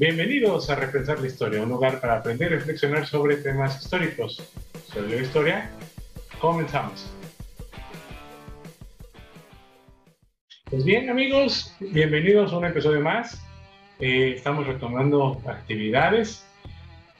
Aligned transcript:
Bienvenidos 0.00 0.70
a 0.70 0.76
Repensar 0.76 1.18
la 1.18 1.26
Historia, 1.26 1.60
un 1.60 1.70
lugar 1.70 2.00
para 2.00 2.18
aprender 2.18 2.52
y 2.52 2.54
reflexionar 2.54 3.04
sobre 3.04 3.34
temas 3.38 3.82
históricos. 3.82 4.40
Soy 4.92 5.10
la 5.10 5.16
historia. 5.16 5.70
Comenzamos. 6.40 7.12
Pues 10.70 10.84
bien, 10.84 11.10
amigos, 11.10 11.74
bienvenidos 11.80 12.52
a 12.52 12.58
un 12.58 12.66
episodio 12.66 13.00
más. 13.00 13.44
Eh, 13.98 14.34
estamos 14.36 14.68
retomando 14.68 15.42
actividades. 15.48 16.46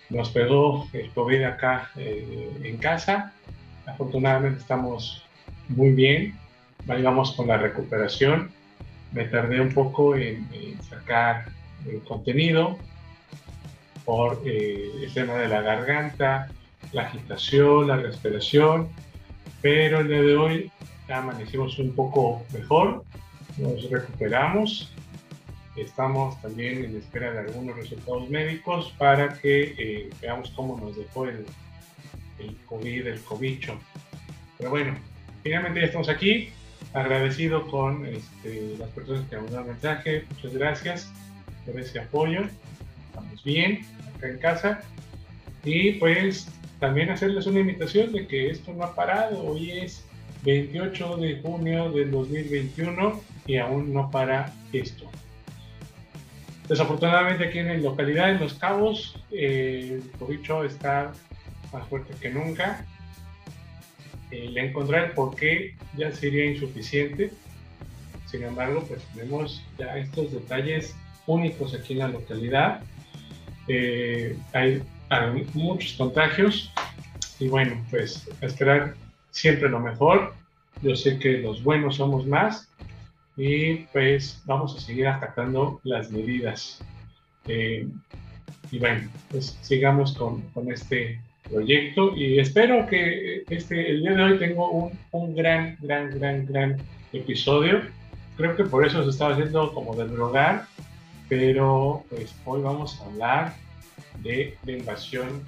Nos 0.09 0.31
pegó 0.31 0.87
el 0.93 1.11
COVID 1.11 1.43
acá 1.43 1.91
eh, 1.97 2.49
en 2.63 2.77
casa. 2.77 3.33
Afortunadamente 3.87 4.61
estamos 4.61 5.27
muy 5.67 5.91
bien. 5.91 6.39
Vayamos 6.87 7.33
con 7.33 7.49
la 7.49 7.57
recuperación. 7.57 8.53
Me 9.11 9.25
tardé 9.25 9.61
un 9.61 9.75
poco 9.75 10.15
en, 10.15 10.47
sacar 10.89 11.58
el 11.87 12.03
contenido 12.03 12.79
por 14.05 14.41
eh, 14.47 14.91
el 15.03 15.13
tema 15.13 15.35
de 15.35 15.49
la 15.49 15.61
garganta, 15.61 16.49
la 16.93 17.03
agitación, 17.03 17.89
la 17.89 17.97
respiración, 17.97 18.89
pero 19.61 20.01
el 20.01 20.09
día 20.09 20.23
de 20.23 20.37
hoy 20.37 20.73
amanecimos 21.11 21.79
un 21.79 21.95
poco 21.95 22.43
mejor, 22.53 23.05
nos 23.59 23.91
recuperamos. 23.91 24.93
Estamos 25.77 26.41
también 26.41 26.85
en 26.85 26.97
espera 26.97 27.33
de 27.33 27.41
algunos 27.41 27.77
resultados 27.77 28.29
médicos 28.31 28.95
para 28.99 29.39
que 29.39 29.75
eh, 29.79 30.11
veamos 30.21 30.51
cómo 30.57 30.79
nos 30.79 30.97
dejó 30.97 31.27
el, 31.27 31.45
el 32.39 32.57
COVID, 32.67 33.07
el 33.07 33.21
cobicho. 33.21 33.79
Pero 34.57 34.71
bueno, 34.71 34.97
finalmente 35.43 35.81
ya 35.81 35.87
estamos 35.87 36.09
aquí. 36.09 36.49
Agradecido 36.95 37.67
con 37.67 38.07
este, 38.07 38.75
las 38.79 38.89
personas 38.89 39.29
que 39.29 39.37
han 39.37 39.45
mandado 39.45 39.67
mensaje. 39.67 40.25
Muchas 40.31 40.55
gracias 40.55 41.13
por 41.71 41.81
ese 41.81 42.01
apoyo. 42.01 42.41
Estamos 43.09 43.45
bien 43.45 43.81
acá 44.17 44.29
en 44.29 44.39
casa. 44.39 44.81
Y 45.65 45.93
pues 45.93 46.49
también 46.81 47.11
hacerles 47.11 47.47
una 47.47 47.61
invitación 47.61 48.13
de 48.13 48.27
que 48.27 48.51
esto 48.51 48.73
no 48.73 48.85
ha 48.85 48.95
parado. 48.95 49.45
Hoy 49.45 49.73
es 49.73 50.05
28 50.45 51.17
de 51.19 51.41
junio 51.41 51.91
del 51.91 52.11
2021 52.11 53.21
y 53.47 53.57
aún 53.57 53.93
no 53.93 54.11
para 54.11 54.53
esto. 54.73 55.11
Desafortunadamente 56.69 57.47
aquí 57.47 57.59
en 57.59 57.69
la 57.69 57.75
localidad, 57.79 58.31
en 58.31 58.41
Los 58.41 58.55
Cabos, 58.55 59.17
eh, 59.31 60.01
el 60.03 60.11
cobicho 60.19 60.65
está 60.65 61.13
más 61.73 61.87
fuerte 61.89 62.15
que 62.21 62.31
nunca. 62.31 62.85
Eh, 64.31 64.51
le 64.51 64.67
encontrar 64.67 65.07
el 65.07 65.11
por 65.13 65.35
qué 65.35 65.75
ya 65.97 66.13
sería 66.13 66.45
insuficiente. 66.45 67.31
Sin 68.27 68.43
embargo, 68.43 68.85
pues 68.87 69.03
tenemos 69.15 69.65
ya 69.79 69.97
estos 69.97 70.31
detalles 70.31 70.95
únicos 71.29 71.75
aquí 71.75 71.93
en 71.93 72.01
la 72.01 72.09
localidad. 72.09 72.81
Eh, 73.69 74.37
hay, 74.53 74.83
hay 75.11 75.47
muchos 75.55 75.93
contagios 75.93 76.73
y 77.39 77.49
bueno, 77.49 77.81
pues 77.91 78.29
esperar 78.41 78.95
siempre 79.31 79.69
lo 79.69 79.79
mejor. 79.79 80.35
Yo 80.83 80.97
sé 80.97 81.19
que 81.19 81.39
los 81.39 81.63
buenos 81.63 81.97
somos 81.97 82.27
más 82.27 82.69
y 83.37 83.77
pues 83.93 84.43
vamos 84.47 84.77
a 84.77 84.81
seguir 84.81 85.07
atacando 85.07 85.81
las 85.85 86.11
medidas. 86.11 86.83
Eh, 87.47 87.87
y 88.71 88.79
bueno, 88.79 89.09
pues 89.31 89.59
sigamos 89.63 90.13
con, 90.13 90.43
con, 90.53 90.71
este 90.71 91.21
proyecto 91.49 92.15
y 92.15 92.39
espero 92.39 92.87
que 92.87 93.45
este, 93.49 93.91
el 93.91 94.03
día 94.03 94.13
de 94.13 94.23
hoy 94.23 94.39
tengo 94.39 94.71
un, 94.71 94.99
un 95.13 95.35
gran, 95.35 95.79
gran, 95.81 96.11
gran, 96.11 96.47
gran 96.47 96.77
episodio. 97.13 97.81
Creo 98.37 98.57
que 98.57 98.65
por 98.65 98.87
eso 98.87 99.03
se 99.05 99.11
estaba 99.11 99.33
haciendo 99.33 99.73
como 99.73 99.97
del 99.97 100.15
rogar, 100.15 100.67
pero 101.29 102.05
pues 102.09 102.35
hoy 102.45 102.63
vamos 102.63 103.01
a 103.01 103.05
hablar 103.07 103.55
de 104.23 104.57
la 104.65 104.73
invasión 104.73 105.45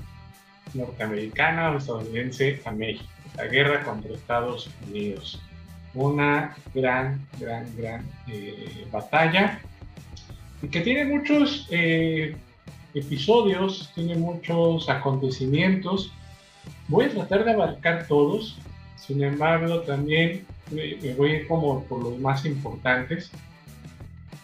norteamericana 0.75 1.70
o 1.70 1.78
estadounidense 1.78 2.61
a 2.64 2.70
México 2.70 3.11
la 3.36 3.47
guerra 3.47 3.83
contra 3.84 4.14
Estados 4.14 4.69
Unidos. 4.89 5.40
Una 5.95 6.57
gran, 6.74 7.27
gran, 7.39 7.67
gran 7.77 8.05
eh, 8.29 8.86
batalla 8.92 9.61
que 10.70 10.80
tiene 10.80 11.07
muchos 11.07 11.67
eh, 11.70 12.36
episodios, 12.95 13.90
tiene 13.95 14.14
muchos 14.17 14.89
acontecimientos. 14.89 16.13
Voy 16.89 17.07
a 17.07 17.11
tratar 17.11 17.45
de 17.45 17.52
abarcar 17.52 18.07
todos, 18.07 18.58
sin 18.96 19.23
embargo 19.23 19.80
también 19.80 20.45
me, 20.70 21.14
voy 21.14 21.46
como 21.46 21.83
por 21.85 22.02
los 22.02 22.19
más 22.19 22.45
importantes. 22.45 23.30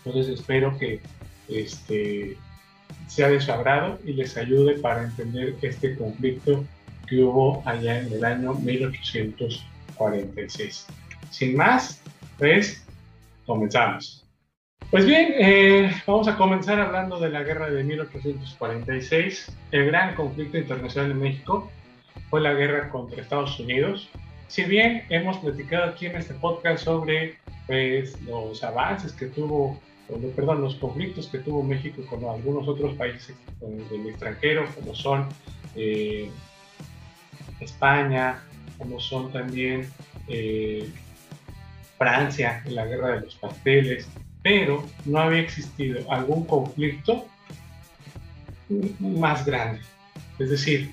Entonces 0.05 0.41
espero 0.41 0.77
que 0.79 1.01
este, 1.49 2.37
sea 3.07 3.29
de 3.29 3.39
y 4.05 4.12
les 4.12 4.37
ayude 4.37 4.75
para 4.79 5.05
entender 5.05 5.55
este 5.62 5.97
conflicto 5.97 6.65
que 7.07 7.23
hubo 7.23 7.62
allá 7.67 8.01
en 8.01 8.12
el 8.12 8.23
año 8.25 8.55
1846. 8.55 10.87
Sin 11.31 11.57
más, 11.57 12.03
pues 12.39 12.84
comenzamos. 13.47 14.27
Pues 14.91 15.05
bien, 15.05 15.34
eh, 15.37 15.93
vamos 16.07 16.29
a 16.29 16.37
comenzar 16.37 16.79
hablando 16.79 17.19
de 17.19 17.31
la 17.31 17.43
guerra 17.43 17.69
de 17.71 17.83
1846. 17.83 19.53
El 19.73 19.87
gran 19.87 20.15
conflicto 20.15 20.59
internacional 20.59 21.11
en 21.11 21.21
México 21.21 21.69
fue 22.31 22.41
la 22.41 22.55
guerra 22.55 22.89
contra 22.91 23.21
Estados 23.21 23.59
Unidos. 23.59 24.09
Si 24.47 24.63
bien 24.65 25.03
hemos 25.09 25.39
platicado 25.39 25.91
aquí 25.91 26.07
en 26.07 26.17
este 26.17 26.34
podcast 26.34 26.84
sobre 26.84 27.37
pues, 27.67 28.21
los 28.23 28.63
avances 28.63 29.13
que 29.13 29.27
tuvo, 29.27 29.81
perdón, 30.34 30.61
los 30.61 30.77
conflictos 30.77 31.27
que 31.28 31.39
tuvo 31.39 31.62
México 31.62 32.03
con 32.09 32.25
algunos 32.25 32.69
otros 32.69 32.94
países 32.97 33.37
del 33.61 34.06
extranjero, 34.09 34.67
como 34.75 34.94
son 34.94 35.28
eh, 35.75 36.31
España, 37.61 38.43
como 38.78 39.00
son 39.00 39.33
también 39.33 39.89
eh, 40.28 40.89
Francia 41.99 42.62
en 42.66 42.75
la 42.75 42.87
guerra 42.87 43.16
de 43.16 43.21
los 43.22 43.34
pasteles, 43.37 44.09
pero 44.43 44.84
no 45.05 45.19
había 45.19 45.41
existido 45.41 46.11
algún 46.12 46.45
conflicto 46.45 47.27
más 49.00 49.45
grande. 49.45 49.81
Es 50.39 50.50
decir, 50.50 50.93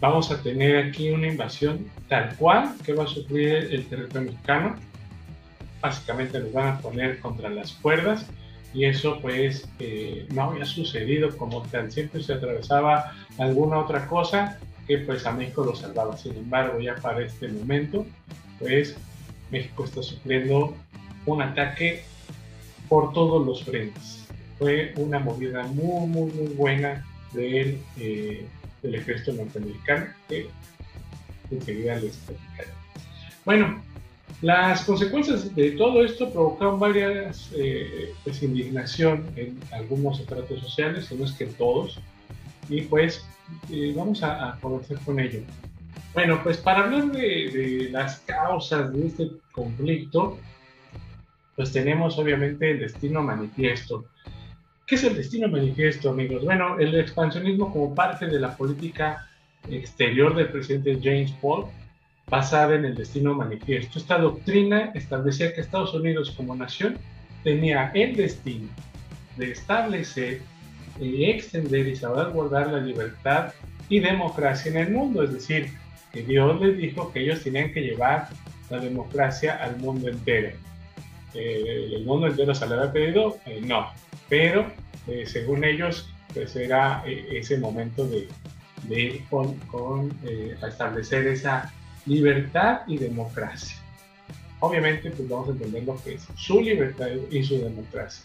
vamos 0.00 0.30
a 0.30 0.42
tener 0.42 0.76
aquí 0.76 1.10
una 1.10 1.28
invasión 1.28 1.86
tal 2.08 2.34
cual 2.36 2.74
que 2.84 2.92
va 2.92 3.04
a 3.04 3.06
sufrir 3.06 3.68
el 3.70 3.86
territorio 3.86 4.32
mexicano. 4.32 4.76
Básicamente 5.80 6.38
nos 6.40 6.52
van 6.52 6.68
a 6.68 6.78
poner 6.78 7.20
contra 7.20 7.48
las 7.48 7.72
cuerdas 7.72 8.26
y 8.72 8.84
eso 8.84 9.18
pues 9.20 9.68
eh, 9.78 10.26
no 10.32 10.44
había 10.44 10.64
sucedido 10.64 11.36
como 11.36 11.62
tal. 11.62 11.90
Siempre 11.90 12.22
se 12.22 12.34
atravesaba 12.34 13.12
alguna 13.38 13.78
otra 13.78 14.06
cosa 14.06 14.58
que 14.86 14.98
pues 14.98 15.26
a 15.26 15.32
México 15.32 15.64
lo 15.64 15.74
salvaba. 15.74 16.16
Sin 16.16 16.36
embargo, 16.36 16.80
ya 16.80 16.96
para 16.96 17.24
este 17.24 17.48
momento, 17.48 18.06
pues 18.58 18.96
México 19.50 19.84
está 19.84 20.02
sufriendo 20.02 20.74
un 21.26 21.42
ataque 21.42 22.02
por 22.88 23.12
todos 23.12 23.44
los 23.46 23.64
frentes. 23.64 24.26
Fue 24.58 24.92
una 24.96 25.18
movida 25.18 25.62
muy, 25.64 26.06
muy, 26.06 26.32
muy 26.32 26.48
buena 26.54 27.04
del, 27.32 27.80
eh, 27.98 28.46
ejército 28.82 29.32
norteamericano 29.32 30.06
que 30.28 30.48
enseguida 31.50 31.96
les 31.96 32.16
platicaré. 32.16 32.68
Bueno, 33.44 33.82
las 34.42 34.84
consecuencias 34.84 35.54
de 35.54 35.72
todo 35.72 36.02
esto 36.02 36.30
provocaron 36.30 36.80
varias 36.80 37.50
eh, 37.54 38.14
pues, 38.24 38.42
indignación 38.42 39.26
en 39.36 39.58
algunos 39.70 40.18
estratos 40.18 40.60
sociales, 40.60 41.06
si 41.06 41.14
no 41.14 41.26
es 41.26 41.32
que 41.32 41.44
en 41.44 41.54
todos, 41.54 41.98
y 42.70 42.82
pues 42.82 43.26
eh, 43.70 43.92
vamos 43.94 44.22
a, 44.22 44.56
comenzar 44.60 44.98
con 45.00 45.20
ello. 45.20 45.40
Bueno, 46.14 46.40
pues 46.42 46.56
para 46.56 46.84
hablar 46.84 47.12
de, 47.12 47.88
las 47.92 48.20
causas 48.20 48.92
de 48.92 49.06
este 49.06 49.30
conflicto, 49.52 50.38
pues 51.54 51.72
tenemos 51.72 52.18
obviamente 52.18 52.70
el 52.70 52.80
destino 52.80 53.22
manifiesto. 53.22 54.06
¿Qué 54.86 54.94
es 54.94 55.04
el 55.04 55.16
destino 55.16 55.48
manifiesto, 55.48 56.10
amigos? 56.10 56.44
Bueno, 56.44 56.78
el 56.78 56.98
expansionismo 56.98 57.70
como 57.72 57.94
parte 57.94 58.26
de 58.26 58.40
la 58.40 58.56
política 58.56 59.28
exterior 59.68 60.34
del 60.34 60.48
presidente 60.48 60.98
James 61.02 61.30
Paul, 61.42 61.66
basada 62.30 62.76
en 62.76 62.84
el 62.84 62.94
destino 62.94 63.34
manifiesto. 63.34 63.98
Esta 63.98 64.18
doctrina 64.18 64.92
establecía 64.94 65.52
que 65.52 65.60
Estados 65.60 65.92
Unidos 65.92 66.32
como 66.36 66.54
nación 66.54 66.96
tenía 67.42 67.90
el 67.94 68.16
destino 68.16 68.68
de 69.36 69.50
establecer 69.50 70.42
extender 71.00 71.88
y 71.88 71.96
salvaguardar 71.96 72.68
la 72.68 72.80
libertad 72.80 73.52
y 73.88 74.00
democracia 74.00 74.70
en 74.70 74.76
el 74.76 74.90
mundo. 74.92 75.22
Es 75.22 75.32
decir, 75.32 75.70
que 76.12 76.22
Dios 76.22 76.60
les 76.60 76.76
dijo 76.76 77.12
que 77.12 77.20
ellos 77.20 77.42
tenían 77.42 77.72
que 77.72 77.80
llevar 77.80 78.28
la 78.68 78.78
democracia 78.78 79.56
al 79.56 79.76
mundo 79.78 80.08
entero. 80.08 80.56
Eh, 81.34 81.90
¿El 81.94 82.04
mundo 82.04 82.26
entero 82.26 82.54
se 82.54 82.66
le 82.66 82.74
había 82.74 82.92
pedido? 82.92 83.38
Eh, 83.46 83.60
no. 83.64 83.88
Pero 84.28 84.66
eh, 85.06 85.24
según 85.26 85.64
ellos, 85.64 86.12
pues 86.34 86.54
era 86.54 87.02
ese 87.06 87.58
momento 87.58 88.06
de, 88.06 88.28
de 88.84 89.00
ir 89.00 89.24
con, 89.28 89.54
con 89.66 90.16
establecer 90.62 91.26
esa 91.26 91.72
libertad 92.10 92.80
y 92.88 92.98
democracia. 92.98 93.76
Obviamente, 94.58 95.10
pues 95.10 95.28
vamos 95.28 95.48
a 95.48 95.52
entender 95.52 95.84
lo 95.84 96.02
que 96.02 96.14
es 96.14 96.26
su 96.34 96.60
libertad 96.60 97.06
y 97.30 97.42
su 97.44 97.58
democracia. 97.58 98.24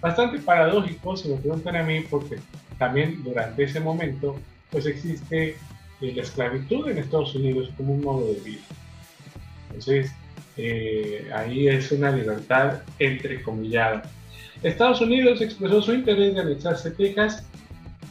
Bastante 0.00 0.38
paradójico, 0.38 1.16
si 1.16 1.28
me 1.28 1.36
preguntan 1.36 1.74
a 1.76 1.82
mí, 1.82 2.00
porque 2.08 2.38
también 2.78 3.22
durante 3.24 3.64
ese 3.64 3.80
momento, 3.80 4.36
pues 4.70 4.86
existe 4.86 5.56
eh, 6.00 6.12
la 6.14 6.22
esclavitud 6.22 6.88
en 6.88 6.98
Estados 6.98 7.34
Unidos 7.34 7.70
como 7.76 7.94
un 7.94 8.02
modo 8.02 8.32
de 8.32 8.40
vida. 8.40 8.62
Entonces, 9.66 10.12
eh, 10.56 11.28
ahí 11.34 11.66
es 11.66 11.90
una 11.90 12.12
libertad 12.12 12.82
entrecomillada. 13.00 14.02
Estados 14.62 15.00
Unidos 15.00 15.40
expresó 15.40 15.82
su 15.82 15.92
interés 15.92 16.34
de 16.34 16.40
anexarse 16.40 16.92
Texas 16.92 17.44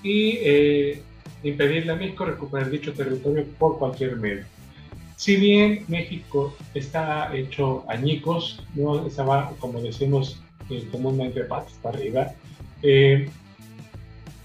y 0.04 0.38
eh, 0.42 1.02
impedirle 1.44 1.94
a 1.94 1.96
México 1.96 2.26
recuperar 2.26 2.70
dicho 2.70 2.94
territorio 2.94 3.46
por 3.58 3.80
cualquier 3.80 4.18
medio. 4.18 4.57
Si 5.18 5.36
bien 5.36 5.84
México 5.88 6.56
está 6.76 7.36
hecho 7.36 7.84
añicos, 7.90 8.64
no 8.76 9.08
estaba, 9.08 9.50
como 9.60 9.82
decimos 9.82 10.40
eh, 10.70 10.88
comúnmente, 10.92 11.44
patas 11.46 11.74
para 11.82 11.98
arriba, 11.98 12.34
eh, 12.84 13.28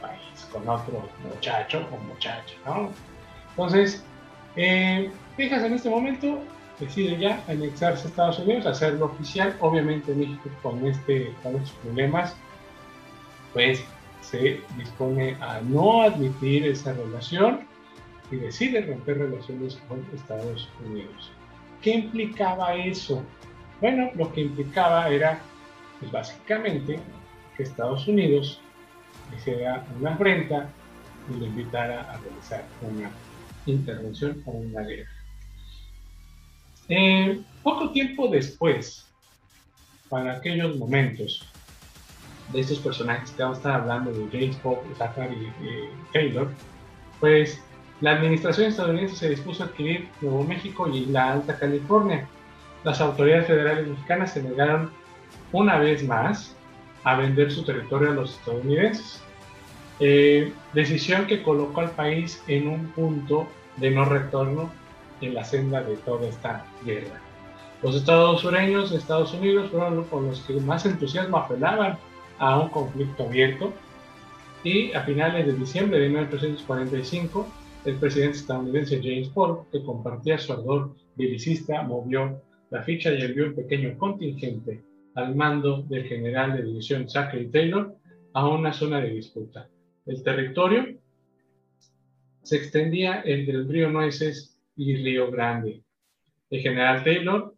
país, 0.00 0.48
con 0.50 0.66
otro 0.66 1.06
muchacho 1.22 1.86
o 1.92 1.98
muchacha, 1.98 2.54
Entonces, 3.50 4.02
eh, 4.56 5.10
Texas 5.36 5.64
en 5.64 5.74
este 5.74 5.90
momento 5.90 6.38
decide 6.78 7.18
ya 7.18 7.44
anexarse 7.46 8.06
a 8.06 8.08
Estados 8.08 8.38
Unidos, 8.38 8.64
hacerlo 8.64 9.04
oficial. 9.04 9.54
Obviamente 9.60 10.14
México 10.14 10.48
con, 10.62 10.86
este, 10.86 11.34
con 11.42 11.56
estos 11.56 11.72
problemas, 11.82 12.34
pues 13.52 13.84
se 14.22 14.62
dispone 14.78 15.36
a 15.42 15.60
no 15.60 16.00
admitir 16.00 16.66
esa 16.66 16.94
relación 16.94 17.66
y 18.30 18.36
decide 18.36 18.80
romper 18.80 19.18
relaciones 19.18 19.78
con 19.86 20.02
Estados 20.14 20.70
Unidos. 20.86 21.30
¿Qué 21.82 21.90
implicaba 21.90 22.74
eso? 22.76 23.22
Bueno, 23.80 24.10
lo 24.14 24.32
que 24.32 24.42
implicaba 24.42 25.08
era, 25.08 25.40
pues 25.98 26.12
básicamente, 26.12 26.98
que 27.56 27.62
Estados 27.62 28.06
Unidos 28.06 28.60
hiciera 29.36 29.84
una 29.98 30.14
afrenta 30.14 30.68
y 31.28 31.38
lo 31.38 31.46
invitara 31.46 32.12
a 32.12 32.18
realizar 32.18 32.64
una 32.82 33.10
intervención 33.66 34.42
o 34.46 34.50
una 34.50 34.82
guerra. 34.82 35.08
Eh, 36.88 37.40
poco 37.62 37.90
tiempo 37.92 38.28
después, 38.28 39.06
para 40.08 40.36
aquellos 40.36 40.76
momentos 40.76 41.48
de 42.52 42.60
estos 42.60 42.80
personajes 42.80 43.30
que 43.30 43.42
vamos 43.42 43.58
a 43.58 43.60
estar 43.60 43.80
hablando 43.80 44.12
de 44.12 44.26
James 44.32 44.56
Pope, 44.56 44.94
Zachary 44.96 45.52
y 45.62 46.12
Taylor, 46.12 46.50
pues 47.20 47.60
la 48.00 48.12
administración 48.12 48.68
estadounidense 48.68 49.14
se 49.14 49.28
dispuso 49.30 49.62
a 49.62 49.66
adquirir 49.66 50.08
Nuevo 50.20 50.42
México 50.42 50.88
y 50.88 51.06
la 51.06 51.32
Alta 51.32 51.58
California. 51.58 52.26
Las 52.84 53.00
autoridades 53.00 53.46
federales 53.46 53.88
mexicanas 53.88 54.32
se 54.32 54.42
negaron 54.42 54.90
una 55.52 55.78
vez 55.78 56.06
más 56.06 56.56
a 57.04 57.16
vender 57.16 57.50
su 57.50 57.64
territorio 57.64 58.10
a 58.10 58.14
los 58.14 58.38
estadounidenses. 58.38 59.22
Eh, 59.98 60.52
decisión 60.72 61.26
que 61.26 61.42
colocó 61.42 61.80
al 61.80 61.90
país 61.90 62.42
en 62.46 62.68
un 62.68 62.86
punto 62.88 63.46
de 63.76 63.90
no 63.90 64.04
retorno 64.04 64.70
en 65.20 65.34
la 65.34 65.44
senda 65.44 65.82
de 65.82 65.96
toda 65.96 66.26
esta 66.26 66.64
guerra. 66.84 67.20
Los 67.82 67.96
estados 67.96 68.40
sureños 68.40 68.90
de 68.90 68.98
Estados 68.98 69.32
Unidos 69.34 69.70
fueron 69.70 70.06
los 70.28 70.40
que 70.40 70.54
más 70.54 70.84
entusiasmo 70.86 71.38
apelaban 71.38 71.98
a 72.38 72.58
un 72.58 72.68
conflicto 72.70 73.24
abierto 73.24 73.72
y 74.64 74.92
a 74.92 75.02
finales 75.02 75.46
de 75.46 75.52
diciembre 75.54 75.98
de 75.98 76.08
1845 76.08 77.46
el 77.86 77.96
presidente 77.96 78.36
estadounidense 78.36 79.00
James 79.02 79.28
Polk, 79.28 79.70
que 79.70 79.82
compartía 79.82 80.36
su 80.36 80.52
ardor 80.52 80.94
belicista, 81.16 81.82
movió 81.82 82.42
la 82.70 82.82
ficha 82.82 83.10
envió 83.10 83.46
un 83.46 83.54
pequeño 83.54 83.98
contingente 83.98 84.82
al 85.14 85.34
mando 85.34 85.82
del 85.82 86.04
general 86.04 86.56
de 86.56 86.62
división 86.62 87.08
Zachary 87.08 87.50
Taylor 87.50 87.96
a 88.32 88.48
una 88.48 88.72
zona 88.72 89.00
de 89.00 89.10
disputa. 89.10 89.68
El 90.06 90.22
territorio 90.22 90.98
se 92.42 92.56
extendía 92.56 93.22
entre 93.24 93.54
el 93.54 93.68
río 93.68 93.90
Nueces 93.90 94.58
y 94.76 94.96
Río 94.96 95.30
Grande. 95.30 95.82
El 96.48 96.60
general 96.60 97.04
Taylor, 97.04 97.54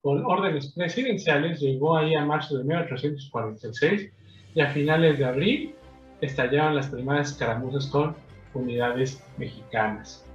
con 0.00 0.24
órdenes 0.24 0.72
presidenciales, 0.72 1.60
llegó 1.60 1.96
ahí 1.96 2.14
a 2.14 2.24
marzo 2.24 2.58
de 2.58 2.64
1846 2.64 4.12
y 4.54 4.60
a 4.60 4.70
finales 4.70 5.18
de 5.18 5.24
abril 5.24 5.74
estallaron 6.20 6.76
las 6.76 6.88
primeras 6.88 7.32
escaramuzas 7.32 7.86
con 7.88 8.16
unidades 8.54 9.22
mexicanas. 9.36 10.25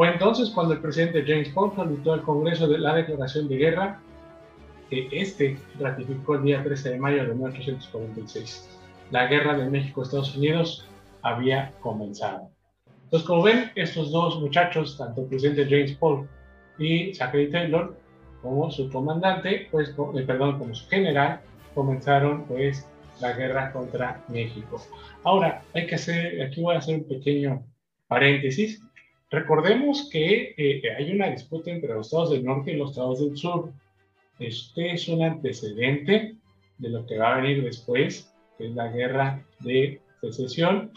Fue 0.00 0.08
entonces 0.08 0.48
cuando 0.48 0.72
el 0.72 0.80
presidente 0.80 1.22
James 1.26 1.50
Polk 1.50 1.76
solicitó 1.76 2.14
al 2.14 2.22
Congreso 2.22 2.66
la 2.66 2.94
declaración 2.94 3.48
de 3.48 3.56
guerra 3.58 4.00
que 4.88 5.06
este 5.12 5.58
ratificó 5.78 6.36
el 6.36 6.44
día 6.44 6.64
13 6.64 6.92
de 6.92 6.98
mayo 6.98 7.26
de 7.26 7.34
1846. 7.34 8.78
La 9.10 9.26
guerra 9.26 9.58
de 9.58 9.68
México-Estados 9.68 10.34
Unidos 10.34 10.88
había 11.20 11.72
comenzado. 11.80 12.48
Entonces, 13.04 13.28
como 13.28 13.42
ven, 13.42 13.72
estos 13.74 14.10
dos 14.10 14.40
muchachos, 14.40 14.96
tanto 14.96 15.20
el 15.20 15.26
presidente 15.26 15.66
James 15.68 15.92
Polk 15.98 16.26
y 16.78 17.12
Zachary 17.12 17.50
Taylor, 17.50 17.94
como 18.40 18.70
su 18.70 18.88
comandante, 18.88 19.68
pues, 19.70 19.90
eh, 19.90 20.22
perdón, 20.26 20.58
como 20.58 20.74
su 20.74 20.88
general, 20.88 21.42
comenzaron 21.74 22.46
pues 22.46 22.88
la 23.20 23.34
guerra 23.34 23.70
contra 23.70 24.24
México. 24.28 24.80
Ahora, 25.24 25.62
hay 25.74 25.86
que 25.86 25.96
hacer, 25.96 26.40
aquí 26.40 26.62
voy 26.62 26.74
a 26.74 26.78
hacer 26.78 27.00
un 27.00 27.04
pequeño 27.04 27.62
paréntesis. 28.08 28.82
Recordemos 29.30 30.08
que 30.10 30.54
eh, 30.56 30.82
hay 30.96 31.12
una 31.12 31.30
disputa 31.30 31.70
entre 31.70 31.94
los 31.94 32.06
estados 32.06 32.30
del 32.30 32.44
norte 32.44 32.72
y 32.72 32.76
los 32.76 32.90
estados 32.90 33.20
del 33.20 33.36
sur. 33.36 33.72
Este 34.38 34.92
es 34.92 35.08
un 35.08 35.22
antecedente 35.22 36.36
de 36.78 36.88
lo 36.88 37.06
que 37.06 37.18
va 37.18 37.34
a 37.34 37.40
venir 37.40 37.62
después, 37.62 38.34
que 38.58 38.66
es 38.66 38.74
la 38.74 38.88
guerra 38.88 39.44
de 39.60 40.00
secesión 40.20 40.92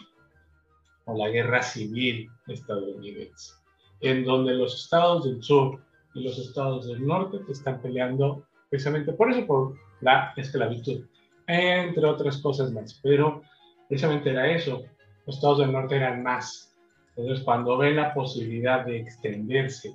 o 1.04 1.16
la 1.16 1.28
guerra 1.28 1.62
civil 1.62 2.28
estadounidense, 2.48 3.52
en 4.00 4.24
donde 4.24 4.54
los 4.54 4.82
estados 4.82 5.24
del 5.24 5.42
sur 5.42 5.80
y 6.14 6.24
los 6.24 6.38
estados 6.38 6.88
del 6.88 7.06
norte 7.06 7.38
están 7.50 7.80
peleando 7.80 8.44
precisamente 8.68 9.12
por 9.12 9.30
eso, 9.30 9.46
por 9.46 9.76
la 10.00 10.32
esclavitud 10.36 11.04
entre 11.46 12.06
otras 12.06 12.38
cosas 12.38 12.72
más. 12.72 12.98
Pero 13.02 13.42
precisamente 13.88 14.30
era 14.30 14.50
eso, 14.50 14.82
los 15.26 15.36
estados 15.36 15.58
del 15.58 15.72
norte 15.72 15.96
eran 15.96 16.22
más. 16.22 16.73
Entonces, 17.16 17.44
cuando 17.44 17.76
ven 17.78 17.96
la 17.96 18.12
posibilidad 18.12 18.84
de 18.84 18.98
extenderse 18.98 19.94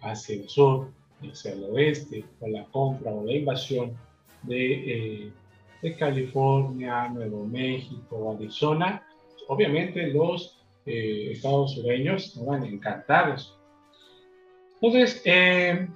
hacia 0.00 0.36
el 0.36 0.48
sur, 0.48 0.90
hacia 1.22 1.52
el 1.52 1.64
oeste, 1.64 2.24
con 2.40 2.52
la 2.52 2.64
compra 2.66 3.12
o 3.12 3.24
la 3.24 3.32
invasión 3.32 3.96
de, 4.42 5.24
eh, 5.26 5.32
de 5.82 5.96
California, 5.96 7.08
Nuevo 7.08 7.46
México, 7.46 8.36
Arizona, 8.38 9.02
obviamente 9.48 10.06
los 10.08 10.64
eh, 10.86 11.30
estados 11.32 11.74
sureños 11.74 12.26
estaban 12.26 12.64
encantados. 12.64 13.58
Entonces, 14.80 15.22
eh, 15.24 15.88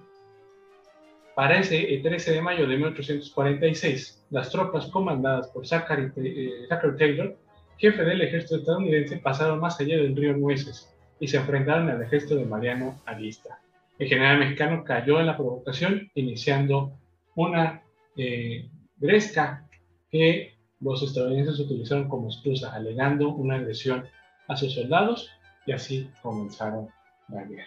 para 1.35 1.61
ese 1.61 2.01
13 2.03 2.33
de 2.33 2.43
mayo 2.43 2.67
de 2.67 2.77
1846, 2.77 4.27
las 4.31 4.51
tropas 4.51 4.87
comandadas 4.87 5.49
por 5.49 5.67
Zachary, 5.67 6.11
eh, 6.17 6.67
Taylor, 6.99 7.37
jefe 7.79 8.05
del 8.05 8.21
ejército 8.21 8.57
estadounidense, 8.57 9.19
pasaron 9.19 9.61
más 9.61 9.81
allá 9.81 9.97
del 9.97 10.17
río 10.17 10.37
Nueces 10.37 10.95
y 11.21 11.29
se 11.29 11.39
enfrentaron 11.39 11.89
al 11.89 12.03
ejército 12.03 12.37
de 12.37 12.45
Mariano 12.45 13.01
Arista. 13.07 13.61
El 13.99 14.09
general 14.09 14.39
mexicano 14.39 14.85
cayó 14.85 15.21
en 15.21 15.27
la 15.27 15.37
provocación, 15.37 16.11
iniciando 16.15 16.93
una 17.35 17.83
eh, 18.17 18.69
gresca 18.97 19.69
que 20.11 20.55
los 20.81 21.03
estadounidenses 21.03 21.59
utilizaron 21.59 22.09
como 22.09 22.29
excusa, 22.29 22.73
alegando 22.73 23.31
una 23.31 23.57
agresión 23.57 24.05
a 24.47 24.57
sus 24.57 24.75
soldados 24.75 25.31
y 25.67 25.73
así 25.73 26.11
comenzaron 26.23 26.89
la 27.29 27.45
guerra. 27.45 27.67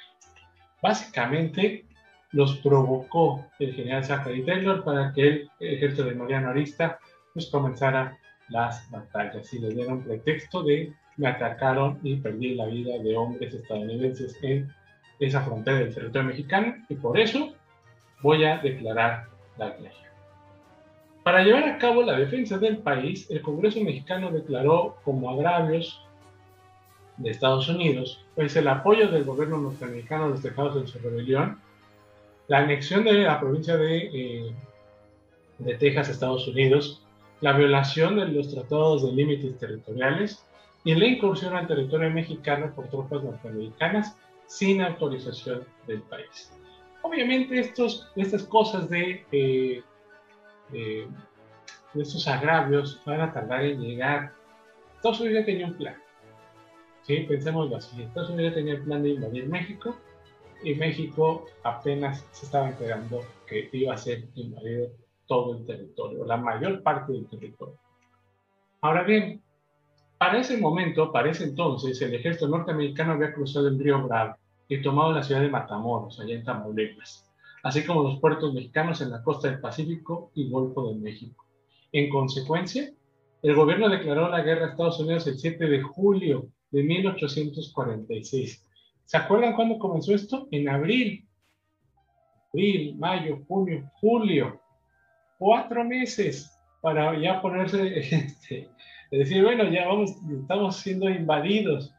Básicamente 0.81 1.85
los 2.31 2.57
provocó 2.57 3.45
el 3.59 3.73
general 3.73 4.03
Zachary 4.03 4.45
Taylor 4.45 4.83
para 4.83 5.13
que 5.13 5.27
el 5.27 5.51
ejército 5.59 6.05
de 6.05 6.15
Mariano 6.15 6.49
Arista 6.49 6.99
pues 7.33 7.47
comenzara 7.47 8.17
las 8.51 8.89
batallas 8.91 9.51
y 9.53 9.59
le 9.59 9.69
dieron 9.69 10.03
pretexto 10.03 10.63
de 10.63 10.93
me 11.17 11.27
atacaron 11.27 11.99
y 12.03 12.15
perdí 12.17 12.55
la 12.55 12.65
vida 12.65 12.97
de 12.97 13.15
hombres 13.15 13.53
estadounidenses 13.53 14.37
en 14.43 14.73
esa 15.19 15.41
frontera 15.41 15.79
del 15.79 15.93
territorio 15.93 16.27
mexicano 16.29 16.75
y 16.89 16.95
por 16.95 17.19
eso 17.19 17.53
voy 18.21 18.43
a 18.43 18.57
declarar 18.57 19.27
la 19.57 19.69
guerra. 19.71 19.95
Para 21.23 21.43
llevar 21.43 21.65
a 21.65 21.77
cabo 21.77 22.01
la 22.01 22.17
defensa 22.17 22.57
del 22.57 22.79
país, 22.79 23.29
el 23.29 23.41
Congreso 23.41 23.79
mexicano 23.81 24.31
declaró 24.31 24.97
como 25.03 25.29
agravios 25.29 26.03
de 27.17 27.29
Estados 27.29 27.69
Unidos, 27.69 28.25
pues 28.33 28.55
el 28.55 28.67
apoyo 28.67 29.07
del 29.07 29.23
gobierno 29.23 29.59
norteamericano 29.59 30.25
a 30.25 30.29
los 30.29 30.41
tejados 30.41 30.77
en 30.77 30.87
su 30.87 30.97
rebelión, 30.97 31.59
la 32.47 32.59
anexión 32.59 33.03
de 33.03 33.13
la 33.13 33.39
provincia 33.39 33.77
de, 33.77 33.97
eh, 33.97 34.55
de 35.59 35.75
Texas 35.75 36.09
a 36.09 36.11
Estados 36.11 36.47
Unidos, 36.47 37.05
la 37.41 37.53
violación 37.53 38.15
de 38.17 38.27
los 38.27 38.53
tratados 38.53 39.03
de 39.03 39.11
límites 39.11 39.57
territoriales 39.57 40.45
y 40.83 40.95
la 40.95 41.05
incursión 41.05 41.55
al 41.55 41.67
territorio 41.67 42.09
mexicano 42.09 42.73
por 42.73 42.87
tropas 42.87 43.23
norteamericanas 43.23 44.15
sin 44.45 44.81
autorización 44.81 45.63
del 45.87 46.01
país. 46.03 46.51
Obviamente 47.01 47.59
estos, 47.59 48.11
estas 48.15 48.43
cosas 48.43 48.89
de, 48.89 49.25
eh, 49.31 49.83
de, 50.71 51.07
estos 51.95 52.27
agravios 52.27 53.01
van 53.05 53.21
a 53.21 53.33
tardar 53.33 53.63
en 53.65 53.81
llegar. 53.81 54.33
Estados 54.95 55.21
Unidos 55.21 55.45
tenía 55.45 55.65
un 55.67 55.73
plan. 55.73 55.95
¿sí? 57.01 57.25
Pensemos 57.27 57.73
así. 57.73 58.03
Estados 58.03 58.29
Unidos 58.29 58.53
tenía 58.53 58.75
el 58.75 58.83
plan 58.83 59.01
de 59.01 59.09
invadir 59.09 59.47
México 59.47 59.95
y 60.63 60.75
México 60.75 61.45
apenas 61.63 62.23
se 62.31 62.45
estaba 62.45 62.69
enterando 62.69 63.25
que 63.47 63.67
iba 63.73 63.95
a 63.95 63.97
ser 63.97 64.25
invadido 64.35 64.91
todo 65.31 65.55
el 65.55 65.65
territorio, 65.65 66.25
la 66.25 66.35
mayor 66.35 66.83
parte 66.83 67.13
del 67.13 67.25
territorio. 67.25 67.79
Ahora 68.81 69.03
bien, 69.03 69.41
para 70.17 70.41
ese 70.41 70.57
momento, 70.57 71.09
para 71.09 71.31
ese 71.31 71.45
entonces, 71.45 72.01
el 72.01 72.13
ejército 72.13 72.49
norteamericano 72.49 73.13
había 73.13 73.33
cruzado 73.33 73.69
el 73.69 73.79
río 73.79 74.05
Bravo 74.05 74.35
y 74.67 74.81
tomado 74.81 75.13
la 75.13 75.23
ciudad 75.23 75.39
de 75.39 75.47
Matamoros, 75.47 76.19
allá 76.19 76.35
en 76.35 76.43
Tamaulipas, 76.43 77.31
así 77.63 77.85
como 77.85 78.03
los 78.03 78.19
puertos 78.19 78.53
mexicanos 78.53 78.99
en 78.99 79.09
la 79.09 79.23
costa 79.23 79.49
del 79.49 79.61
Pacífico 79.61 80.31
y 80.35 80.49
Golfo 80.49 80.91
de 80.91 80.99
México. 80.99 81.45
En 81.93 82.09
consecuencia, 82.09 82.91
el 83.41 83.55
gobierno 83.55 83.87
declaró 83.87 84.27
la 84.27 84.41
guerra 84.41 84.65
a 84.65 84.69
Estados 84.71 84.99
Unidos 84.99 85.27
el 85.27 85.39
7 85.39 85.65
de 85.65 85.81
julio 85.81 86.49
de 86.71 86.83
1846. 86.83 88.67
¿Se 89.05 89.17
acuerdan 89.17 89.55
cuándo 89.55 89.79
comenzó 89.79 90.13
esto? 90.13 90.49
En 90.51 90.67
abril. 90.67 91.25
Abril, 92.51 92.97
mayo, 92.97 93.39
junio, 93.47 93.89
julio. 94.01 94.60
Cuatro 95.41 95.83
meses 95.83 96.55
para 96.81 97.19
ya 97.19 97.41
ponerse 97.41 97.97
este, 97.99 98.69
es 99.09 99.19
decir, 99.19 99.43
bueno, 99.43 99.63
ya 99.63 99.87
vamos, 99.87 100.11
estamos 100.39 100.75
siendo 100.77 101.09
invadidos. 101.09 101.91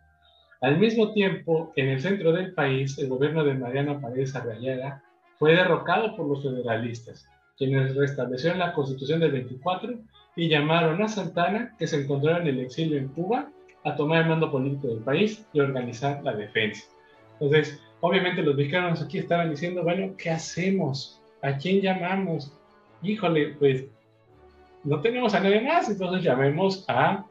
Al 0.61 0.79
mismo 0.79 1.13
tiempo, 1.13 1.73
en 1.75 1.89
el 1.89 2.01
centro 2.01 2.31
del 2.31 2.55
país, 2.55 2.97
el 2.99 3.09
gobierno 3.09 3.43
de 3.43 3.55
Mariano 3.55 4.01
Paredes 4.01 4.37
Arriaga 4.37 5.03
fue 5.41 5.57
derrocado 5.57 6.15
por 6.15 6.29
los 6.29 6.45
federalistas, 6.45 7.27
quienes 7.59 7.97
restablecieron 7.97 8.61
la 8.61 8.75
constitución 8.75 9.19
del 9.19 9.33
24 9.33 9.93
y 10.37 10.49
llamaron 10.49 11.03
a 11.03 11.09
Santana, 11.09 11.75
que 11.81 11.89
se 11.89 12.01
encontraba 12.01 12.39
en 12.39 12.47
el 12.47 12.61
exilio 12.61 12.97
en 12.97 13.09
Cuba, 13.09 13.51
a 13.83 13.97
tomar 13.97 14.23
el 14.23 14.29
mando 14.29 14.53
político 14.53 14.87
del 14.87 15.03
país 15.03 15.45
y 15.53 15.59
organizar 15.59 16.23
la 16.23 16.37
defensa. 16.37 16.85
Entonces, 17.41 17.83
obviamente 18.03 18.41
los 18.41 18.55
mexicanos 18.55 19.03
aquí 19.03 19.19
estaban 19.19 19.51
diciendo, 19.51 19.83
bueno, 19.83 20.15
¿qué 20.17 20.31
hacemos? 20.31 21.21
¿A 21.43 21.57
quién 21.57 21.81
llamamos? 21.81 22.57
Híjole, 23.03 23.49
pues 23.59 23.85
no 24.85 25.01
tenemos 25.01 25.35
a 25.35 25.41
nadie 25.41 25.61
más, 25.61 25.89
entonces 25.89 26.23
llamemos 26.23 26.85
a 26.89 27.25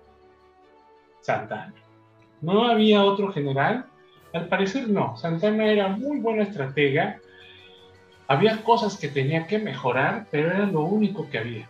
Santana. 1.21 1.73
¿No 2.41 2.65
había 2.65 3.03
otro 3.03 3.31
general? 3.31 3.85
Al 4.33 4.47
parecer 4.47 4.89
no. 4.89 5.17
Santana 5.17 5.65
era 5.65 5.89
muy 5.89 6.19
buena 6.19 6.43
estratega. 6.43 7.19
Había 8.27 8.63
cosas 8.63 8.97
que 8.97 9.09
tenía 9.09 9.45
que 9.47 9.59
mejorar, 9.59 10.27
pero 10.31 10.49
era 10.51 10.65
lo 10.65 10.81
único 10.81 11.29
que 11.29 11.37
había. 11.37 11.69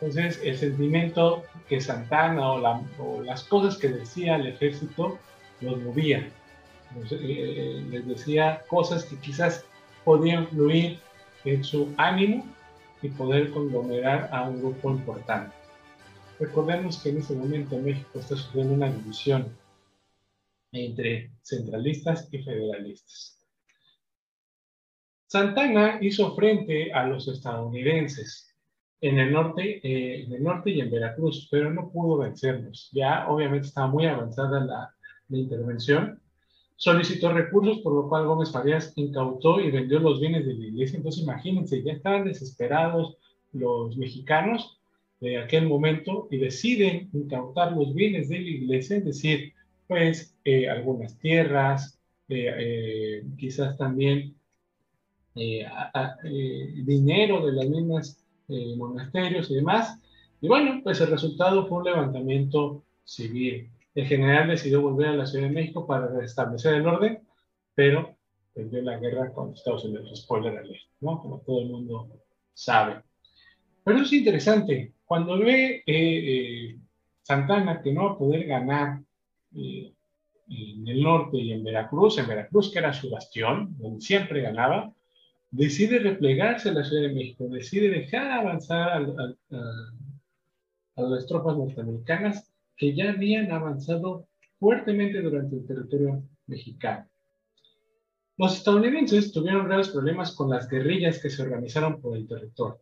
Entonces, 0.00 0.40
el 0.42 0.56
sentimiento 0.56 1.44
que 1.68 1.80
Santana 1.80 2.52
o, 2.52 3.22
las 3.22 3.44
cosas 3.44 3.76
que 3.78 3.88
decía 3.88 4.36
el 4.36 4.48
ejército 4.48 5.18
los 5.60 5.78
movía. 5.78 6.28
Eh, 7.10 7.18
eh, 7.20 7.84
les 7.88 8.06
decía 8.06 8.62
cosas 8.68 9.04
que 9.04 9.16
quizás 9.16 9.64
podían 10.04 10.48
fluir 10.48 10.98
en 11.44 11.62
su 11.62 11.94
ánimo 11.96 12.44
y 13.02 13.08
poder 13.08 13.50
conglomerar 13.50 14.28
a 14.32 14.48
un 14.48 14.60
grupo 14.60 14.90
importante. 14.90 15.54
Recordemos 16.38 17.02
que 17.02 17.10
en 17.10 17.18
este 17.18 17.34
momento 17.34 17.78
México 17.78 18.18
está 18.18 18.36
sufriendo 18.36 18.74
una 18.74 18.90
división 18.90 19.54
entre 20.72 21.32
centralistas 21.42 22.28
y 22.32 22.38
federalistas. 22.38 23.38
Santana 25.26 25.98
hizo 26.00 26.34
frente 26.34 26.92
a 26.92 27.06
los 27.06 27.28
estadounidenses 27.28 28.54
en 29.00 29.18
el 29.18 29.32
norte, 29.32 29.80
eh, 29.82 30.24
en 30.24 30.32
el 30.32 30.42
norte 30.42 30.70
y 30.70 30.80
en 30.80 30.90
Veracruz, 30.90 31.48
pero 31.50 31.72
no 31.72 31.90
pudo 31.90 32.18
vencerlos. 32.18 32.90
Ya 32.92 33.28
obviamente 33.28 33.68
estaba 33.68 33.86
muy 33.86 34.06
avanzada 34.06 34.60
la, 34.60 34.94
la 35.28 35.38
intervención 35.38 36.19
solicitó 36.80 37.30
recursos, 37.30 37.80
por 37.80 37.92
lo 37.92 38.08
cual 38.08 38.26
Gómez 38.26 38.50
Farías 38.50 38.94
incautó 38.96 39.60
y 39.60 39.70
vendió 39.70 40.00
los 40.00 40.18
bienes 40.18 40.46
de 40.46 40.54
la 40.54 40.64
iglesia. 40.64 40.96
Entonces, 40.96 41.22
imagínense, 41.22 41.82
ya 41.82 41.92
estaban 41.92 42.24
desesperados 42.24 43.18
los 43.52 43.98
mexicanos 43.98 44.80
de 45.20 45.36
aquel 45.36 45.66
momento 45.66 46.26
y 46.30 46.38
deciden 46.38 47.10
incautar 47.12 47.72
los 47.72 47.92
bienes 47.92 48.30
de 48.30 48.40
la 48.40 48.48
iglesia, 48.48 48.96
es 48.96 49.04
decir, 49.04 49.52
pues 49.88 50.34
eh, 50.46 50.70
algunas 50.70 51.18
tierras, 51.18 52.00
eh, 52.30 52.50
eh, 52.58 53.24
quizás 53.36 53.76
también 53.76 54.34
dinero 55.34 57.44
de 57.44 57.52
las 57.52 57.68
mismas 57.68 58.24
monasterios 58.48 59.50
y 59.50 59.56
demás. 59.56 60.00
Y 60.40 60.48
bueno, 60.48 60.80
pues 60.82 60.98
el 61.02 61.10
resultado 61.10 61.66
fue 61.66 61.78
un 61.78 61.84
levantamiento 61.84 62.82
civil. 63.04 63.68
El 63.94 64.06
general 64.06 64.48
decidió 64.48 64.80
volver 64.82 65.08
a 65.08 65.16
la 65.16 65.26
Ciudad 65.26 65.48
de 65.48 65.54
México 65.54 65.86
para 65.86 66.06
restablecer 66.08 66.74
el 66.74 66.86
orden, 66.86 67.20
pero 67.74 68.16
perdió 68.54 68.82
la 68.82 68.98
guerra 68.98 69.32
con 69.32 69.52
Estados 69.52 69.84
Unidos. 69.84 70.20
Spoiler 70.22 70.58
alert, 70.58 70.80
¿no? 71.00 71.20
Como 71.20 71.40
todo 71.40 71.62
el 71.62 71.68
mundo 71.68 72.08
sabe. 72.54 73.02
Pero 73.84 73.98
es 74.02 74.12
interesante. 74.12 74.92
Cuando 75.04 75.38
ve 75.38 75.76
eh, 75.76 75.82
eh, 75.86 76.78
Santana 77.22 77.82
que 77.82 77.92
no 77.92 78.04
va 78.04 78.12
a 78.12 78.18
poder 78.18 78.46
ganar 78.46 79.00
eh, 79.56 79.92
en 80.48 80.86
el 80.86 81.02
norte 81.02 81.38
y 81.38 81.52
en 81.52 81.64
Veracruz, 81.64 82.18
en 82.18 82.28
Veracruz 82.28 82.70
que 82.72 82.78
era 82.78 82.92
su 82.92 83.10
bastión, 83.10 83.76
donde 83.78 84.00
siempre 84.00 84.42
ganaba, 84.42 84.92
decide 85.50 85.98
replegarse 85.98 86.68
a 86.68 86.72
la 86.72 86.84
Ciudad 86.84 87.02
de 87.02 87.14
México, 87.14 87.48
decide 87.48 87.88
dejar 87.88 88.30
avanzar 88.30 88.90
a 90.96 91.02
las 91.02 91.26
tropas 91.26 91.56
norteamericanas 91.56 92.49
que 92.80 92.94
ya 92.94 93.10
habían 93.10 93.52
avanzado 93.52 94.26
fuertemente 94.58 95.20
durante 95.20 95.54
el 95.54 95.66
territorio 95.66 96.24
mexicano. 96.46 97.06
Los 98.38 98.56
estadounidenses 98.56 99.32
tuvieron 99.32 99.66
graves 99.66 99.90
problemas 99.90 100.34
con 100.34 100.48
las 100.48 100.66
guerrillas 100.66 101.20
que 101.20 101.28
se 101.28 101.42
organizaron 101.42 102.00
por 102.00 102.16
el 102.16 102.26
territorio 102.26 102.80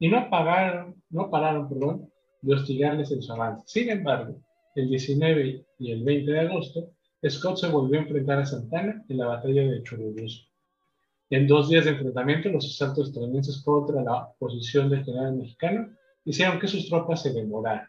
y 0.00 0.08
no, 0.08 0.28
pagaron, 0.28 1.00
no 1.10 1.30
pararon 1.30 1.68
perdón, 1.68 2.10
de 2.42 2.54
hostigarles 2.54 3.12
en 3.12 3.22
su 3.22 3.32
avance. 3.32 3.62
Sin 3.68 3.88
embargo, 3.88 4.42
el 4.74 4.88
19 4.88 5.64
y 5.78 5.92
el 5.92 6.02
20 6.02 6.28
de 6.28 6.40
agosto, 6.40 6.90
Scott 7.28 7.58
se 7.58 7.68
volvió 7.68 8.00
a 8.00 8.02
enfrentar 8.02 8.40
a 8.40 8.46
Santana 8.46 9.04
en 9.08 9.16
la 9.16 9.26
batalla 9.28 9.62
de 9.62 9.82
Churubusco. 9.84 10.50
En 11.30 11.46
dos 11.46 11.68
días 11.68 11.84
de 11.84 11.92
enfrentamiento, 11.92 12.48
los 12.48 12.66
asaltos 12.66 13.08
estadounidenses 13.08 13.62
contra 13.62 14.02
la 14.02 14.28
posición 14.40 14.90
del 14.90 15.04
general 15.04 15.36
mexicano 15.36 15.88
hicieron 16.24 16.58
que 16.58 16.66
sus 16.66 16.88
tropas 16.88 17.22
se 17.22 17.32
demoraran 17.32 17.88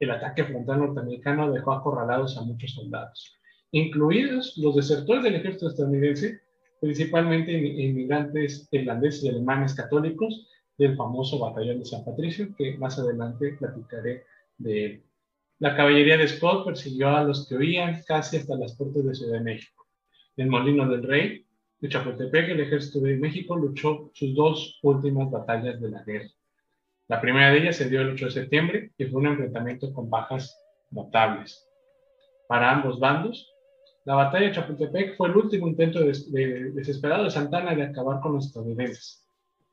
el 0.00 0.10
ataque 0.10 0.44
frontal 0.44 0.80
norteamericano 0.80 1.50
dejó 1.50 1.72
acorralados 1.72 2.36
a 2.38 2.42
muchos 2.42 2.72
soldados, 2.72 3.36
incluidos 3.72 4.56
los 4.56 4.76
desertores 4.76 5.24
del 5.24 5.36
ejército 5.36 5.68
estadounidense, 5.68 6.40
principalmente 6.80 7.52
inmigrantes 7.52 8.68
irlandeses 8.70 9.24
y 9.24 9.28
alemanes 9.28 9.74
católicos 9.74 10.48
del 10.76 10.96
famoso 10.96 11.38
batallón 11.38 11.80
de 11.80 11.84
San 11.84 12.04
Patricio, 12.04 12.54
que 12.56 12.78
más 12.78 12.98
adelante 12.98 13.56
platicaré 13.58 14.24
de 14.58 14.84
él. 14.84 15.02
La 15.58 15.74
caballería 15.74 16.16
de 16.16 16.28
Scott 16.28 16.64
persiguió 16.64 17.08
a 17.08 17.24
los 17.24 17.48
que 17.48 17.56
huían 17.56 18.00
casi 18.06 18.36
hasta 18.36 18.56
las 18.56 18.76
puertas 18.76 19.04
de 19.04 19.14
Ciudad 19.14 19.38
de 19.38 19.44
México. 19.44 19.86
En 20.36 20.48
Molino 20.48 20.88
del 20.88 21.02
Rey, 21.02 21.44
de 21.80 21.88
Chapultepec, 21.88 22.50
el 22.50 22.60
ejército 22.60 23.00
de 23.00 23.16
México 23.16 23.56
luchó 23.56 24.10
sus 24.14 24.34
dos 24.36 24.78
últimas 24.82 25.30
batallas 25.30 25.80
de 25.80 25.90
la 25.90 26.04
guerra. 26.04 26.28
La 27.08 27.22
primera 27.22 27.50
de 27.50 27.58
ellas 27.58 27.76
se 27.76 27.88
dio 27.88 28.02
el 28.02 28.10
8 28.10 28.26
de 28.26 28.30
septiembre 28.30 28.90
y 28.98 29.06
fue 29.06 29.20
un 29.20 29.28
enfrentamiento 29.28 29.92
con 29.94 30.10
bajas 30.10 30.62
notables. 30.90 31.64
para 32.48 32.70
ambos 32.70 32.98
bandos. 32.98 33.54
La 34.04 34.14
batalla 34.14 34.46
de 34.46 34.52
Chapultepec 34.52 35.16
fue 35.16 35.28
el 35.28 35.36
último 35.36 35.68
intento 35.68 36.00
desesperado 36.00 37.24
de 37.24 37.30
Santana 37.30 37.74
de 37.74 37.82
acabar 37.82 38.20
con 38.20 38.34
los 38.34 38.46
estadounidenses. 38.46 39.26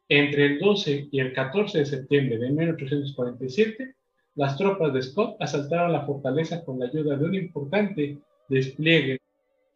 Entre 0.09 0.45
el 0.45 0.59
12 0.59 1.07
y 1.09 1.19
el 1.21 1.31
14 1.31 1.79
de 1.79 1.85
septiembre 1.85 2.37
de 2.37 2.49
1847, 2.49 3.95
las 4.35 4.57
tropas 4.57 4.93
de 4.93 5.01
Scott 5.01 5.37
asaltaron 5.39 5.93
la 5.93 6.05
fortaleza 6.05 6.65
con 6.65 6.79
la 6.79 6.87
ayuda 6.87 7.15
de 7.15 7.23
un 7.23 7.35
importante 7.35 8.17
despliegue, 8.49 9.19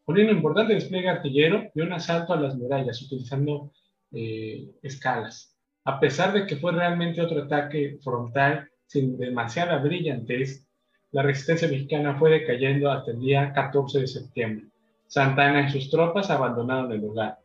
con 0.03 0.19
un 0.19 0.29
importante 0.29 0.73
despliegue 0.73 1.07
artillero 1.07 1.71
y 1.73 1.79
un 1.79 1.93
asalto 1.93 2.33
a 2.33 2.39
las 2.39 2.57
murallas 2.57 3.01
utilizando 3.01 3.71
eh, 4.11 4.69
escalas. 4.83 5.58
A 5.89 5.99
pesar 5.99 6.33
de 6.33 6.45
que 6.45 6.55
fue 6.55 6.71
realmente 6.71 7.19
otro 7.19 7.41
ataque 7.41 7.97
frontal 8.03 8.69
sin 8.85 9.17
demasiada 9.17 9.79
brillantez, 9.79 10.67
la 11.11 11.23
resistencia 11.23 11.67
mexicana 11.67 12.13
fue 12.19 12.29
decayendo 12.29 12.91
hasta 12.91 13.09
el 13.09 13.19
día 13.19 13.51
14 13.53 14.01
de 14.01 14.05
septiembre. 14.05 14.67
Santana 15.07 15.67
y 15.67 15.71
sus 15.71 15.89
tropas 15.89 16.29
abandonaron 16.29 16.91
el 16.91 17.01
lugar. 17.01 17.39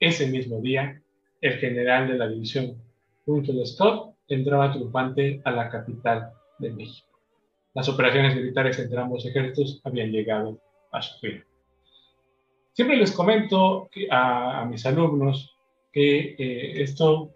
Ese 0.00 0.26
mismo 0.26 0.60
día, 0.60 1.00
el 1.40 1.58
general 1.60 2.08
de 2.08 2.18
la 2.18 2.26
división, 2.26 2.74
Winfield 3.24 3.64
Scott, 3.66 4.16
entraba 4.26 4.72
triunfante 4.72 5.40
a 5.44 5.52
la 5.52 5.70
capital 5.70 6.32
de 6.58 6.72
México. 6.72 7.20
Las 7.72 7.88
operaciones 7.88 8.34
militares 8.34 8.80
entre 8.80 8.98
ambos 8.98 9.24
ejércitos 9.24 9.80
habían 9.84 10.10
llegado 10.10 10.58
a 10.90 11.00
su 11.00 11.16
fin. 11.20 11.44
Siempre 12.72 12.96
les 12.96 13.12
comento 13.12 13.88
a, 14.10 14.66
mis 14.68 14.84
alumnos 14.86 15.56
que 15.92 16.34
eh, 16.36 16.82
esto 16.82 17.30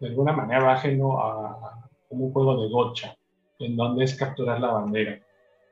de 0.00 0.08
alguna 0.08 0.32
manera 0.32 0.72
ajeno 0.72 1.20
a, 1.20 1.88
un 2.08 2.32
juego 2.32 2.62
de 2.62 2.68
gocha, 2.68 3.16
en 3.58 3.76
donde 3.76 4.04
es 4.04 4.14
capturar 4.14 4.60
la 4.60 4.70
bandera. 4.70 5.18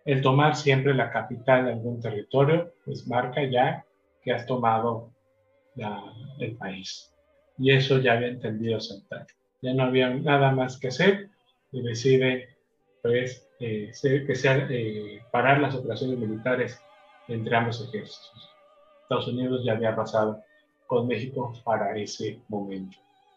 El 0.04 0.21
tomar 0.21 0.57
siempre 0.57 0.93
la 0.93 1.11
capital 1.11 1.66
de 1.66 1.73
algún 1.73 2.00
territorio, 2.00 2.73
pues 2.85 3.07
marca 3.07 3.45
ya 3.45 3.85
que 4.23 4.33
has 4.33 4.45
tomado 4.45 5.11
el 6.38 6.57
país. 6.57 7.12
Y 7.57 7.71
eso 7.71 7.99
ya 7.99 8.14
había 8.14 8.28
entendido 8.28 8.81
Santana. 8.81 9.26
Ya 9.62 9.73
no 9.75 9.85
había 9.85 10.11
nada 10.11 10.50
más 10.50 10.78
que 10.78 10.88
hacer 10.88 11.31
y 11.73 11.83
decide 11.83 12.49
pues, 13.02 13.49
eh, 13.61 13.93
que 14.02 14.35
sea, 14.35 14.66
eh, 14.71 15.23
parar 15.31 15.61
las 15.61 15.75
operaciones 15.75 16.19
militares 16.19 16.81
entre 17.28 17.57
ambos 17.57 17.81
ejércitos. 17.81 18.50
Estados 19.02 19.28
Unidos 19.28 19.62
ya 19.64 19.73
había 19.73 19.95
pasado 19.95 20.43
con 20.87 21.07
México 21.07 21.52
para 21.64 21.97
ese 21.97 22.40
momento. 22.49 22.97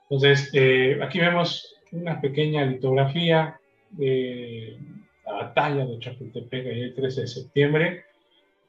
Entonces, 0.09 0.49
eh, 0.53 0.97
aquí 1.03 1.19
vemos 1.19 1.75
una 1.91 2.21
pequeña 2.21 2.65
litografía 2.65 3.59
de 3.91 4.77
la 5.25 5.33
batalla 5.33 5.85
de 5.85 5.99
Chapultepec 5.99 6.65
el 6.65 6.95
13 6.95 7.21
de 7.21 7.27
septiembre, 7.27 8.03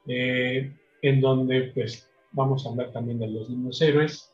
eh, 0.07 0.71
en 1.01 1.21
donde 1.21 1.71
pues 1.73 2.09
vamos 2.33 2.65
a 2.65 2.69
hablar 2.69 2.91
también 2.91 3.19
de 3.19 3.27
los 3.29 3.49
niños 3.49 3.81
héroes. 3.81 4.33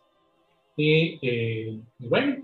Y, 0.78 1.20
eh, 1.22 1.80
y, 2.00 2.08
bueno, 2.08 2.44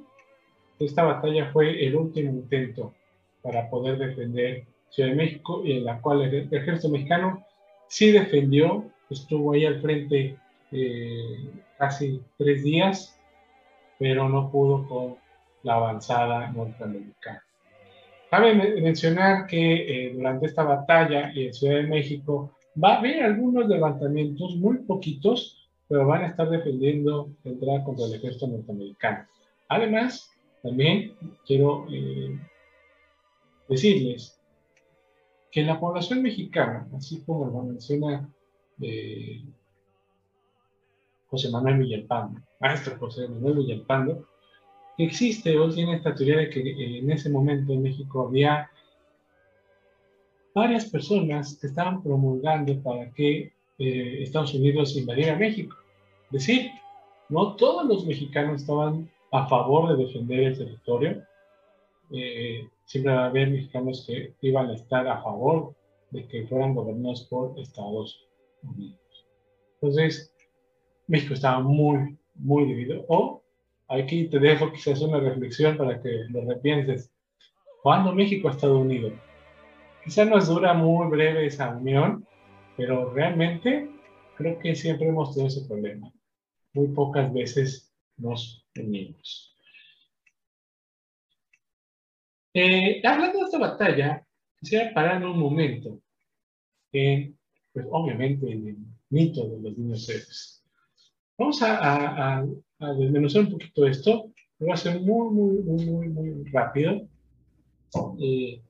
esta 0.79 1.03
batalla 1.03 1.51
fue 1.51 1.83
el 1.83 1.95
último 1.95 2.29
intento 2.31 2.93
para 3.41 3.67
poder 3.69 3.97
defender 3.97 4.65
Ciudad 4.91 5.09
de 5.09 5.15
México 5.15 5.63
y 5.65 5.77
en 5.77 5.85
la 5.85 5.99
cual 6.01 6.21
el, 6.21 6.47
ejército 6.51 6.89
mexicano 6.89 7.45
sí 7.87 8.11
defendió, 8.11 8.91
estuvo 9.09 9.53
ahí 9.53 9.65
al 9.65 9.81
frente 9.81 10.37
casi 11.77 12.21
tres 12.37 12.63
días, 12.63 13.20
pero 14.01 14.27
no 14.27 14.49
pudo 14.49 14.87
con 14.87 15.15
la 15.61 15.75
avanzada 15.75 16.51
norteamericana. 16.51 17.43
Cabe 18.31 18.55
mencionar 18.81 19.45
que 19.45 20.07
eh, 20.07 20.13
durante 20.15 20.47
esta 20.47 20.63
batalla 20.63 21.31
en 21.35 21.53
Ciudad 21.53 21.75
de 21.75 21.83
México 21.83 22.51
va 22.83 22.95
a 22.95 22.97
haber 22.97 23.21
algunos 23.21 23.67
levantamientos, 23.67 24.55
muy 24.55 24.79
poquitos, 24.79 25.69
pero 25.87 26.07
van 26.07 26.23
a 26.23 26.27
estar 26.29 26.49
defendiendo 26.49 27.29
la 27.43 27.51
entrada 27.51 27.83
contra 27.83 28.07
el 28.07 28.15
ejército 28.15 28.47
norteamericano. 28.47 29.27
Además, 29.67 30.31
también 30.63 31.13
quiero 31.45 31.85
eh, 31.91 32.39
decirles 33.69 34.35
que 35.51 35.61
la 35.61 35.79
población 35.79 36.23
mexicana, 36.23 36.87
así 36.97 37.21
como 37.21 37.45
lo 37.45 37.61
menciona 37.61 38.27
eh, 38.81 39.43
José 41.29 41.51
Manuel 41.51 41.77
Villalpando, 41.77 42.41
maestro 42.61 42.97
José 42.97 43.27
Manuel 43.27 43.57
Villalpando, 43.57 44.25
existe 44.97 45.57
o 45.57 45.69
tiene 45.69 45.95
esta 45.95 46.13
teoría 46.13 46.37
de 46.37 46.49
que 46.49 46.59
eh, 46.59 46.99
en 46.99 47.11
ese 47.11 47.29
momento 47.29 47.73
en 47.73 47.81
México 47.81 48.27
había 48.27 48.69
varias 50.53 50.85
personas 50.85 51.57
que 51.59 51.67
estaban 51.67 52.03
promulgando 52.03 52.81
para 52.81 53.11
que 53.11 53.53
eh, 53.79 54.17
Estados 54.21 54.53
Unidos 54.53 54.95
invadiera 54.95 55.35
México. 55.35 55.75
Es 56.25 56.31
decir, 56.45 56.71
no 57.29 57.55
todos 57.55 57.85
los 57.85 58.05
mexicanos 58.05 58.61
estaban 58.61 59.09
a 59.31 59.47
favor 59.47 59.89
de 59.89 60.03
defender 60.05 60.39
el 60.41 60.57
territorio. 60.57 61.23
Eh, 62.11 62.67
siempre 62.85 63.13
va 63.13 63.23
a 63.23 63.27
haber 63.27 63.49
mexicanos 63.49 64.05
que 64.05 64.33
iban 64.41 64.69
a 64.69 64.73
estar 64.73 65.07
a 65.07 65.21
favor 65.23 65.73
de 66.11 66.27
que 66.27 66.45
fueran 66.45 66.75
gobernados 66.75 67.21
por 67.23 67.57
Estados 67.57 68.27
Unidos. 68.61 68.99
Entonces, 69.75 70.35
México 71.07 71.33
estaba 71.33 71.61
muy, 71.61 72.17
muy 72.41 72.65
dividido. 72.65 73.05
O 73.07 73.43
aquí 73.87 74.27
te 74.27 74.39
dejo 74.39 74.71
quizás 74.71 75.01
una 75.01 75.19
reflexión 75.19 75.77
para 75.77 76.01
que 76.01 76.09
lo 76.29 76.45
repienses. 76.45 77.11
¿Cuándo 77.81 78.13
México 78.13 78.47
ha 78.47 78.51
estado 78.51 78.79
unido? 78.79 79.11
Quizás 80.03 80.27
nos 80.27 80.47
dura 80.47 80.73
muy 80.73 81.07
breve 81.09 81.45
esa 81.45 81.69
unión, 81.69 82.25
pero 82.75 83.11
realmente 83.13 83.89
creo 84.35 84.57
que 84.59 84.75
siempre 84.75 85.07
hemos 85.07 85.33
tenido 85.33 85.47
ese 85.47 85.67
problema. 85.67 86.11
Muy 86.73 86.87
pocas 86.87 87.31
veces 87.33 87.93
nos 88.17 88.65
unimos. 88.75 89.55
Eh, 92.53 93.01
hablando 93.05 93.39
de 93.39 93.45
esta 93.45 93.59
batalla, 93.59 94.25
quisiera 94.59 94.93
parar 94.93 95.23
un 95.23 95.39
momento 95.39 96.01
en, 96.91 97.37
pues 97.71 97.85
obviamente, 97.89 98.51
en 98.51 98.67
el 98.67 98.77
mito 99.09 99.47
de 99.47 99.61
los 99.61 99.77
niños 101.37 101.61
héroes. 101.61 102.43
Vamos 102.77 102.79
a, 102.79 102.95
desmenuzar 102.97 103.41
un 103.43 103.51
poquito 103.51 103.85
esto. 103.85 104.31
Lo 104.59 104.67
voy 104.67 104.71
a 104.71 104.73
hacer 104.73 105.01
muy, 105.01 105.33
muy, 105.33 105.57
muy, 105.63 105.85
muy, 105.85 106.09
muy 106.09 106.51
rápido. 106.51 107.01
Eh, 108.19 108.61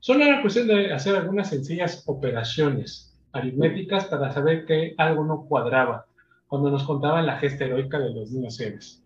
solo 0.00 0.24
era 0.24 0.40
cuestión 0.40 0.68
de 0.68 0.92
hacer 0.92 1.16
algunas 1.16 1.48
sencillas 1.50 2.04
operaciones 2.06 3.14
aritméticas 3.32 4.06
para 4.06 4.32
saber 4.32 4.66
que 4.66 4.94
algo 4.98 5.24
no 5.24 5.44
cuadraba 5.46 6.06
cuando 6.48 6.70
nos 6.70 6.84
contaban 6.84 7.26
la 7.26 7.38
gesta 7.38 7.64
heroica 7.64 7.98
de 7.98 8.12
los 8.12 8.30
niños 8.30 8.60
héroes. 8.60 9.02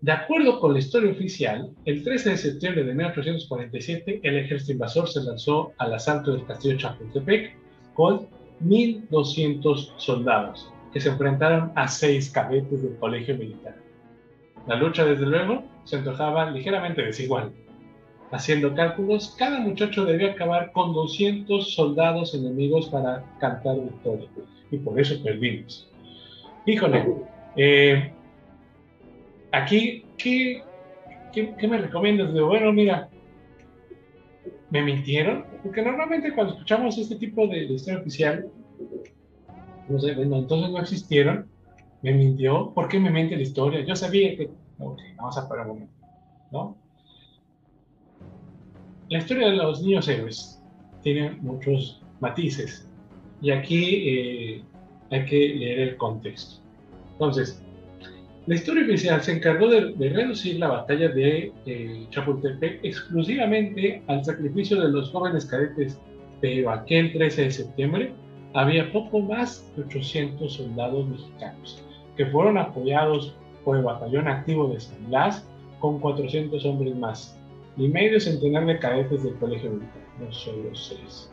De 0.00 0.12
acuerdo 0.12 0.60
con 0.60 0.72
la 0.72 0.78
historia 0.78 1.10
oficial, 1.10 1.70
el 1.84 2.02
13 2.02 2.30
de 2.30 2.36
septiembre 2.36 2.84
de 2.84 2.94
1847, 2.94 4.20
el 4.22 4.36
ejército 4.36 4.72
invasor 4.72 5.08
se 5.08 5.22
lanzó 5.22 5.72
al 5.78 5.94
asalto 5.94 6.32
del 6.32 6.46
castillo 6.46 6.76
Chapultepec 6.76 7.56
con 7.94 8.28
1.200 8.62 9.92
soldados 9.96 10.70
que 10.96 11.00
se 11.02 11.10
enfrentaron 11.10 11.72
a 11.74 11.88
seis 11.88 12.30
cadetes 12.30 12.82
del 12.82 12.96
colegio 12.96 13.36
militar. 13.36 13.76
La 14.66 14.76
lucha, 14.76 15.04
desde 15.04 15.26
luego, 15.26 15.62
se 15.84 15.96
antojaba 15.96 16.50
ligeramente 16.50 17.02
desigual. 17.02 17.52
Haciendo 18.32 18.74
cálculos, 18.74 19.36
cada 19.38 19.60
muchacho 19.60 20.06
debía 20.06 20.30
acabar 20.30 20.72
con 20.72 20.94
200 20.94 21.74
soldados 21.74 22.34
enemigos 22.34 22.88
para 22.88 23.22
cantar 23.38 23.78
victoria. 23.78 24.26
Y 24.70 24.78
por 24.78 24.98
eso 24.98 25.22
perdimos. 25.22 25.86
Híjole, 26.64 27.04
eh, 27.56 28.10
aquí, 29.52 30.02
¿qué, 30.16 30.62
¿qué, 31.30 31.68
me 31.68 31.76
recomiendas? 31.76 32.32
De, 32.32 32.40
bueno, 32.40 32.72
mira, 32.72 33.10
¿me 34.70 34.80
mintieron? 34.80 35.44
Porque 35.62 35.82
normalmente 35.82 36.32
cuando 36.32 36.54
escuchamos 36.54 36.96
este 36.96 37.16
tipo 37.16 37.46
de 37.48 37.64
historia 37.64 38.00
oficial, 38.00 38.46
no 39.88 39.98
sé, 39.98 40.12
entonces 40.12 40.70
no 40.70 40.78
existieron, 40.78 41.46
me 42.02 42.12
mintió, 42.12 42.72
¿por 42.74 42.88
qué 42.88 42.98
me 42.98 43.10
miente 43.10 43.36
la 43.36 43.42
historia? 43.42 43.84
Yo 43.84 43.96
sabía 43.96 44.36
que, 44.36 44.50
ok, 44.78 45.00
vamos 45.16 45.38
a 45.38 45.48
parar 45.48 45.66
un 45.66 45.74
momento, 45.74 45.94
¿no? 46.52 46.76
La 49.08 49.18
historia 49.18 49.48
de 49.48 49.56
los 49.56 49.82
niños 49.82 50.08
héroes 50.08 50.60
tiene 51.02 51.30
muchos 51.40 52.02
matices 52.20 52.88
y 53.40 53.50
aquí 53.50 54.08
eh, 54.08 54.62
hay 55.10 55.24
que 55.24 55.36
leer 55.36 55.80
el 55.80 55.96
contexto. 55.96 56.60
Entonces, 57.12 57.62
la 58.46 58.54
historia 58.54 58.84
oficial 58.84 59.20
se 59.22 59.32
encargó 59.32 59.68
de, 59.68 59.92
reducir 60.10 60.58
la 60.58 60.68
batalla 60.68 61.08
de 61.08 61.52
eh, 61.66 62.06
Chapultepec 62.10 62.80
exclusivamente 62.84 64.02
al 64.06 64.24
sacrificio 64.24 64.80
de 64.80 64.88
los 64.88 65.10
jóvenes 65.10 65.46
cadetes, 65.46 65.98
pero 66.40 66.70
aquel 66.70 67.12
13 67.12 67.42
de 67.42 67.50
septiembre 67.50 68.12
había 68.56 68.90
poco 68.90 69.20
más 69.20 69.70
de 69.76 69.82
800 69.82 70.50
soldados 70.50 71.06
mexicanos, 71.06 71.84
que 72.16 72.24
fueron 72.24 72.56
apoyados 72.56 73.36
por 73.62 73.76
el 73.76 73.82
batallón 73.82 74.28
activo 74.28 74.68
de 74.68 74.80
San 74.80 75.08
Blas 75.08 75.46
con 75.78 76.00
400 76.00 76.64
hombres 76.64 76.96
más, 76.96 77.38
y 77.76 77.86
medio 77.88 78.18
centenar 78.18 78.64
de 78.64 78.78
cadetes 78.78 79.24
del 79.24 79.34
colegio 79.34 79.72
militar, 79.72 80.02
no 80.18 80.32
solo 80.32 80.74
seis. 80.74 81.30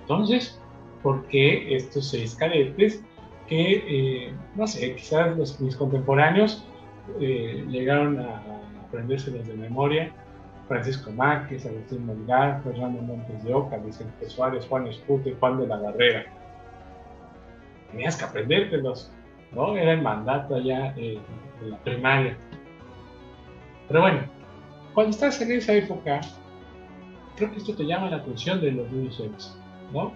Entonces, 0.00 0.58
¿por 1.02 1.26
qué 1.26 1.76
estos 1.76 2.08
seis 2.08 2.34
cadetes 2.34 3.04
que, 3.46 3.82
eh, 3.86 4.32
no 4.56 4.66
sé, 4.66 4.94
quizás 4.94 5.36
los, 5.36 5.60
mis 5.60 5.76
contemporáneos 5.76 6.64
eh, 7.20 7.62
llegaron 7.68 8.20
a 8.20 8.42
aprendérselos 8.86 9.46
de 9.46 9.52
memoria? 9.52 10.14
Francisco 10.66 11.10
Márquez, 11.10 11.66
Agustín 11.66 12.06
Melgar, 12.06 12.62
Fernando 12.62 13.00
Montes 13.02 13.42
de 13.42 13.54
Oca, 13.54 13.78
Vicente 13.78 14.28
Suárez, 14.28 14.66
Juan 14.66 14.86
Escute, 14.86 15.34
Juan 15.40 15.60
de 15.60 15.66
la 15.66 15.76
Barrera. 15.76 16.37
Tenías 17.90 18.16
que 18.16 18.24
aprendértelos, 18.24 19.12
¿no? 19.52 19.76
Era 19.76 19.92
el 19.92 20.02
mandato 20.02 20.56
allá 20.56 20.94
eh, 20.96 21.18
de 21.60 21.70
la 21.70 21.78
primaria. 21.82 22.36
Pero 23.88 24.02
bueno, 24.02 24.20
cuando 24.94 25.10
estás 25.10 25.40
en 25.40 25.52
esa 25.52 25.74
época, 25.74 26.20
creo 27.36 27.50
que 27.50 27.58
esto 27.58 27.74
te 27.74 27.84
llama 27.84 28.10
la 28.10 28.16
atención 28.16 28.60
de 28.60 28.72
los 28.72 28.90
niños 28.90 29.56
¿no? 29.92 30.12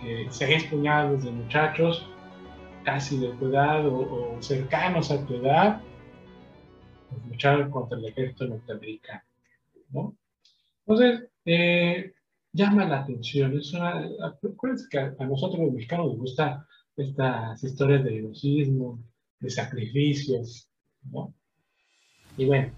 Que 0.00 0.26
seis 0.30 0.64
puñados 0.64 1.24
de 1.24 1.30
muchachos 1.30 2.08
casi 2.84 3.18
de 3.18 3.28
tu 3.34 3.46
edad 3.46 3.86
o, 3.86 4.36
cercanos 4.40 5.10
a 5.10 5.24
tu 5.26 5.34
edad, 5.34 5.82
pues, 7.10 7.22
lucharon 7.26 7.70
contra 7.70 7.98
el 7.98 8.06
ejército 8.06 8.46
norteamericano, 8.46 9.22
¿no? 9.90 10.16
Entonces, 10.86 11.28
eh, 11.44 12.12
llama 12.52 12.86
la 12.86 13.00
atención. 13.00 13.58
Es 13.58 13.72
una, 13.74 14.08
acuérdense 14.22 14.86
que 14.90 14.98
a, 14.98 15.26
nosotros 15.26 15.60
los 15.60 15.72
mexicanos 15.72 16.06
nos 16.06 16.18
gustan 16.18 16.64
estas 16.98 17.62
historias 17.62 18.04
de 18.04 18.18
heroísmo, 18.18 18.98
de 19.40 19.50
sacrificios, 19.50 20.68
¿no? 21.10 21.32
Y 22.36 22.46
bueno, 22.46 22.72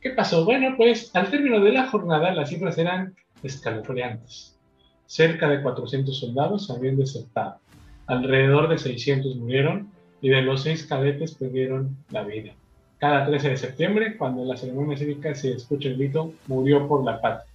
¿qué 0.00 0.10
pasó? 0.10 0.44
Bueno, 0.44 0.74
pues 0.76 1.14
al 1.14 1.30
término 1.30 1.60
de 1.60 1.72
la 1.72 1.88
jornada 1.88 2.32
las 2.32 2.50
cifras 2.50 2.78
eran 2.78 3.14
escalofriantes. 3.42 4.58
Cerca 5.06 5.48
de 5.48 5.62
400 5.62 6.18
soldados 6.18 6.70
habían 6.70 6.96
desertado, 6.96 7.58
alrededor 8.06 8.68
de 8.68 8.78
600 8.78 9.36
murieron 9.36 9.90
y 10.20 10.30
de 10.30 10.42
los 10.42 10.62
seis 10.62 10.84
cadetes 10.86 11.34
perdieron 11.34 11.96
la 12.10 12.24
vida. 12.24 12.52
Cada 12.98 13.26
13 13.26 13.50
de 13.50 13.56
septiembre, 13.56 14.16
cuando 14.16 14.42
en 14.42 14.48
la 14.48 14.56
ceremonia 14.56 14.96
cívica 14.96 15.34
se 15.34 15.52
escucha 15.52 15.88
el 15.88 15.96
grito, 15.96 16.34
murió 16.48 16.88
por 16.88 17.04
la 17.04 17.20
patria. 17.20 17.52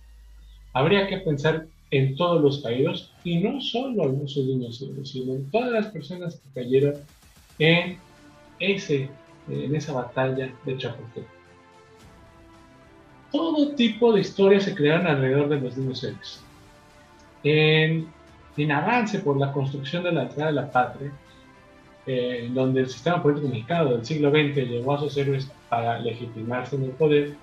Habría 0.74 1.08
que 1.08 1.18
pensar 1.18 1.68
en 1.94 2.16
todos 2.16 2.42
los 2.42 2.64
caídos 2.64 3.12
y 3.24 3.38
no 3.38 3.62
solo 3.62 4.06
en 4.06 4.26
esos 4.26 4.44
niños, 4.46 4.84
sino 5.04 5.34
en 5.34 5.52
todas 5.52 5.72
las 5.72 5.88
personas 5.88 6.36
que 6.36 6.62
cayeron 6.62 6.96
en, 7.60 8.00
ese, 8.60 9.10
en 9.48 9.76
esa 9.76 9.94
batalla 9.94 10.52
de 10.66 10.78
Chapultepec. 10.78 11.30
Todo 13.32 13.76
tipo 13.76 14.12
de 14.12 14.22
historias 14.22 14.64
se 14.64 14.74
crearon 14.74 15.06
alrededor 15.06 15.50
de 15.50 15.62
los 15.62 16.04
héroes. 16.04 16.42
En, 17.44 18.08
en 18.58 18.72
avance 18.72 19.20
por 19.20 19.38
la 19.38 19.52
construcción 19.52 20.04
de 20.04 20.14
la 20.14 20.24
entrada 20.24 20.48
de 20.48 20.56
la 20.56 20.72
patria, 20.72 21.12
eh, 22.08 22.50
donde 22.52 22.82
el 22.82 22.90
sistema 22.90 23.22
político 23.22 23.50
mexicano 23.50 23.92
del 23.92 24.06
siglo 24.06 24.32
XX 24.32 24.68
llevó 24.68 24.96
a 24.96 25.00
sus 25.00 25.16
héroes 25.16 25.52
para 25.70 26.00
legitimarse 26.00 26.76
en 26.76 26.86
el 26.86 26.92
poder, 26.92 27.36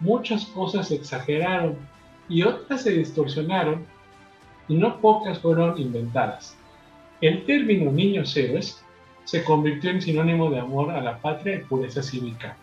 muchas 0.00 0.44
cosas 0.46 0.88
se 0.88 0.96
exageraron 0.96 1.76
y 2.28 2.42
otras 2.42 2.82
se 2.82 2.90
distorsionaron 2.90 3.86
y 4.68 4.74
no 4.74 5.00
pocas 5.00 5.38
fueron 5.38 5.78
inventadas. 5.78 6.56
El 7.20 7.44
término 7.44 7.90
niños 7.90 8.36
héroes 8.36 8.82
se 9.24 9.44
convirtió 9.44 9.90
en 9.90 10.02
sinónimo 10.02 10.50
de 10.50 10.60
amor 10.60 10.90
a 10.90 11.00
la 11.00 11.18
patria 11.18 11.56
y 11.56 11.64
pureza 11.64 12.02
cívica 12.02 12.56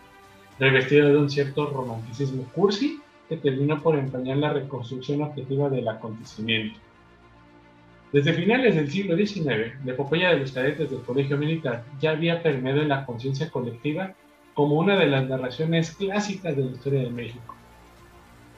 revestido 0.58 1.08
de 1.08 1.18
un 1.18 1.30
cierto 1.30 1.66
romanticismo 1.66 2.44
cursi 2.54 3.00
que 3.28 3.36
terminó 3.36 3.82
por 3.82 3.98
empañar 3.98 4.38
la 4.38 4.52
reconstrucción 4.52 5.22
objetiva 5.22 5.68
del 5.68 5.88
acontecimiento. 5.88 6.78
Desde 8.12 8.32
finales 8.32 8.76
del 8.76 8.90
siglo 8.90 9.16
XIX, 9.16 9.74
la 9.84 9.92
epopeya 9.92 10.30
de 10.30 10.38
los 10.38 10.52
cadetes 10.52 10.90
del 10.90 11.00
Colegio 11.00 11.36
Militar 11.36 11.84
ya 12.00 12.12
había 12.12 12.42
permeado 12.42 12.80
en 12.80 12.88
la 12.88 13.04
conciencia 13.04 13.50
colectiva 13.50 14.14
como 14.54 14.76
una 14.76 14.96
de 14.96 15.06
las 15.06 15.28
narraciones 15.28 15.90
clásicas 15.90 16.56
de 16.56 16.64
la 16.64 16.70
historia 16.70 17.00
de 17.00 17.10
México. 17.10 17.55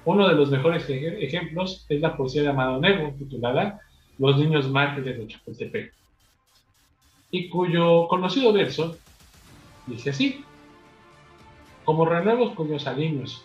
Uno 0.08 0.26
de 0.26 0.36
los 0.36 0.50
mejores 0.50 0.86
ejemplos 0.88 1.84
es 1.86 2.00
la 2.00 2.16
poesía 2.16 2.40
de 2.40 2.48
Amado 2.48 2.80
Negro, 2.80 3.12
titulada 3.18 3.82
Los 4.16 4.38
niños 4.38 4.66
mártires 4.70 5.18
de 5.18 5.26
Chapultepec, 5.26 5.92
y 7.30 7.50
cuyo 7.50 8.08
conocido 8.08 8.50
verso 8.54 8.96
dice 9.86 10.08
así: 10.08 10.42
como 11.84 12.06
renuevos 12.06 12.54
cuyos 12.54 12.86
aliños, 12.86 13.44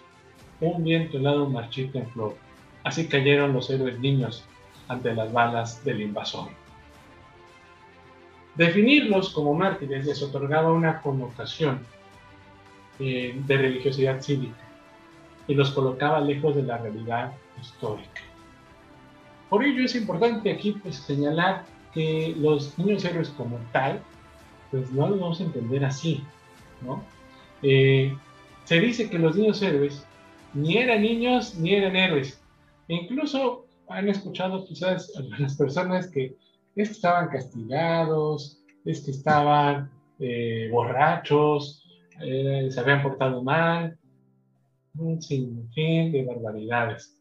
un 0.62 0.86
viento 0.86 1.18
helado 1.18 1.50
marchita 1.50 2.00
en 2.00 2.10
flor. 2.12 2.38
Así 2.86 3.10
cayeron 3.10 3.52
los 3.52 3.70
héroes 3.70 4.00
niños 4.00 4.46
ante 4.88 5.14
las 5.14 5.34
balas 5.34 5.84
del 5.84 6.00
invasor. 6.00 6.48
Definirlos 8.56 9.32
como 9.32 9.54
mártires 9.54 10.06
les 10.06 10.24
otorgaba 10.24 10.72
una 10.72 11.02
connotación 11.02 11.86
eh, 13.00 13.36
de 13.36 13.58
religiosidad 13.58 14.22
cívica 14.22 14.63
y 15.48 15.54
los 15.54 15.72
colocaba 15.72 16.20
lejos 16.22 16.56
de 16.56 16.64
la 16.64 16.78
realidad 16.78 17.34
histórica. 17.60 18.22
Por 19.50 19.64
ello 19.64 19.86
es 19.86 19.96
importante 19.96 20.52
aquí 20.52 20.74
pues, 20.82 20.96
señalar 20.96 21.66
que 21.94 22.36
los 22.38 22.78
niños 22.78 23.06
héroes 23.06 23.30
como 23.30 23.60
tal, 23.72 24.02
pues 24.72 24.92
no 24.92 25.08
los 25.10 25.20
vamos 25.20 25.40
a 25.40 25.44
entender 25.44 25.86
así, 25.86 26.24
¿no? 26.82 27.04
Eh, 27.62 28.16
se 28.64 28.80
dice 28.80 29.10
que 29.10 29.20
los 29.20 29.36
niños 29.36 29.62
héroes 29.62 30.06
ni 30.54 30.78
eran 30.78 31.02
niños 31.02 31.56
ni 31.56 31.74
eran 31.76 31.96
héroes. 31.96 32.42
E 32.88 32.96
incluso 32.96 33.66
han 33.88 34.10
escuchado 34.10 34.66
quizás 34.66 35.12
algunas 35.18 35.56
personas 35.56 36.08
que 36.08 36.36
es 36.76 36.90
que 36.90 36.94
estaban 36.94 37.30
castigados, 37.30 38.60
es 38.86 39.02
que 39.02 39.12
estaban 39.12 39.92
eh, 40.20 40.70
borrachos, 40.72 41.86
eh, 42.20 42.68
se 42.72 42.80
habían 42.80 43.04
portado 43.04 43.44
mal, 43.44 43.98
un 44.96 45.22
sinfín 45.22 46.12
de 46.12 46.24
barbaridades. 46.24 47.20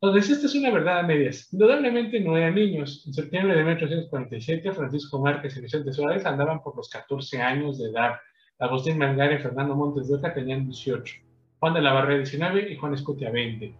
Entonces, 0.00 0.30
esta 0.30 0.46
es 0.46 0.54
una 0.54 0.70
verdad 0.70 1.00
a 1.00 1.02
medias. 1.02 1.52
Indudablemente 1.52 2.20
no 2.20 2.36
eran 2.36 2.54
niños. 2.54 3.02
En 3.06 3.14
septiembre 3.14 3.56
de 3.56 3.64
1847, 3.64 4.72
Francisco 4.72 5.20
Márquez 5.20 5.56
y 5.56 5.62
Vicente 5.62 5.92
Suárez 5.92 6.26
andaban 6.26 6.62
por 6.62 6.76
los 6.76 6.88
14 6.90 7.40
años 7.40 7.78
de 7.78 7.90
edad. 7.90 8.16
Agustín 8.58 8.98
Melgar 8.98 9.32
y 9.32 9.38
Fernando 9.38 9.74
Montes 9.74 10.08
de 10.08 10.16
Oca 10.16 10.32
tenían 10.32 10.66
18, 10.66 11.14
Juan 11.58 11.74
de 11.74 11.82
la 11.82 11.92
Barrera 11.92 12.18
19 12.18 12.72
y 12.72 12.76
Juan 12.76 12.94
Escutia 12.94 13.30
20. 13.30 13.74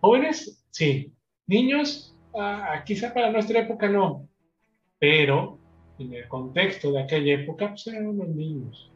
Jóvenes, 0.00 0.64
sí. 0.70 1.12
Niños, 1.46 2.16
ah, 2.36 2.82
quizá 2.84 3.12
para 3.12 3.30
nuestra 3.30 3.60
época 3.60 3.88
no, 3.88 4.28
pero 4.98 5.58
en 5.98 6.12
el 6.12 6.28
contexto 6.28 6.92
de 6.92 7.02
aquella 7.02 7.34
época, 7.34 7.70
pues 7.70 7.86
eran 7.86 8.06
unos 8.08 8.28
niños. 8.28 8.92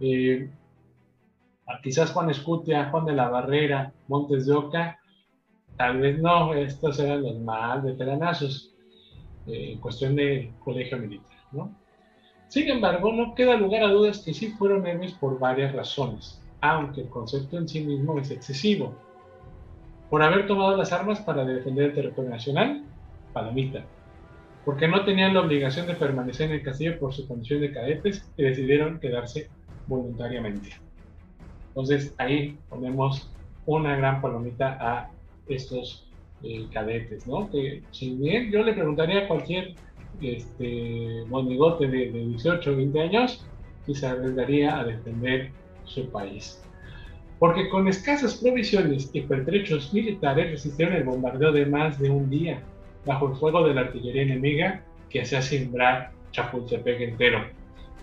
Eh, 0.00 0.48
quizás 1.82 2.12
Juan 2.12 2.30
Escutia, 2.30 2.90
Juan 2.90 3.04
de 3.04 3.12
la 3.12 3.28
Barrera, 3.28 3.92
Montes 4.08 4.46
de 4.46 4.52
Oca, 4.52 4.98
tal 5.76 6.00
vez 6.00 6.20
no, 6.20 6.54
estos 6.54 6.98
eran 6.98 7.22
los 7.22 7.38
más 7.40 7.82
veteranazos 7.82 8.74
eh, 9.46 9.72
en 9.72 9.80
cuestión 9.80 10.16
de 10.16 10.52
colegio 10.64 10.98
militar, 10.98 11.38
¿no? 11.52 11.74
Sin 12.48 12.68
embargo, 12.68 13.12
no 13.12 13.34
queda 13.34 13.56
lugar 13.56 13.82
a 13.82 13.88
dudas 13.88 14.18
que 14.18 14.34
sí 14.34 14.48
fueron 14.48 14.86
héroes 14.86 15.12
por 15.12 15.38
varias 15.38 15.74
razones, 15.74 16.38
aunque 16.60 17.00
el 17.00 17.08
concepto 17.08 17.56
en 17.56 17.66
sí 17.66 17.80
mismo 17.80 18.18
es 18.18 18.30
excesivo. 18.30 18.94
Por 20.10 20.22
haber 20.22 20.46
tomado 20.46 20.76
las 20.76 20.92
armas 20.92 21.20
para 21.20 21.46
defender 21.46 21.86
el 21.86 21.94
territorio 21.94 22.28
nacional, 22.28 22.84
palomita. 23.32 23.86
Porque 24.66 24.86
no 24.86 25.02
tenían 25.06 25.32
la 25.32 25.40
obligación 25.40 25.86
de 25.86 25.94
permanecer 25.94 26.50
en 26.50 26.56
el 26.56 26.62
castillo 26.62 26.98
por 26.98 27.14
su 27.14 27.26
condición 27.26 27.62
de 27.62 27.72
cadetes 27.72 28.30
y 28.36 28.42
decidieron 28.42 29.00
quedarse 29.00 29.48
voluntariamente. 29.86 30.81
Entonces 31.72 32.14
ahí 32.18 32.58
ponemos 32.68 33.30
una 33.66 33.96
gran 33.96 34.20
palomita 34.20 34.76
a 34.80 35.10
estos 35.48 36.06
eh, 36.42 36.66
cadetes, 36.72 37.26
¿no? 37.26 37.50
Que 37.50 37.82
si 37.92 38.14
bien 38.14 38.50
yo 38.50 38.62
le 38.62 38.74
preguntaría 38.74 39.24
a 39.24 39.28
cualquier 39.28 39.74
este, 40.20 41.24
monigote 41.28 41.86
de, 41.86 42.12
de 42.12 42.26
18 42.26 42.70
o 42.70 42.76
20 42.76 43.00
años 43.00 43.46
y 43.86 43.94
se 43.94 44.06
arriesgaría 44.06 44.78
a 44.78 44.84
defender 44.84 45.50
su 45.84 46.08
país. 46.10 46.62
Porque 47.38 47.68
con 47.70 47.88
escasas 47.88 48.36
provisiones 48.36 49.10
y 49.12 49.22
pertrechos 49.22 49.92
militares 49.92 50.50
resistieron 50.50 50.94
el 50.94 51.04
bombardeo 51.04 51.52
de 51.52 51.66
más 51.66 51.98
de 51.98 52.10
un 52.10 52.30
día 52.30 52.62
bajo 53.04 53.30
el 53.30 53.36
fuego 53.36 53.66
de 53.66 53.74
la 53.74 53.80
artillería 53.82 54.22
enemiga 54.22 54.82
que 55.10 55.22
hacía 55.22 55.42
simbrar 55.42 56.12
Chapultepec 56.32 57.00
entero. 57.00 57.44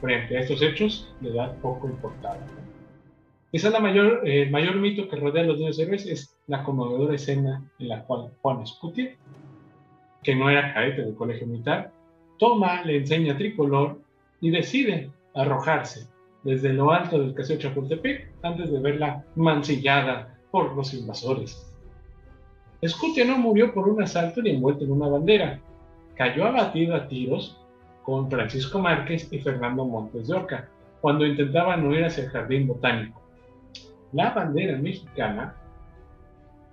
Frente 0.02 0.38
a 0.38 0.42
estos 0.42 0.62
hechos, 0.62 1.14
le 1.22 1.34
da 1.34 1.54
poco 1.62 1.88
importado. 1.88 2.40
Quizá 3.52 3.72
la 3.72 3.80
mayor, 3.80 4.28
el 4.28 4.52
mayor 4.52 4.76
mito 4.76 5.08
que 5.08 5.16
rodea 5.16 5.44
a 5.44 5.48
los 5.48 5.58
niños 5.58 5.80
héroes 5.80 6.06
es 6.06 6.38
la 6.46 6.64
conmovedora 6.64 7.16
escena 7.16 7.64
en 7.80 7.88
la 7.88 8.04
cual 8.04 8.32
Juan 8.42 8.62
Escuti, 8.62 9.10
que 10.22 10.36
no 10.36 10.50
era 10.50 10.74
cadete 10.74 11.02
del 11.02 11.16
colegio 11.16 11.48
militar, 11.48 11.92
toma 12.38 12.84
la 12.86 12.92
enseña 12.92 13.38
tricolor 13.38 14.00
y 14.40 14.52
decide 14.52 15.10
arrojarse 15.34 16.08
desde 16.44 16.74
lo 16.74 16.92
alto 16.92 17.20
del 17.20 17.34
castillo 17.34 17.60
Chapultepec 17.60 18.32
antes 18.44 18.72
de 18.72 18.80
verla 18.80 19.26
mancillada 19.36 20.38
por 20.52 20.76
los 20.76 20.94
invasores. 20.94 21.66
Escutia 22.82 23.26
no 23.26 23.38
murió 23.38 23.74
por 23.74 23.90
un 23.90 24.02
asalto 24.02 24.42
ni 24.42 24.52
envuelto 24.52 24.86
en 24.86 24.92
una 24.92 25.10
bandera. 25.10 25.60
Cayó 26.16 26.46
abatido 26.46 26.96
a 26.96 27.08
tiros 27.08 27.60
con 28.04 28.30
Francisco 28.30 28.80
Márquez 28.80 29.28
y 29.34 29.40
Fernando 29.40 29.86
Montes 29.86 30.28
de 30.28 30.36
Oca 30.36 30.70
cuando 31.02 31.26
intentaban 31.26 31.86
huir 31.86 32.06
hacia 32.06 32.26
el 32.26 32.30
jardín 32.30 32.68
botánico. 32.68 33.22
La 34.14 34.32
bandera 34.32 34.78
mexicana 34.78 35.56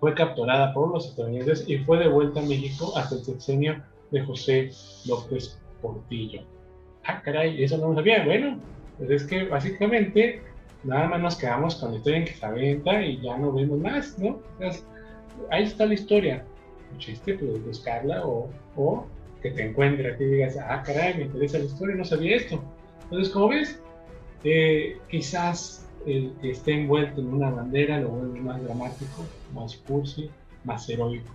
fue 0.01 0.15
capturada 0.15 0.73
por 0.73 0.91
los 0.91 1.07
estadounidenses 1.09 1.69
y 1.69 1.79
fue 1.79 1.99
devuelta 1.99 2.41
a 2.41 2.45
México 2.45 2.93
hasta 2.97 3.17
el 3.17 3.25
sexenio 3.25 3.83
de 4.11 4.23
José 4.23 4.71
López 5.07 5.59
Portillo. 5.83 6.43
Ah, 7.05 7.21
caray, 7.23 7.63
eso 7.63 7.79
no 7.79 7.89
lo 7.89 7.95
sabía. 7.95 8.25
Bueno, 8.25 8.59
pues 8.99 9.11
es 9.11 9.25
que 9.25 9.45
básicamente 9.45 10.43
nada 10.85 11.09
más 11.09 11.21
nos 11.21 11.37
quedamos 11.37 11.77
con 11.77 11.93
la 11.93 11.97
historia 11.99 12.19
en 12.19 12.25
que 12.25 12.35
se 12.35 12.47
aventa 12.47 13.03
y 13.03 13.21
ya 13.21 13.37
no 13.37 13.53
vemos 13.53 13.79
más, 13.79 14.19
¿no? 14.19 14.41
ahí 15.51 15.65
está 15.65 15.87
la 15.87 15.95
historia. 15.95 16.45
Un 16.93 16.99
chiste, 16.99 17.35
pues 17.35 17.65
buscarla 17.65 18.25
o, 18.27 18.49
o 18.77 19.07
que 19.43 19.51
te 19.51 19.69
encuentre 19.69 20.17
y 20.19 20.25
digas, 20.25 20.57
ah, 20.57 20.83
caray, 20.85 21.15
me 21.15 21.23
interesa 21.25 21.59
la 21.59 21.65
historia, 21.65 21.97
no 21.97 22.05
sabía 22.05 22.37
esto. 22.37 22.63
Entonces, 23.05 23.33
como 23.33 23.49
ves, 23.49 23.81
eh, 24.45 24.99
quizás 25.09 25.86
el 26.07 26.33
que 26.41 26.53
esté 26.53 26.73
envuelto 26.73 27.21
en 27.21 27.35
una 27.35 27.51
bandera 27.51 28.01
lo 28.01 28.11
vuelve 28.11 28.41
más 28.41 28.63
dramático, 28.63 29.25
más 29.53 29.77
cursi, 29.77 30.31
más 30.65 30.89
heroico. 30.89 31.33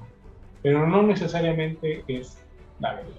Pero 0.64 0.88
no 0.88 1.04
necesariamente 1.04 2.04
es 2.08 2.38
la 2.80 2.96
verdad. 2.96 3.12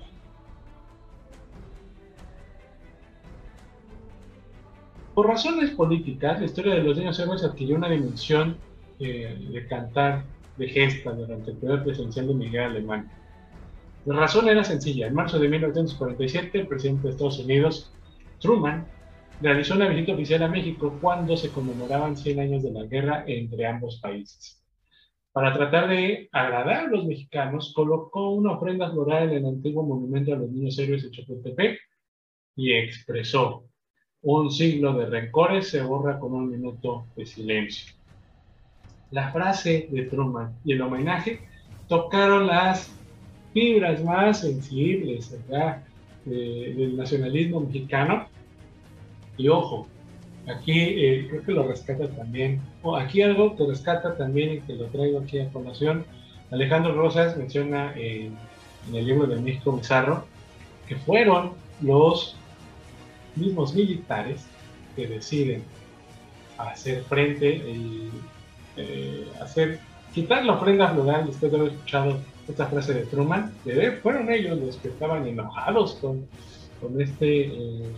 Por 5.15 5.29
razones 5.29 5.71
políticas, 5.71 6.41
la 6.41 6.47
historia 6.47 6.75
de 6.75 6.83
los 6.83 6.97
niños 6.97 7.19
héroes 7.19 7.45
adquirió 7.45 7.77
una 7.77 7.91
dimensión 7.91 8.57
eh, 8.99 9.37
de 9.53 9.67
cantar 9.67 10.25
de 10.57 10.69
gesta 10.69 11.13
durante 11.13 11.51
el 11.51 11.57
periodo 11.59 11.85
presidencial 11.85 12.29
de 12.29 12.35
Miguel 12.35 12.63
Alemán. 12.63 13.11
La 14.07 14.17
razón 14.17 14.49
era 14.49 14.65
sencilla. 14.65 15.07
En 15.07 15.15
marzo 15.15 15.39
de 15.39 15.49
1947, 15.49 16.61
el 16.61 16.67
presidente 16.67 17.03
de 17.03 17.11
Estados 17.11 17.39
Unidos, 17.39 17.93
Truman, 18.41 18.87
realizó 19.43 19.75
una 19.75 19.89
visita 19.89 20.13
oficial 20.13 20.43
a 20.45 20.49
México 20.49 20.97
cuando 21.01 21.37
se 21.37 21.51
conmemoraban 21.51 22.17
100 22.17 22.41
años 22.41 22.63
de 22.63 22.73
la 22.73 22.85
guerra 22.85 23.25
entre 23.27 23.67
ambos 23.67 24.01
países. 24.01 24.63
Para 25.33 25.53
tratar 25.53 25.89
de 25.89 26.29
agradar 26.31 26.85
a 26.85 26.89
los 26.89 27.07
mexicanos, 27.07 27.73
colocó 27.75 28.31
una 28.31 28.53
ofrenda 28.53 28.91
floral 28.91 29.31
en 29.31 29.39
el 29.39 29.47
antiguo 29.47 29.83
monumento 29.83 30.33
a 30.33 30.37
los 30.37 30.51
niños 30.51 30.79
héroes 30.79 31.03
de 31.03 31.11
Chapultepec 31.11 31.79
y 32.55 32.73
expresó, 32.73 33.65
un 34.21 34.51
siglo 34.53 34.93
de 34.95 35.07
rencores 35.07 35.69
se 35.71 35.83
borra 35.83 36.21
con 36.21 36.33
un 36.35 36.49
minuto 36.49 37.07
de 37.17 37.27
silencio. 37.27 37.95
La 39.11 39.33
frase 39.33 39.89
de 39.91 40.03
Truman 40.03 40.55
y 40.65 40.73
el 40.73 40.83
homenaje 40.83 41.41
tocaron 41.89 42.47
las 42.47 42.95
fibras 43.53 44.03
más 44.05 44.41
sensibles 44.41 45.37
del 46.25 46.97
nacionalismo 46.97 47.61
mexicano. 47.61 48.29
Y 49.37 49.49
ojo, 49.49 49.87
aquí 50.47 50.81
eh, 50.81 51.27
creo 51.29 51.43
que 51.45 51.53
lo 51.53 51.69
rescata 51.69 52.09
también, 52.09 52.61
o 52.83 52.97
aquí 52.97 53.23
algo 53.23 53.57
que 53.57 53.67
rescata 53.67 54.17
también 54.17 54.55
y 54.55 54.61
que 54.61 54.75
lo 54.75 54.87
traigo 54.87 55.21
aquí 55.21 55.39
a 55.39 55.49
colación, 55.51 56.05
Alejandro 56.51 56.95
Rosas 56.95 57.37
menciona 57.37 57.95
en 57.97 58.37
el 58.93 59.07
libro 59.07 59.27
de 59.27 59.41
México 59.41 59.73
Bizarro 59.73 60.27
que 60.87 60.97
fueron 60.97 61.53
los 61.81 62.37
mismos 63.37 63.75
militares 63.75 64.45
que 64.95 65.07
deciden 65.07 65.65
hacer 66.59 67.03
frente 67.05 67.49
y 67.49 68.11
eh, 68.77 69.27
hacer 69.41 69.81
quitar 70.15 70.45
la 70.45 70.55
ofrenda 70.55 70.89
floral 70.89 71.27
después 71.27 71.51
de 71.51 71.59
haber 71.59 71.73
escuchado 71.73 72.19
esta 72.49 72.67
frase 72.67 72.93
de 72.93 73.07
Truman, 73.07 73.53
fueron 74.03 74.31
ellos 74.31 74.59
los 74.59 74.77
que 74.77 74.89
estaban 74.89 75.27
enojados 75.27 75.95
con, 75.95 76.27
con, 76.81 77.01
este, 77.01 77.47
eh, 77.47 77.93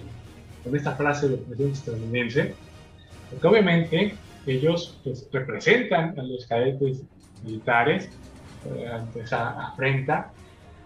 con 0.64 0.74
esta 0.74 0.96
frase 0.96 1.28
del 1.28 1.40
presidente 1.40 1.78
estadounidense, 1.78 2.54
porque 3.30 3.46
obviamente 3.46 4.14
ellos 4.46 4.98
pues, 5.04 5.28
representan 5.30 6.18
a 6.18 6.22
los 6.22 6.46
cadetes 6.46 7.02
militares 7.44 8.08
eh, 8.66 8.88
ante 8.88 9.20
esa 9.20 9.68
afrenta. 9.68 10.32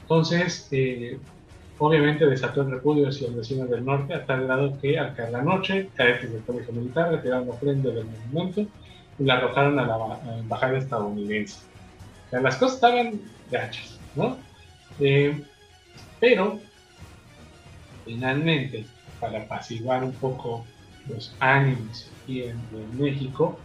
Entonces, 0.02 0.68
eh, 0.72 1.18
obviamente 1.78 2.26
desató 2.26 2.62
el 2.62 2.72
repudio 2.72 3.08
hacia 3.08 3.28
los 3.28 3.36
vecinos 3.36 3.70
del 3.70 3.84
norte, 3.84 4.14
a 4.14 4.26
tal 4.26 4.44
grado 4.44 4.78
que 4.80 4.98
al 4.98 5.14
caer 5.14 5.30
la 5.30 5.42
noche, 5.42 5.88
cadetes 5.94 6.32
del 6.32 6.42
colegio 6.42 6.72
militar 6.72 7.10
retiraron 7.10 7.46
la 7.46 7.54
ofrenda 7.54 7.90
del 7.90 8.06
monumento 8.06 8.66
y 9.18 9.24
la 9.24 9.34
arrojaron 9.34 9.78
a 9.78 9.86
la 9.86 10.38
embajada 10.38 10.78
estadounidense. 10.78 11.60
Las 12.30 12.56
cosas 12.56 12.74
estaban 12.76 13.20
gachas, 13.50 13.98
¿no? 14.14 14.36
Eh, 15.00 15.42
pero, 16.20 16.58
finalmente, 18.04 18.84
para 19.20 19.42
apaciguar 19.42 20.04
un 20.04 20.12
poco 20.12 20.64
los 21.08 21.34
ánimos 21.40 22.10
aquí 22.22 22.42
en, 22.42 22.58
México 22.98 23.58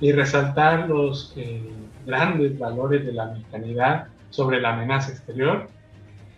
y 0.00 0.12
resaltar 0.12 0.88
los 0.88 1.32
eh, 1.36 1.62
grandes 2.04 2.58
valores 2.58 3.04
de 3.04 3.12
la 3.12 3.26
mexicanidad 3.26 4.08
sobre 4.30 4.60
la 4.60 4.74
amenaza 4.74 5.12
exterior, 5.12 5.68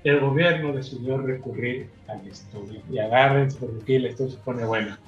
el 0.04 0.20
gobierno 0.20 0.72
decidió 0.72 1.18
recurrir 1.18 1.88
al 2.08 2.26
estudio. 2.28 2.80
Y 2.90 2.98
agárrense 2.98 3.58
porque 3.58 3.98
la 3.98 4.10
historia 4.10 4.34
se 4.34 4.42
pone 4.42 4.64
buena. 4.64 4.98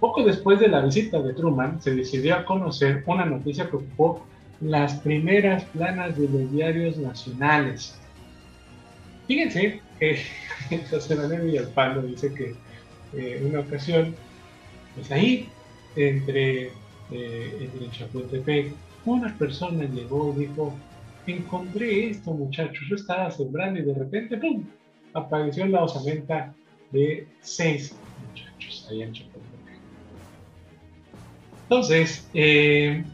Poco 0.00 0.24
después 0.24 0.58
de 0.58 0.68
la 0.68 0.80
visita 0.80 1.20
de 1.20 1.32
Truman, 1.32 1.80
se 1.80 1.94
decidió 1.94 2.34
a 2.34 2.44
conocer 2.44 3.04
una 3.06 3.24
noticia 3.24 3.70
que 3.70 3.76
ocupó 3.76 4.26
las 4.60 4.94
primeras 4.94 5.64
planas 5.66 6.16
de 6.16 6.28
los 6.28 6.50
diarios 6.50 6.96
nacionales. 6.96 7.98
Fíjense 9.28 9.80
que 10.00 10.18
José 10.90 11.14
Manuel 11.14 11.42
Villalpando 11.42 12.02
dice 12.02 12.34
que 12.34 12.46
en 12.46 12.56
eh, 13.14 13.42
una 13.44 13.60
ocasión, 13.60 14.14
pues 14.94 15.10
ahí, 15.10 15.48
entre, 15.96 16.72
eh, 17.10 17.58
entre 17.60 17.90
Chapultepec, 17.90 18.72
una 19.04 19.36
persona 19.36 19.84
llegó 19.84 20.34
y 20.36 20.46
dijo, 20.46 20.74
encontré 21.26 22.10
esto 22.10 22.32
muchachos, 22.32 22.84
yo 22.88 22.96
estaba 22.96 23.30
sembrando 23.30 23.80
y 23.80 23.82
de 23.82 23.94
repente, 23.94 24.36
¡pum!, 24.36 24.64
apareció 25.12 25.66
la 25.66 25.84
osamenta 25.84 26.54
de 26.90 27.26
seis 27.40 27.94
muchachos 28.26 28.86
ahí 28.90 29.02
en 29.02 29.12
Chapultepec. 29.12 29.52
Entonces, 31.64 32.28
eh, 32.34 33.04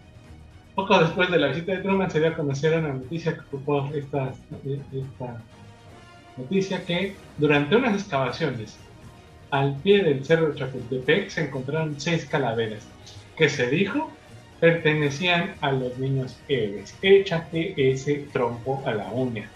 poco 0.74 0.98
después 0.98 1.30
de 1.30 1.38
la 1.38 1.48
visita 1.48 1.72
de 1.72 1.78
Truman 1.78 2.10
se 2.10 2.20
dio 2.20 2.28
a 2.28 2.36
conocer 2.36 2.78
una 2.78 2.92
noticia 2.92 3.34
que 3.34 3.40
ocupó 3.40 3.90
esta, 3.94 4.32
esta 4.92 5.42
noticia 6.36 6.84
que 6.84 7.16
durante 7.36 7.74
unas 7.74 7.94
excavaciones 7.94 8.78
al 9.50 9.76
pie 9.76 10.02
del 10.02 10.24
cerro 10.24 10.54
Chapultepec 10.54 11.30
se 11.30 11.44
encontraron 11.44 12.00
seis 12.00 12.26
calaveras 12.26 12.86
que 13.36 13.48
se 13.48 13.68
dijo 13.68 14.10
pertenecían 14.60 15.54
a 15.60 15.72
los 15.72 15.96
niños 15.98 16.36
héroes. 16.48 16.96
Échate 17.00 17.74
ese 17.76 18.26
trompo 18.32 18.82
a 18.84 18.92
la 18.92 19.08
uña. 19.12 19.48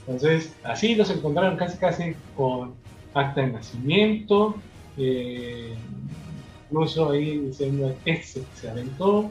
Entonces, 0.00 0.54
así 0.62 0.94
los 0.94 1.10
encontraron 1.10 1.56
casi 1.56 1.78
casi 1.78 2.14
con 2.36 2.74
acta 3.14 3.40
de 3.40 3.46
nacimiento, 3.48 4.56
eh, 4.98 5.74
incluso 6.66 7.10
ahí 7.10 7.38
diciendo 7.38 7.94
este 8.04 8.42
se 8.54 8.70
aventó. 8.70 9.30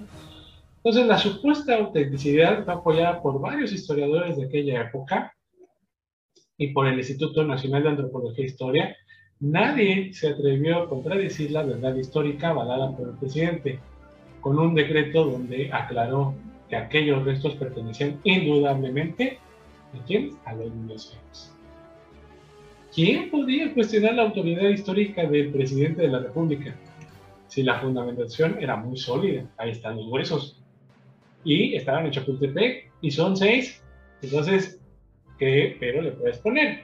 Entonces, 0.77 1.05
la 1.05 1.19
supuesta 1.19 1.75
autenticidad 1.75 2.65
fue 2.65 2.73
apoyada 2.73 3.21
por 3.21 3.39
varios 3.39 3.71
historiadores 3.71 4.37
de 4.37 4.45
aquella 4.45 4.81
época 4.81 5.33
y 6.61 6.67
por 6.67 6.87
el 6.87 6.99
Instituto 6.99 7.43
Nacional 7.43 7.81
de 7.81 7.89
Antropología 7.89 8.45
e 8.45 8.47
Historia. 8.47 8.95
Nadie 9.39 10.13
se 10.13 10.29
atrevió 10.29 10.77
a 10.77 10.89
contradecir 10.89 11.49
la 11.49 11.63
verdad 11.63 11.95
histórica 11.95 12.49
avalada 12.49 12.95
por 12.95 13.09
el 13.09 13.15
presidente, 13.15 13.79
con 14.41 14.59
un 14.59 14.75
decreto 14.75 15.25
donde 15.25 15.71
aclaró 15.73 16.35
que 16.69 16.75
aquellos 16.75 17.25
restos 17.25 17.55
pertenecían 17.55 18.19
indudablemente 18.23 19.39
¿a 19.99 20.05
quién? 20.05 20.37
A 20.45 20.53
los 20.53 20.71
niños 20.71 21.17
¿Quién 22.93 23.31
podía 23.31 23.73
cuestionar 23.73 24.13
la 24.13 24.23
autoridad 24.23 24.69
histórica 24.69 25.25
del 25.25 25.51
presidente 25.51 26.03
de 26.03 26.09
la 26.09 26.19
República? 26.19 26.75
si 27.47 27.63
la 27.63 27.81
fundamentación 27.81 28.59
era 28.61 28.77
muy 28.77 28.95
sólida. 28.95 29.45
Ahí 29.57 29.71
están 29.71 29.97
los 29.97 30.07
huesos. 30.07 30.57
Y 31.43 31.75
estaban 31.75 32.05
en 32.05 32.11
Chapultepec 32.11 32.89
y 33.01 33.11
son 33.11 33.35
seis. 33.35 33.83
Entonces, 34.21 34.80
¿qué 35.41 35.75
pero 35.79 36.03
le 36.03 36.11
puedes 36.11 36.37
poner? 36.37 36.83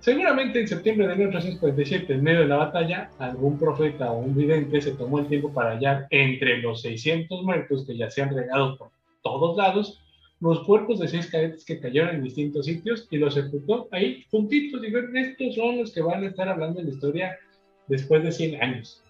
Seguramente 0.00 0.60
en 0.60 0.68
septiembre 0.68 1.08
de 1.08 1.16
1847, 1.16 2.12
en 2.12 2.22
medio 2.22 2.40
de 2.40 2.46
la 2.46 2.56
batalla, 2.56 3.10
algún 3.18 3.58
profeta 3.58 4.12
o 4.12 4.18
un 4.18 4.36
vidente 4.36 4.82
se 4.82 4.92
tomó 4.92 5.18
el 5.18 5.28
tiempo 5.28 5.50
para 5.50 5.70
hallar 5.70 6.06
entre 6.10 6.58
los 6.58 6.82
600 6.82 7.42
muertos 7.42 7.86
que 7.86 7.96
ya 7.96 8.10
se 8.10 8.20
han 8.20 8.34
regado 8.34 8.76
por 8.76 8.90
todos 9.22 9.56
lados 9.56 9.98
los 10.40 10.62
cuerpos 10.64 10.98
de 10.98 11.08
seis 11.08 11.30
cadetes 11.30 11.64
que 11.64 11.80
cayeron 11.80 12.16
en 12.16 12.22
distintos 12.22 12.66
sitios 12.66 13.08
y 13.10 13.16
los 13.16 13.32
sepultó 13.32 13.88
ahí 13.92 14.26
juntitos. 14.30 14.82
Dijeron, 14.82 15.16
estos 15.16 15.54
son 15.54 15.78
los 15.78 15.90
que 15.90 16.02
van 16.02 16.22
a 16.22 16.26
estar 16.26 16.50
hablando 16.50 16.80
de 16.80 16.84
la 16.84 16.90
historia 16.90 17.38
después 17.86 18.22
de 18.22 18.30
100 18.30 18.62
años. 18.62 19.02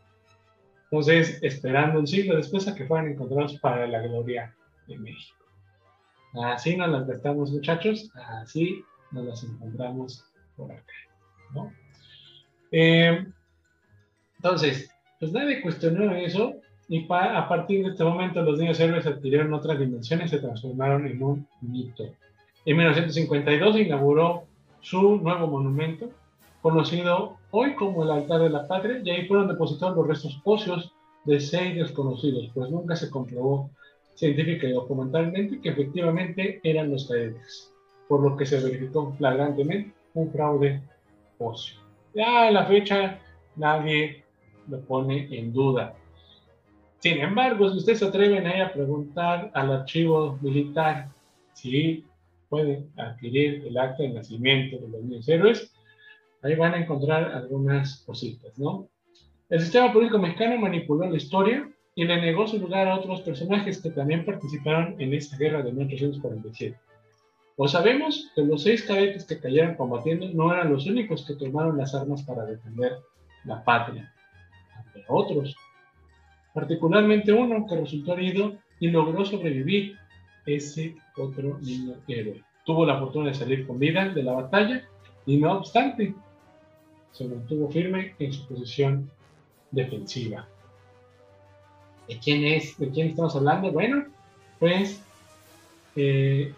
Entonces, 0.85 1.41
esperando 1.43 1.99
un 1.99 2.07
siglo 2.07 2.37
después 2.37 2.69
a 2.69 2.75
que 2.77 2.85
fueran 2.85 3.11
encontrados 3.11 3.59
para 3.59 3.89
la 3.89 4.01
gloria 4.01 4.55
de 4.87 4.97
México. 4.97 5.44
Así 6.35 6.77
nos 6.77 6.89
las 6.89 7.07
gastamos, 7.07 7.53
muchachos, 7.53 8.11
así 8.15 8.85
nos 9.13 9.25
las 9.25 9.45
encontramos 9.45 10.25
por 10.57 10.73
acá. 10.73 10.93
¿no? 11.55 11.73
Eh, 12.73 13.25
entonces, 14.37 14.91
pues 15.21 15.33
nadie 15.33 15.63
cuestionó 15.63 16.13
eso 16.15 16.55
y 16.89 17.07
a 17.11 17.49
partir 17.49 17.85
de 17.85 17.93
este 17.93 18.05
momento 18.05 18.43
los 18.43 18.59
niños 18.59 18.79
héroes 18.81 19.07
adquirieron 19.07 19.55
otras 19.55 19.79
dimensiones 19.79 20.27
y 20.27 20.37
se 20.37 20.43
transformaron 20.43 21.07
en 21.07 21.23
un 21.23 21.49
mito. 21.61 22.05
En 22.67 22.77
1952 22.77 23.75
se 23.75 23.83
inauguró 23.83 24.45
su 24.81 25.17
nuevo 25.17 25.47
monumento, 25.47 26.11
conocido 26.61 27.39
hoy 27.51 27.75
como 27.75 28.03
el 28.03 28.11
altar 28.11 28.41
de 28.41 28.51
la 28.51 28.67
patria, 28.67 29.01
y 29.03 29.11
ahí 29.11 29.27
fueron 29.27 29.49
depositados 29.49 29.97
los 29.97 30.07
restos 30.07 30.41
óseos 30.45 30.93
de 31.25 31.41
seis 31.41 31.77
desconocidos, 31.77 32.51
pues 32.53 32.71
nunca 32.71 32.97
se 32.97 33.09
comprobó 33.09 33.71
científica 34.15 34.67
y 34.67 34.73
documentalmente 34.73 35.61
que 35.61 35.71
efectivamente 35.71 36.61
eran 36.63 36.91
los 36.91 37.09
cadetes, 37.09 37.73
por 38.09 38.23
lo 38.23 38.37
que 38.37 38.47
se 38.47 38.61
verificó 38.61 39.13
flagrantemente 39.17 39.93
un 40.15 40.31
fraude 40.31 40.81
óseo. 41.39 41.81
Ya 42.15 42.49
a 42.49 42.51
la 42.51 42.67
fecha 42.67 43.19
nadie 43.57 44.25
lo 44.69 44.81
pone 44.81 45.29
en 45.37 45.53
duda. 45.53 45.95
Sin 46.99 47.19
embargo, 47.19 47.71
si 47.71 47.79
ustedes 47.79 47.99
se 47.99 48.07
atreven 48.07 48.47
a 48.47 48.73
preguntar 48.73 49.51
al 49.53 49.73
archivo 49.73 50.39
militar 50.41 51.09
si 51.53 52.05
pueden 52.49 52.91
adquirir 52.97 53.65
el 53.67 53.77
acta 53.77 54.05
de 54.05 54.11
nacimiento 54.11 54.79
de 54.79 54.89
los 54.89 55.03
niños 55.03 55.29
héroes, 55.29 55.75
ahí 56.43 56.55
van 56.55 56.75
a 56.75 56.79
encontrar 56.79 57.33
algunas 57.33 58.03
cositas, 58.07 58.59
¿no? 58.59 58.89
El 59.51 59.61
sistema 59.61 59.93
político 59.93 60.19
mexicano 60.19 60.57
manipuló 60.59 61.09
la 61.09 61.17
historia 61.17 61.69
y 61.95 62.05
le 62.05 62.21
negó 62.21 62.47
su 62.47 62.59
lugar 62.59 62.89
a 62.89 62.97
otros 62.97 63.21
personajes 63.23 63.81
que 63.81 63.91
también 63.91 64.25
participaron 64.25 65.01
en 65.01 65.15
esta 65.15 65.37
guerra 65.37 65.63
de 65.63 65.73
1847. 65.73 66.79
O 67.57 67.69
sabemos 67.69 68.33
que 68.35 68.43
los 68.43 68.63
seis 68.63 68.83
cadetes 68.83 69.25
que 69.25 69.39
cayeron 69.39 69.77
combatiendo 69.77 70.29
no 70.29 70.53
eran 70.53 70.73
los 70.73 70.87
únicos 70.87 71.25
que 71.25 71.35
tomaron 71.35 71.79
las 71.79 71.95
armas 71.95 72.23
para 72.23 72.45
defender 72.45 72.99
la 73.45 73.63
patria 73.63 74.15
otros, 75.09 75.57
particularmente 76.53 77.33
uno 77.33 77.67
que 77.67 77.77
resultó 77.77 78.15
herido 78.15 78.55
y 78.81 78.89
logró 78.89 79.25
sobrevivir, 79.25 79.97
ese 80.47 80.95
otro 81.17 81.59
niño 81.61 81.95
héroe. 82.07 82.43
Tuvo 82.67 82.85
la 82.85 82.99
fortuna 82.99 83.29
de 83.29 83.35
salir 83.35 83.67
con 83.67 83.79
vida 83.79 84.11
de 84.11 84.23
la 84.23 84.33
batalla 84.33 84.87
y 85.25 85.39
no 85.39 85.53
obstante, 85.53 86.15
se 87.13 87.27
mantuvo 87.27 87.71
firme 87.71 88.15
en 88.19 88.33
su 88.33 88.47
posición 88.47 89.11
defensiva. 89.71 90.47
¿De 92.09 92.19
quién 92.19 92.45
es? 92.45 92.79
¿De 92.79 92.91
quién 92.91 93.09
estamos 93.09 93.35
hablando? 93.37 93.73
Bueno, 93.73 94.05
pues 94.59 95.03
eh, 95.97 96.53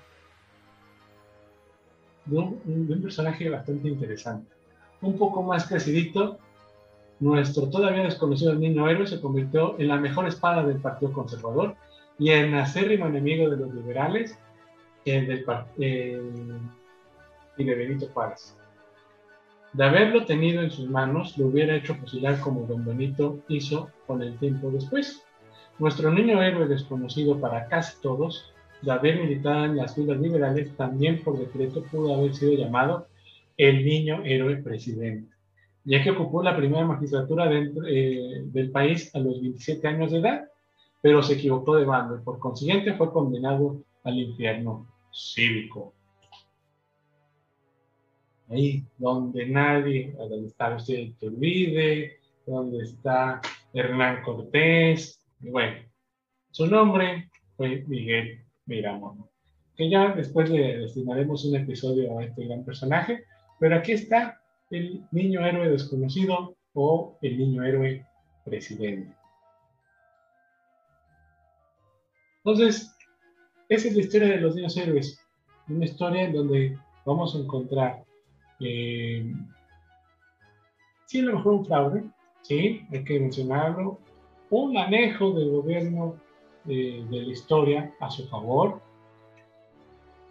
de, 2.24 2.38
un, 2.38 3.00
personaje 3.02 3.48
bastante 3.48 3.88
interesante. 3.88 4.50
Un 5.00 5.18
poco 5.18 5.42
más 5.42 5.66
crecidito, 5.68 6.38
nuestro 7.20 7.68
todavía 7.68 8.04
desconocido 8.04 8.54
niño 8.54 8.88
héroe 8.88 9.06
se 9.06 9.20
convirtió 9.20 9.78
en 9.78 9.88
la 9.88 9.96
mejor 9.96 10.26
espada 10.26 10.64
del 10.64 10.80
Partido 10.80 11.12
Conservador 11.12 11.76
y 12.18 12.30
en 12.30 12.54
acérrimo 12.54 13.06
enemigo 13.06 13.48
de 13.48 13.56
los 13.56 13.74
liberales 13.74 14.38
y 15.04 15.12
de 15.12 15.44
Benito 17.58 18.08
Juárez. 18.12 18.56
De 19.72 19.84
haberlo 19.84 20.24
tenido 20.24 20.62
en 20.62 20.70
sus 20.70 20.88
manos, 20.88 21.36
lo 21.36 21.48
hubiera 21.48 21.76
hecho 21.76 21.94
fusilar 21.96 22.40
como 22.40 22.66
don 22.66 22.84
Benito 22.84 23.40
hizo 23.48 23.90
con 24.06 24.22
el 24.22 24.38
tiempo 24.38 24.70
después. 24.70 25.25
Nuestro 25.78 26.12
niño 26.12 26.42
héroe 26.42 26.66
desconocido 26.66 27.40
para 27.40 27.68
casi 27.68 28.00
todos, 28.00 28.52
de 28.82 28.92
haber 28.92 29.20
militado 29.20 29.64
en 29.64 29.76
las 29.76 29.94
filas 29.94 30.18
liberales, 30.18 30.74
también 30.76 31.22
por 31.22 31.38
decreto 31.38 31.82
pudo 31.84 32.14
haber 32.14 32.34
sido 32.34 32.54
llamado 32.54 33.08
el 33.56 33.84
niño 33.84 34.22
héroe 34.24 34.56
presidente 34.56 35.36
ya 35.86 36.02
que 36.02 36.10
ocupó 36.10 36.42
la 36.42 36.56
primera 36.56 36.84
magistratura 36.84 37.48
eh, 37.52 38.42
del 38.44 38.70
país 38.70 39.14
a 39.14 39.20
los 39.20 39.40
27 39.40 39.86
años 39.86 40.10
de 40.10 40.18
edad, 40.18 40.50
pero 41.00 41.22
se 41.22 41.34
equivocó 41.34 41.76
de 41.76 41.84
bando 41.84 42.16
y 42.16 42.20
por 42.22 42.40
consiguiente 42.40 42.94
fue 42.94 43.12
condenado 43.12 43.80
al 44.02 44.18
infierno 44.18 44.86
cívico. 45.12 45.94
Ahí 48.50 48.84
donde 48.98 49.46
nadie, 49.46 50.12
donde 50.18 50.48
está 50.48 50.74
usted 50.74 51.12
olvide, 51.22 52.18
donde 52.44 52.82
está 52.82 53.40
Hernán 53.72 54.22
Cortés, 54.22 55.20
y 55.40 55.50
bueno, 55.50 55.76
su 56.50 56.66
nombre 56.66 57.30
fue 57.56 57.84
Miguel 57.86 58.44
Miramón, 58.66 59.28
que 59.76 59.90
ya 59.90 60.14
después 60.14 60.48
le 60.50 60.78
destinaremos 60.78 61.44
un 61.44 61.56
episodio 61.56 62.18
a 62.18 62.24
este 62.24 62.46
gran 62.46 62.64
personaje, 62.64 63.24
pero 63.58 63.76
aquí 63.76 63.92
está 63.92 64.40
el 64.70 65.04
niño 65.10 65.44
héroe 65.46 65.68
desconocido 65.68 66.56
o 66.74 67.18
el 67.22 67.38
niño 67.38 67.64
héroe 67.64 68.04
presidente. 68.44 69.12
Entonces, 72.38 72.96
esa 73.68 73.88
es 73.88 73.94
la 73.94 74.00
historia 74.00 74.28
de 74.28 74.40
los 74.40 74.54
niños 74.54 74.76
héroes. 74.76 75.20
Una 75.68 75.84
historia 75.84 76.22
en 76.22 76.32
donde 76.32 76.78
vamos 77.04 77.34
a 77.34 77.38
encontrar, 77.38 78.04
eh, 78.60 79.32
sí, 81.06 81.18
a 81.20 81.22
lo 81.22 81.36
mejor 81.36 81.54
un 81.54 81.66
fraude, 81.66 82.04
sí, 82.42 82.82
hay 82.92 83.04
que 83.04 83.18
mencionarlo, 83.18 83.98
un 84.62 84.72
manejo 84.72 85.32
del 85.32 85.50
gobierno 85.50 86.16
de 86.64 87.04
la 87.10 87.32
historia 87.32 87.94
a 88.00 88.10
su 88.10 88.26
favor, 88.28 88.80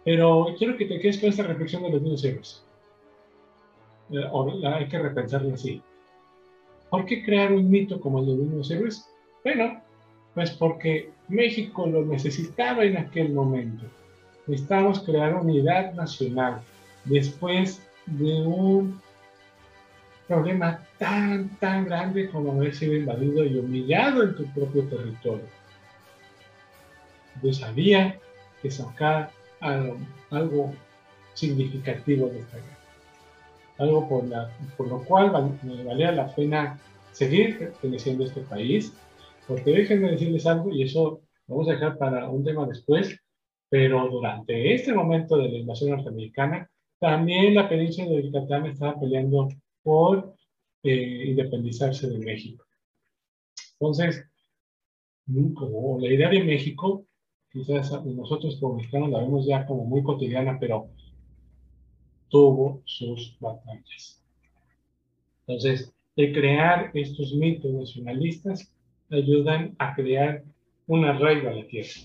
pero 0.04 0.46
quiero 0.58 0.76
que 0.76 0.84
te 0.86 1.00
quedes 1.00 1.18
con 1.18 1.30
esta 1.30 1.42
reflexión 1.42 1.82
de 1.82 1.90
los 1.90 2.02
niños 2.02 2.24
héroes. 2.24 2.64
Eh, 4.10 4.24
hay 4.64 4.88
que 4.88 4.98
repensarlo 4.98 5.54
así. 5.54 5.82
¿Por 6.90 7.04
qué 7.06 7.24
crear 7.24 7.52
un 7.52 7.68
mito 7.68 8.00
como 8.00 8.20
el 8.20 8.26
de 8.26 8.56
los 8.56 8.70
héroes? 8.70 9.08
Bueno, 9.42 9.82
pues 10.34 10.52
porque 10.52 11.10
México 11.28 11.86
lo 11.86 12.04
necesitaba 12.04 12.84
en 12.84 12.98
aquel 12.98 13.32
momento. 13.32 13.84
Necesitamos 14.46 15.00
crear 15.00 15.34
unidad 15.34 15.94
nacional 15.94 16.60
después 17.04 17.84
de 18.06 18.42
un 18.42 19.00
problema 20.26 20.86
tan, 20.98 21.48
tan 21.58 21.84
grande 21.84 22.28
como 22.30 22.52
haber 22.52 22.74
sido 22.74 22.94
invadido 22.94 23.44
y 23.44 23.58
humillado 23.58 24.22
en 24.22 24.34
tu 24.34 24.44
propio 24.52 24.84
territorio. 24.84 25.46
Yo 27.42 27.52
sabía 27.52 28.18
que 28.62 28.70
sacar 28.70 29.30
algo, 29.60 29.96
algo 30.30 30.74
significativo 31.34 32.28
de 32.28 32.40
esta 32.40 32.56
guerra 32.56 32.76
algo 33.78 34.08
por, 34.08 34.26
la, 34.26 34.50
por 34.76 34.88
lo 34.88 35.02
cual 35.04 35.58
me 35.62 35.84
valía 35.84 36.12
la 36.12 36.34
pena 36.34 36.78
seguir 37.12 37.58
perteneciendo 37.58 38.24
a 38.24 38.26
este 38.26 38.40
país, 38.42 38.92
porque 39.46 39.70
déjenme 39.70 40.12
decirles 40.12 40.46
algo, 40.46 40.70
y 40.70 40.82
eso 40.82 41.20
lo 41.46 41.54
vamos 41.54 41.68
a 41.68 41.72
dejar 41.72 41.98
para 41.98 42.28
un 42.28 42.44
tema 42.44 42.66
después, 42.66 43.18
pero 43.68 44.08
durante 44.08 44.74
este 44.74 44.92
momento 44.92 45.36
de 45.36 45.48
la 45.48 45.58
invasión 45.58 45.90
norteamericana, 45.90 46.70
también 46.98 47.54
la 47.54 47.68
península 47.68 48.10
de 48.10 48.24
Yucatán 48.24 48.66
estaba 48.66 48.98
peleando 48.98 49.48
por 49.86 50.34
eh, 50.82 51.26
independizarse 51.28 52.10
de 52.10 52.18
México. 52.18 52.64
Entonces, 53.78 54.28
como 55.54 56.00
la 56.00 56.12
idea 56.12 56.28
de 56.28 56.42
México, 56.42 57.06
quizás 57.52 58.04
nosotros 58.04 58.58
como 58.58 58.78
mexicanos 58.78 59.10
la 59.10 59.20
vemos 59.20 59.46
ya 59.46 59.64
como 59.64 59.84
muy 59.84 60.02
cotidiana, 60.02 60.58
pero 60.58 60.88
tuvo 62.28 62.82
sus 62.84 63.38
batallas. 63.38 64.24
Entonces, 65.46 65.94
el 66.16 66.32
crear 66.32 66.90
estos 66.92 67.32
mitos 67.34 67.70
nacionalistas 67.70 68.74
ayudan 69.10 69.76
a 69.78 69.94
crear 69.94 70.42
una 70.88 71.10
arraigo 71.10 71.48
a 71.48 71.52
la 71.52 71.66
tierra. 71.68 72.00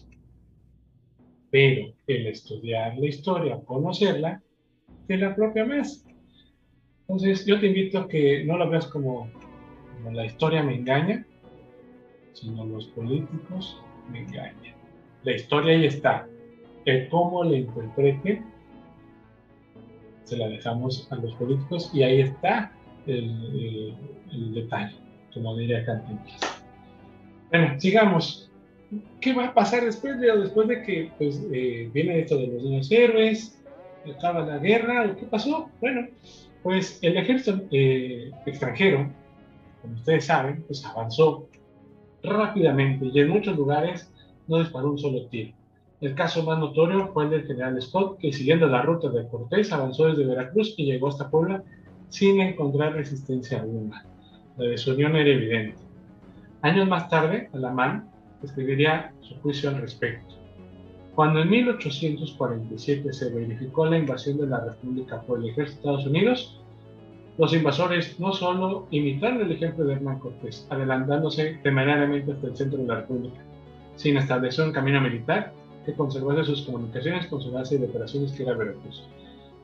Pero 1.49 1.95
el 2.06 2.28
estudiar 2.28 2.95
la 2.99 3.08
historia, 3.08 3.60
conocerla, 3.66 4.43
te 5.08 5.18
la 5.18 5.34
propia 5.34 5.66
más. 5.66 6.06
Entonces, 7.12 7.45
yo 7.45 7.59
te 7.59 7.68
invito 7.68 7.99
a 7.99 8.07
que 8.07 8.45
no 8.45 8.57
la 8.57 8.66
veas 8.68 8.88
como, 8.88 9.30
como 9.97 10.16
la 10.16 10.26
historia 10.26 10.64
me 10.64 10.76
engaña, 10.76 11.26
sino 12.32 12.66
los 12.66 12.88
políticos 12.88 13.78
me 14.09 14.20
engañan. 14.20 14.76
La 15.24 15.34
historia 15.34 15.74
ahí 15.74 15.88
está. 15.88 16.26
El 16.86 17.09
cómo 17.09 17.43
la 17.43 17.57
interpreten 17.57 18.45
se 20.24 20.38
la 20.38 20.47
dejamos 20.47 21.12
a 21.12 21.18
los 21.18 21.34
políticos 21.36 21.91
y 21.93 22.03
ahí 22.03 22.22
está 22.22 22.72
el, 23.05 23.93
detalle, 24.53 24.95
como 25.34 25.57
diría 25.57 25.84
Cantinflas. 25.84 26.64
Bueno, 27.49 27.78
sigamos. 27.78 28.49
¿Qué 29.20 29.34
va 29.34 29.47
a 29.47 29.53
pasar 29.53 29.84
después 29.84 30.18
de, 30.22 30.38
después 30.38 30.66
de 30.70 30.82
que 30.84 31.12
pues, 31.18 31.45
eh, 31.51 31.89
viene 31.93 32.22
esto 32.22 32.38
de 32.38 32.47
los 32.47 32.64
niños 32.64 32.89
héroes, 32.89 33.62
acaba 34.09 34.45
la 34.45 34.59
guerra? 34.59 35.14
¿Qué 35.18 35.26
pasó? 35.26 35.70
Bueno, 35.82 36.07
pues 36.64 36.99
el 37.01 37.18
ejército 37.18 37.62
eh, 37.72 38.32
extranjero, 38.45 39.09
como 39.82 39.95
ustedes 39.95 40.26
saben, 40.26 40.64
pues 40.68 40.86
avanzó 40.86 41.47
rápidamente 42.24 43.05
y 43.12 43.20
en 43.20 43.30
muchos 43.30 43.57
lugares 43.57 44.12
no 44.47 44.59
disparó 44.59 44.91
un 44.91 44.99
solo 44.99 45.26
tiro. 45.28 45.53
El 46.01 46.16
caso 46.16 46.43
más 46.43 46.57
notorio 46.59 47.07
fue 47.14 47.26
el 47.26 47.30
del 47.30 47.45
general 47.45 47.80
Scott, 47.82 48.18
que 48.20 48.34
siguiendo 48.34 48.68
la 48.68 48.82
ruta 48.82 49.09
de 49.09 49.28
Cortés 49.28 49.72
avanzó 49.72 50.07
desde 50.07 50.26
Veracruz 50.26 50.74
y 50.78 50.86
llegó 50.86 51.09
hasta 51.09 51.30
Puebla 51.30 51.64
sin 52.09 52.41
encontrar 52.41 52.93
resistencia 52.93 53.62
alguna. 53.62 54.03
La 54.57 54.66
desunión 54.66 55.16
era 55.16 55.30
evidente. 55.30 55.78
Años 56.62 56.88
más 56.88 57.07
tarde, 57.09 57.49
Alamán 57.53 58.09
escribiría 58.43 59.14
su 59.22 59.36
juicio 59.41 59.70
al 59.70 59.80
respecto. 59.82 60.41
Cuando 61.22 61.41
en 61.41 61.51
1847 61.51 63.13
se 63.13 63.30
verificó 63.30 63.86
la 63.86 63.99
invasión 63.99 64.39
de 64.39 64.47
la 64.47 64.59
República 64.59 65.22
por 65.22 65.38
el 65.38 65.49
ejército 65.49 65.76
de 65.76 65.93
Estados 65.93 66.05
Unidos, 66.07 66.59
los 67.38 67.53
invasores 67.53 68.19
no 68.19 68.34
solo 68.34 68.88
imitaron 68.89 69.41
el 69.41 69.51
ejemplo 69.51 69.86
de 69.86 69.93
Hernán 69.93 70.17
Cortés, 70.17 70.65
adelantándose 70.72 71.59
temerariamente 71.61 72.32
hasta 72.32 72.47
el 72.47 72.57
centro 72.57 72.80
de 72.80 72.88
la 72.88 73.01
República, 73.01 73.39
sino 73.97 74.19
estableció 74.19 74.65
un 74.65 74.72
camino 74.72 74.99
militar 74.99 75.53
que 75.86 75.93
conservase 75.93 76.43
sus 76.43 76.63
comunicaciones 76.63 77.28
con 77.28 77.39
su 77.39 77.51
base 77.51 77.78
de 77.78 77.86
operaciones 77.86 78.32
que 78.32 78.41
era 78.41 78.55
Veracruz, 78.55 79.07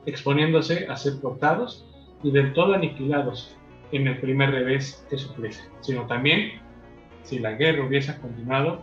exponiéndose 0.06 0.86
a 0.86 0.94
ser 0.94 1.14
cortados 1.20 1.84
y 2.22 2.30
del 2.30 2.52
todo 2.52 2.74
aniquilados 2.74 3.56
en 3.90 4.06
el 4.06 4.20
primer 4.20 4.52
revés 4.52 5.04
que 5.10 5.18
sufriese, 5.18 5.64
sino 5.80 6.06
también, 6.06 6.52
si 7.24 7.40
la 7.40 7.54
guerra 7.54 7.84
hubiese 7.84 8.16
continuado, 8.20 8.78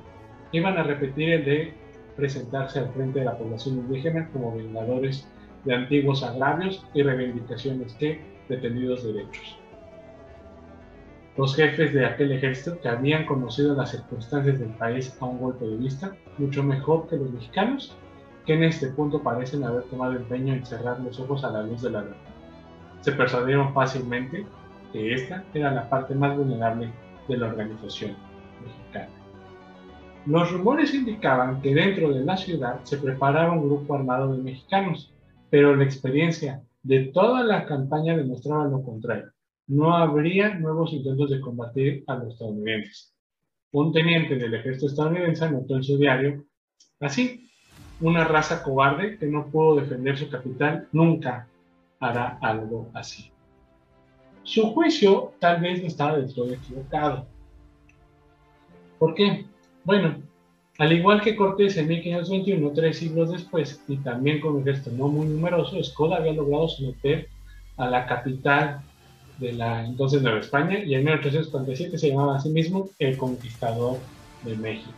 iban 0.52 0.78
a 0.78 0.84
repetir 0.84 1.30
el 1.30 1.46
de 1.46 1.85
presentarse 2.16 2.80
al 2.80 2.90
frente 2.94 3.20
de 3.20 3.26
la 3.26 3.38
población 3.38 3.76
indígena 3.76 4.30
como 4.32 4.56
vengadores 4.56 5.28
de 5.66 5.76
antiguos 5.76 6.24
agravios 6.24 6.86
y 6.94 7.04
reivindicaciones 7.04 7.94
que 7.94 8.22
detenidos 8.48 9.04
derechos. 9.04 9.58
Los 11.38 11.56
jefes 11.56 11.94
de 11.94 12.06
aquel 12.06 12.32
ejército, 12.32 12.80
que 12.80 12.88
habían 12.88 13.26
conocido 13.26 13.76
las 13.76 13.92
circunstancias 13.92 14.58
del 14.58 14.70
país 14.70 15.18
a 15.20 15.26
un 15.26 15.40
golpe 15.40 15.66
de 15.66 15.76
vista, 15.76 16.16
mucho 16.38 16.64
mejor 16.64 17.08
que 17.10 17.18
los 17.18 17.30
mexicanos, 17.32 17.98
que 18.46 18.54
en 18.54 18.64
este 18.64 18.88
punto 18.88 19.22
parecen 19.22 19.64
haber 19.64 19.84
tomado 19.84 20.14
empeño 20.14 20.54
en 20.54 20.66
cerrar 20.66 21.00
los 21.02 21.20
ojos 21.20 21.44
a 21.44 21.50
la 21.50 21.64
luz 21.64 21.82
de 21.82 21.90
la 21.90 22.02
verdad. 22.04 22.18
Se 23.02 23.12
persuadieron 23.12 23.74
fácilmente 23.74 24.46
que 24.94 25.14
esta 25.14 25.44
era 25.54 25.72
la 25.72 25.90
parte 25.90 26.16
más 26.16 26.38
vulnerable 26.38 26.90
de 27.28 27.38
la 27.38 27.48
organización. 27.48 28.16
Los 30.26 30.52
rumores 30.52 30.92
indicaban 30.96 31.62
que 31.62 31.76
dentro 31.76 32.12
de 32.12 32.26
la 32.26 32.36
ciudad 32.36 32.84
se 32.84 32.98
preparaba 32.98 33.54
un 33.54 33.68
grupo 33.68 33.94
armado 33.94 34.36
de 34.36 34.42
mexicanos, 34.42 35.14
pero 35.52 35.76
la 35.76 35.84
experiencia 35.84 36.64
de 36.82 37.06
toda 37.06 37.44
la 37.44 37.66
campaña 37.66 38.18
demostraba 38.18 38.66
lo 38.66 38.84
contrario. 38.84 39.32
No 39.68 39.96
habría 39.96 40.56
nuevos 40.56 40.94
intentos 40.94 41.30
de 41.30 41.40
combatir 41.40 42.04
a 42.08 42.16
los 42.16 42.34
estadounidenses. 42.34 43.14
Un 43.72 43.94
teniente 43.94 44.36
del 44.36 44.56
ejército 44.56 44.88
estadounidense 44.88 45.46
anotó 45.46 45.76
en 45.76 45.84
su 45.84 45.98
diario, 45.98 46.44
así, 47.00 47.48
una 48.02 48.24
raza 48.24 48.64
cobarde 48.64 49.20
que 49.20 49.28
no 49.28 49.46
pudo 49.48 49.76
defender 49.76 50.18
su 50.18 50.28
capital 50.30 50.88
nunca 50.92 51.48
hará 52.00 52.40
algo 52.42 52.90
así. 52.94 53.32
Su 54.42 54.74
juicio 54.74 55.34
tal 55.40 55.62
vez 55.62 55.82
no 55.82 55.88
estaba 55.88 56.18
del 56.18 56.34
todo 56.34 56.52
equivocado. 56.52 57.28
¿Por 58.98 59.14
qué? 59.14 59.46
Bueno, 59.86 60.16
al 60.80 60.92
igual 60.92 61.22
que 61.22 61.36
Cortés 61.36 61.78
en 61.78 61.88
1521, 61.88 62.72
tres 62.74 62.98
siglos 62.98 63.32
después, 63.32 63.82
y 63.88 63.98
también 63.98 64.42
con 64.42 64.56
un 64.56 64.62
ejército 64.62 64.92
no 64.92 65.08
muy 65.08 65.28
numeroso, 65.28 65.82
Scott 65.84 66.14
había 66.14 66.34
logrado 66.34 66.68
someter 66.68 67.30
a 67.78 67.88
la 67.88 68.08
capital 68.08 68.82
de 69.38 69.54
la 69.54 69.86
entonces 69.86 70.22
Nueva 70.22 70.40
España 70.40 70.80
y 70.80 70.96
en 70.96 71.04
1847 71.04 71.98
se 71.98 72.10
llamaba 72.10 72.38
a 72.38 72.40
sí 72.40 72.50
mismo 72.50 72.90
el 73.00 73.16
Conquistador 73.16 74.00
de 74.44 74.56
México. 74.56 74.92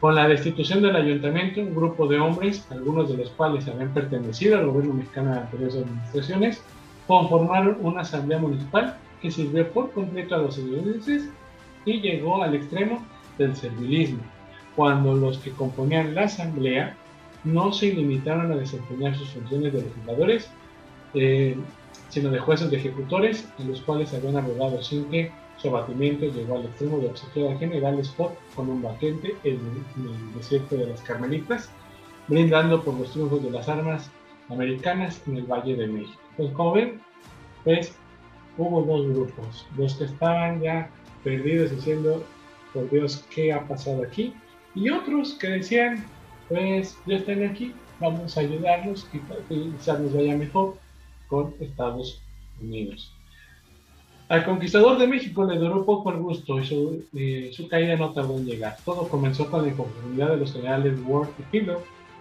Con 0.00 0.14
la 0.14 0.28
destitución 0.28 0.82
del 0.82 0.96
ayuntamiento, 0.96 1.60
un 1.60 1.74
grupo 1.74 2.06
de 2.06 2.18
hombres, 2.18 2.66
algunos 2.70 3.08
de 3.08 3.18
los 3.18 3.30
cuales 3.30 3.68
habían 3.68 3.94
pertenecido 3.94 4.58
al 4.58 4.66
gobierno 4.66 4.94
mexicano 4.94 5.32
de 5.32 5.40
anteriores 5.40 5.76
administraciones, 5.76 6.62
conformaron 7.06 7.78
una 7.80 8.00
asamblea 8.00 8.38
municipal 8.38 8.98
que 9.22 9.30
sirvió 9.30 9.70
por 9.70 9.92
completo 9.92 10.34
a 10.34 10.38
los 10.38 10.58
estadounidenses 10.58 11.30
y 11.84 12.00
llegó 12.00 12.42
al 12.42 12.54
extremo 12.54 13.06
del 13.38 13.56
servilismo, 13.56 14.20
cuando 14.74 15.14
los 15.14 15.38
que 15.38 15.50
componían 15.50 16.14
la 16.14 16.24
asamblea 16.24 16.96
no 17.44 17.72
se 17.72 17.92
limitaron 17.92 18.50
a 18.52 18.56
desempeñar 18.56 19.16
sus 19.16 19.30
funciones 19.30 19.72
de 19.72 19.82
legisladores, 19.82 20.50
eh, 21.14 21.56
sino 22.08 22.30
de 22.30 22.38
jueces 22.38 22.70
de 22.70 22.76
ejecutores, 22.76 23.48
en 23.58 23.70
los 23.70 23.80
cuales 23.82 24.12
habían 24.12 24.36
abogado 24.36 24.82
sin 24.82 25.04
que 25.06 25.30
su 25.56 25.68
abatimiento 25.68 26.26
llegó 26.26 26.56
al 26.56 26.66
extremo 26.66 26.98
de 26.98 27.06
obsequiar 27.06 27.52
al 27.52 27.58
general 27.58 28.04
Scott 28.04 28.36
con 28.54 28.68
un 28.68 28.82
baquete 28.82 29.36
en, 29.44 29.60
el 29.96 30.34
desierto 30.34 30.76
de 30.76 30.86
las 30.86 31.00
Carmelitas, 31.02 31.70
brindando 32.28 32.82
por 32.82 32.94
los 32.94 33.10
triunfos 33.12 33.42
de 33.42 33.50
las 33.50 33.68
armas 33.68 34.10
americanas 34.48 35.22
en 35.26 35.38
el 35.38 35.44
Valle 35.44 35.76
de 35.76 35.86
México. 35.86 36.20
Pues 36.36 36.52
como 36.52 36.72
ven, 36.72 37.00
pues 37.64 37.94
hubo 38.58 38.82
dos 38.82 39.08
grupos, 39.08 39.66
los 39.76 39.94
que 39.94 40.04
estaban 40.04 40.60
ya 40.60 40.90
perdidos 41.24 41.70
diciendo 41.70 42.22
por 42.76 42.90
Dios, 42.90 43.24
¿qué 43.34 43.52
ha 43.54 43.66
pasado 43.66 44.02
aquí? 44.02 44.34
Y 44.74 44.90
otros 44.90 45.34
que 45.34 45.48
decían, 45.48 46.04
pues 46.48 46.98
ya 47.06 47.16
están 47.16 47.42
aquí, 47.42 47.72
vamos 47.98 48.36
a 48.36 48.40
ayudarlos 48.40 49.08
y 49.14 49.18
quizás 49.48 49.98
nos 49.98 50.12
vaya 50.12 50.36
mejor 50.36 50.76
con 51.28 51.54
Estados 51.58 52.20
Unidos. 52.60 53.10
Al 54.28 54.44
conquistador 54.44 54.98
de 54.98 55.06
México 55.06 55.44
le 55.44 55.56
duró 55.58 55.86
poco 55.86 56.10
el 56.10 56.18
gusto 56.18 56.60
y 56.60 56.66
su, 56.66 57.04
su, 57.52 57.68
caída 57.68 57.96
no 57.96 58.12
tardó 58.12 58.36
en 58.36 58.44
llegar. 58.44 58.76
Todo 58.84 59.08
comenzó 59.08 59.50
con 59.50 59.62
la 59.62 59.68
inconformidad 59.68 60.30
de 60.30 60.36
los 60.36 60.52
generales 60.52 60.98
Ward 61.06 61.28
y 61.38 61.42
Pillow, 61.44 61.80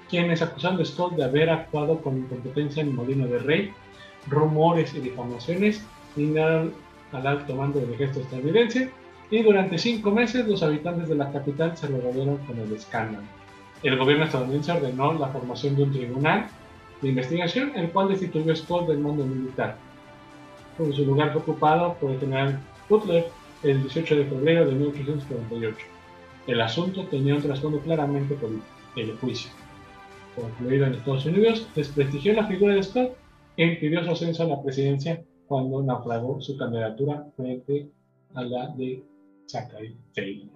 quienes 0.10 0.42
acusaron 0.42 0.80
a 0.80 0.86
Scott 0.86 1.16
de 1.16 1.24
haber 1.26 1.50
actuado 1.50 2.00
con 2.02 2.20
incompetencia 2.20 2.82
en 2.82 2.90
el 2.90 2.94
Molino 2.94 3.28
de 3.28 3.40
Rey. 3.40 3.74
Rumores 4.28 4.94
y 4.96 5.00
difamaciones 5.00 5.84
brindaron 6.16 6.74
al 7.12 7.28
alto 7.28 7.56
mando 7.56 7.82
del 7.82 7.94
ejército 7.94 8.22
estadounidense 8.22 8.92
y 9.32 9.42
durante 9.42 9.78
cinco 9.78 10.12
meses 10.12 10.48
los 10.48 10.62
habitantes 10.64 11.08
de 11.10 11.16
la 11.16 11.32
capital 11.32 11.76
se 11.76 11.88
revolvieron 11.88 12.38
con 12.38 12.60
el 12.60 12.72
escándalo. 12.72 13.26
El 13.84 13.98
gobierno 13.98 14.26
estadounidense 14.26 14.72
ordenó 14.72 15.14
la 15.14 15.28
formación 15.30 15.76
de 15.76 15.84
un 15.84 15.92
tribunal 15.92 16.48
de 17.02 17.10
investigación, 17.10 17.72
el 17.76 17.92
cual 17.92 18.10
destituyó 18.10 18.52
a 18.52 18.56
Scott 18.56 18.88
del 18.88 19.00
mando 19.00 19.26
militar. 19.26 19.78
Por 20.78 20.94
su 20.94 21.06
lugar 21.06 21.32
fue 21.32 21.42
ocupado 21.42 21.96
por 21.96 22.12
el 22.12 22.20
general 22.20 22.60
Butler 22.90 23.28
el 23.64 23.82
18 23.82 24.16
de 24.16 24.26
febrero 24.26 24.66
de 24.66 24.72
1848. 24.74 25.78
El 26.48 26.62
asunto 26.62 27.06
tenía 27.06 27.36
un 27.36 27.42
trasfondo 27.42 27.80
claramente 27.80 28.36
político, 28.36 28.66
el 28.96 29.18
juicio. 29.18 29.52
Concluido 30.36 30.86
en 30.86 30.94
Estados 30.94 31.26
Unidos, 31.26 31.68
desprestigió 31.76 32.34
la 32.34 32.46
figura 32.46 32.76
de 32.76 32.84
Scott 32.84 33.18
e 33.58 33.66
impidió 33.66 34.04
su 34.04 34.12
ascenso 34.12 34.44
a 34.44 34.48
la 34.48 34.62
presidencia 34.62 35.24
cuando 35.48 35.82
naufragó 35.82 36.42
su 36.42 36.58
candidatura 36.58 37.26
frente 37.36 37.90
a 38.34 38.44
la 38.44 38.68
de 38.70 39.04
Taylor. 40.14 40.50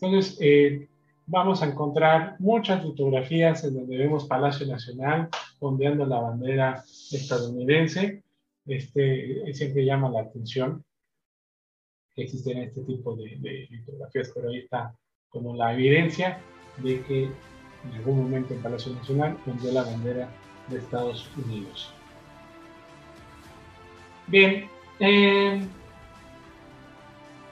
Entonces, 0.00 0.38
eh, 0.40 0.88
vamos 1.26 1.62
a 1.62 1.66
encontrar 1.66 2.36
muchas 2.38 2.82
fotografías 2.82 3.64
en 3.64 3.74
donde 3.74 3.96
vemos 3.96 4.26
Palacio 4.26 4.66
Nacional 4.66 5.28
ondeando 5.60 6.06
la 6.06 6.20
bandera 6.20 6.84
estadounidense. 7.12 8.22
Este, 8.66 9.52
siempre 9.54 9.84
llama 9.84 10.10
la 10.10 10.20
atención 10.20 10.84
que 12.14 12.22
existen 12.22 12.58
este 12.58 12.82
tipo 12.82 13.16
de, 13.16 13.36
de 13.38 13.68
fotografías, 13.84 14.30
pero 14.34 14.50
ahí 14.50 14.58
está 14.58 14.94
como 15.28 15.54
la 15.54 15.72
evidencia 15.74 16.40
de 16.82 17.02
que 17.04 17.24
en 17.24 17.92
algún 17.94 18.22
momento 18.22 18.54
en 18.54 18.62
Palacio 18.62 18.92
Nacional 18.92 19.38
ondeó 19.46 19.72
la 19.72 19.84
bandera 19.84 20.28
de 20.68 20.78
Estados 20.78 21.30
Unidos. 21.36 21.92
Bien, 24.26 24.68
eh, 25.00 25.60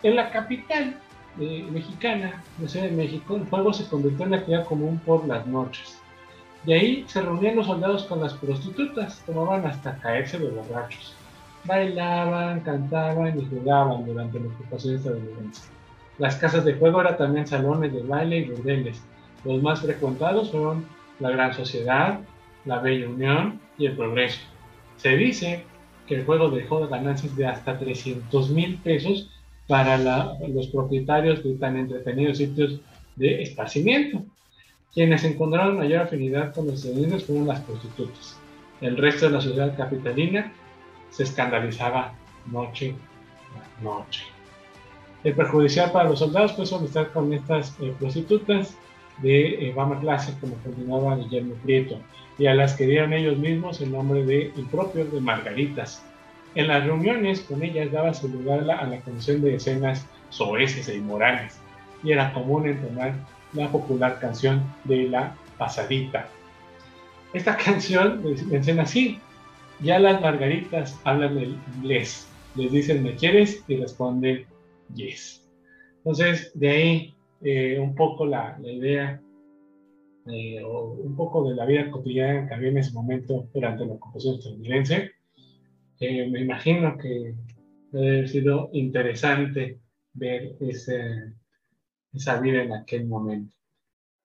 en 0.07 0.17
la 0.17 0.31
capital 0.31 0.97
eh, 1.41 1.67
mexicana, 1.71 2.43
la 2.61 2.69
Ciudad 2.69 2.87
de 2.87 2.93
México, 2.93 3.37
el 3.37 3.47
fuego 3.47 3.73
se 3.73 3.89
convirtió 3.89 4.27
en 4.27 4.35
actividad 4.35 4.65
común 4.65 5.01
por 5.05 5.27
las 5.27 5.47
noches. 5.47 6.01
De 6.65 6.75
ahí 6.75 7.05
se 7.09 7.23
reunían 7.23 7.57
los 7.57 7.67
soldados 7.67 8.05
con 8.05 8.21
las 8.21 8.35
prostitutas, 8.35 9.23
tomaban 9.27 9.67
hasta 9.67 9.99
caerse 9.99 10.39
de 10.39 10.49
borrachos. 10.49 11.15
Bailaban, 11.65 12.61
cantaban 12.61 13.39
y 13.39 13.45
jugaban 13.47 14.07
durante 14.07 14.39
la 14.39 14.47
ocupación 14.47 14.97
estadounidense. 14.97 15.69
Las 16.19 16.37
casas 16.37 16.65
de 16.65 16.75
fuego 16.77 17.01
eran 17.01 17.17
también 17.19 17.47
salones 17.47 17.93
de 17.93 18.03
baile 18.03 18.39
y 18.39 18.45
burdeles. 18.51 19.03
Los 19.45 19.61
más 19.63 19.81
frecuentados 19.81 20.51
fueron 20.51 20.87
la 21.19 21.31
Gran 21.31 21.53
Sociedad, 21.53 22.21
la 22.65 22.79
Bella 22.79 23.09
Unión 23.09 23.61
y 23.77 23.87
el 23.87 23.97
Progreso. 23.97 24.41
Se 24.97 25.17
dice 25.17 25.65
que 26.07 26.15
el 26.15 26.25
juego 26.25 26.49
dejó 26.51 26.87
ganancias 26.87 27.37
de 27.37 27.47
hasta 27.47 27.79
300 27.79 28.51
mil 28.51 28.79
pesos 28.79 29.31
para 29.67 29.99
los 30.49 30.69
propietarios 30.69 31.43
de 31.43 31.55
tan 31.55 31.77
entretenidos 31.77 32.39
sitios 32.39 32.81
de 33.17 33.43
esparcimiento. 33.43 34.25
Quienes 34.95 35.25
encontraron 35.25 35.77
mayor 35.77 36.03
afinidad 36.03 36.55
con 36.55 36.67
los 36.67 36.77
estadounidenses 36.77 37.25
fueron 37.25 37.47
las 37.47 37.61
prostitutas. 37.61 38.39
El 38.81 38.97
resto 38.97 39.27
de 39.27 39.33
la 39.33 39.41
sociedad 39.41 39.77
capitalina 39.77 40.53
se 41.11 41.25
escandalizaba 41.25 42.15
noche 42.51 42.95
a 43.55 43.83
noche. 43.83 44.25
El 45.25 45.35
perjudicial 45.35 45.91
para 45.93 46.09
los 46.09 46.21
soldados 46.21 46.53
fue 46.53 46.65
amistad 46.79 47.09
con 47.09 47.33
estas 47.33 47.77
eh, 47.81 47.93
prostitutas 47.99 48.77
de 49.23 49.73
Bama 49.75 49.99
Clase, 50.01 50.35
como 50.41 50.55
continuaba 50.57 51.17
Guillermo 51.17 51.55
Prieto, 51.65 51.99
y 52.39 52.47
a 52.47 52.55
las 52.55 52.75
que 52.75 52.87
dieron 52.87 53.13
ellos 53.13 53.39
mismos 53.39 53.81
el 53.81 53.93
nombre 53.93 54.25
de 54.25 54.53
impropios 54.57 55.11
de 55.11 55.21
Margaritas. 55.21 56.05
En 56.57 56.69
las 56.69 56.85
reuniones 56.85 57.41
con 57.41 57.63
ellas 57.63 57.93
daba 57.93 58.15
su 58.15 58.29
lugar 58.29 58.61
a 58.71 58.87
la 58.87 59.01
comisión 59.01 59.43
de 59.43 59.57
escenas 59.57 60.07
soeces 60.31 60.89
e 60.89 60.97
inmorales, 60.97 61.61
y 62.03 62.13
era 62.13 62.33
común 62.33 62.67
entonar 62.67 63.15
la 63.53 63.71
popular 63.71 64.19
canción 64.21 64.63
de 64.85 65.09
la 65.11 65.37
pasadita. 65.59 66.29
Esta 67.35 67.57
canción 67.59 68.23
menciona 68.51 68.85
así, 68.85 69.21
ya 69.81 69.99
las 69.99 70.23
margaritas 70.23 70.99
hablan 71.05 71.37
el 71.37 71.59
inglés, 71.77 72.27
les 72.55 72.73
dicen 72.73 73.03
me 73.03 73.15
quieres 73.17 73.63
y 73.69 73.77
responden 73.77 74.47
yes. 74.95 75.47
Entonces, 75.99 76.53
de 76.55 76.71
ahí 76.71 77.15
eh, 77.43 77.79
un 77.79 77.95
poco 77.95 78.25
la, 78.25 78.57
la 78.59 78.73
idea 78.73 79.21
eh, 80.27 80.63
o 80.65 80.93
un 80.93 81.15
poco 81.15 81.47
de 81.51 81.55
la 81.55 81.67
vida 81.67 81.91
cotidiana 81.91 82.49
que 82.49 82.55
había 82.55 82.71
en 82.71 82.79
ese 82.79 82.95
momento 82.95 83.47
durante 83.53 83.85
la 83.85 83.93
ocupación 83.93 84.37
estadounidense. 84.37 85.16
Eh, 86.01 86.29
me 86.29 86.41
imagino 86.41 86.97
que 86.99 87.35
debe 87.91 88.09
haber 88.09 88.29
sido 88.29 88.69
interesante 88.73 89.81
ver 90.13 90.57
ese, 90.61 91.33
esa 92.13 92.41
vida 92.41 92.63
en 92.63 92.73
aquel 92.73 93.07
momento. 93.07 93.55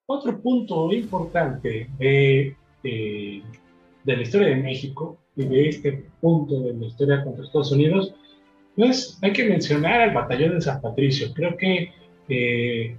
Otro 0.06 0.40
punto 0.42 0.92
importante 0.92 1.88
de, 1.98 2.56
de, 2.82 3.42
de, 4.04 4.16
la 4.16 4.22
historia 4.22 4.48
de 4.48 4.56
México 4.56 5.18
y 5.36 5.44
de 5.44 5.68
este 5.68 6.04
punto 6.20 6.60
de 6.60 6.74
la 6.74 6.86
historia 6.86 7.24
contra 7.24 7.44
Estados 7.44 7.72
Unidos, 7.72 8.14
pues 8.76 9.18
hay 9.22 9.32
que 9.32 9.48
mencionar 9.48 10.00
al 10.00 10.14
batallón 10.14 10.56
de 10.56 10.60
San 10.60 10.80
Patricio. 10.80 11.32
Creo 11.32 11.56
que 11.56 11.92
eh, 12.28 12.96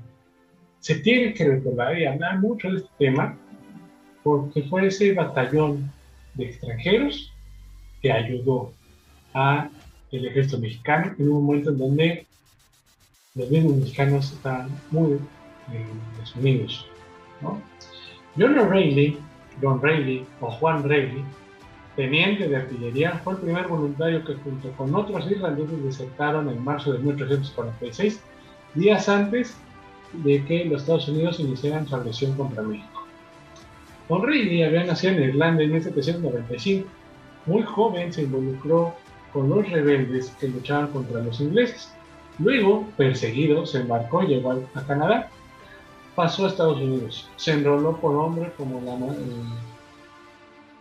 se 0.79 0.95
tiene 0.99 1.33
que 1.33 1.47
recordar 1.47 1.97
y 1.97 2.05
hablar 2.05 2.39
mucho 2.39 2.69
de 2.69 2.77
este 2.77 2.89
tema 2.97 3.37
porque 4.23 4.63
fue 4.63 4.87
ese 4.87 5.13
batallón 5.13 5.91
de 6.35 6.45
extranjeros 6.45 7.32
que 8.03 8.11
ayudó 8.11 8.73
a 9.33 9.69
el 10.11 10.25
ejército 10.27 10.59
mexicano 10.59 11.15
en 11.17 11.31
un 11.31 11.45
momento 11.45 11.71
en 11.71 11.77
donde 11.79 12.27
los 13.33 13.49
mismos 13.49 13.77
mexicanos 13.77 14.31
estaban 14.31 14.69
muy 14.91 15.13
eh, 15.13 15.85
desunidos. 16.19 16.85
John 18.37 18.59
O'Reilly, 18.59 19.17
John 19.61 19.81
Reilly 19.81 20.25
o 20.41 20.51
Juan 20.51 20.83
Reilly, 20.83 21.23
teniente 21.95 22.47
de 22.47 22.57
artillería, 22.57 23.19
fue 23.23 23.33
el 23.33 23.39
primer 23.39 23.67
voluntario 23.67 24.23
que 24.25 24.35
junto 24.35 24.71
con 24.73 24.93
otros 24.93 25.29
irlandeses 25.31 25.83
desertaron 25.83 26.49
en 26.49 26.63
marzo 26.63 26.91
de 26.91 26.99
1846, 26.99 28.21
días 28.75 29.09
antes 29.09 29.55
de 30.11 30.43
que 30.45 30.65
los 30.65 30.81
Estados 30.81 31.07
Unidos 31.07 31.39
iniciaran 31.39 31.87
su 31.87 31.95
agresión 31.95 32.35
contra 32.35 32.61
México. 32.63 33.07
O'Reilly 34.09 34.63
había 34.63 34.83
nacido 34.83 35.13
en 35.13 35.29
Irlanda 35.29 35.63
en 35.63 35.71
1795. 35.71 36.87
Muy 37.45 37.63
joven 37.63 38.13
se 38.13 38.23
involucró 38.23 38.95
con 39.31 39.49
los 39.49 39.69
rebeldes 39.69 40.29
que 40.39 40.47
luchaban 40.47 40.87
contra 40.87 41.21
los 41.21 41.41
ingleses. 41.41 41.91
Luego, 42.39 42.87
perseguido, 42.97 43.65
se 43.65 43.81
embarcó 43.81 44.23
y 44.23 44.27
llegó 44.27 44.63
a 44.73 44.81
Canadá. 44.83 45.29
Pasó 46.15 46.45
a 46.45 46.49
Estados 46.49 46.77
Unidos. 46.77 47.29
Eh, 47.29 47.31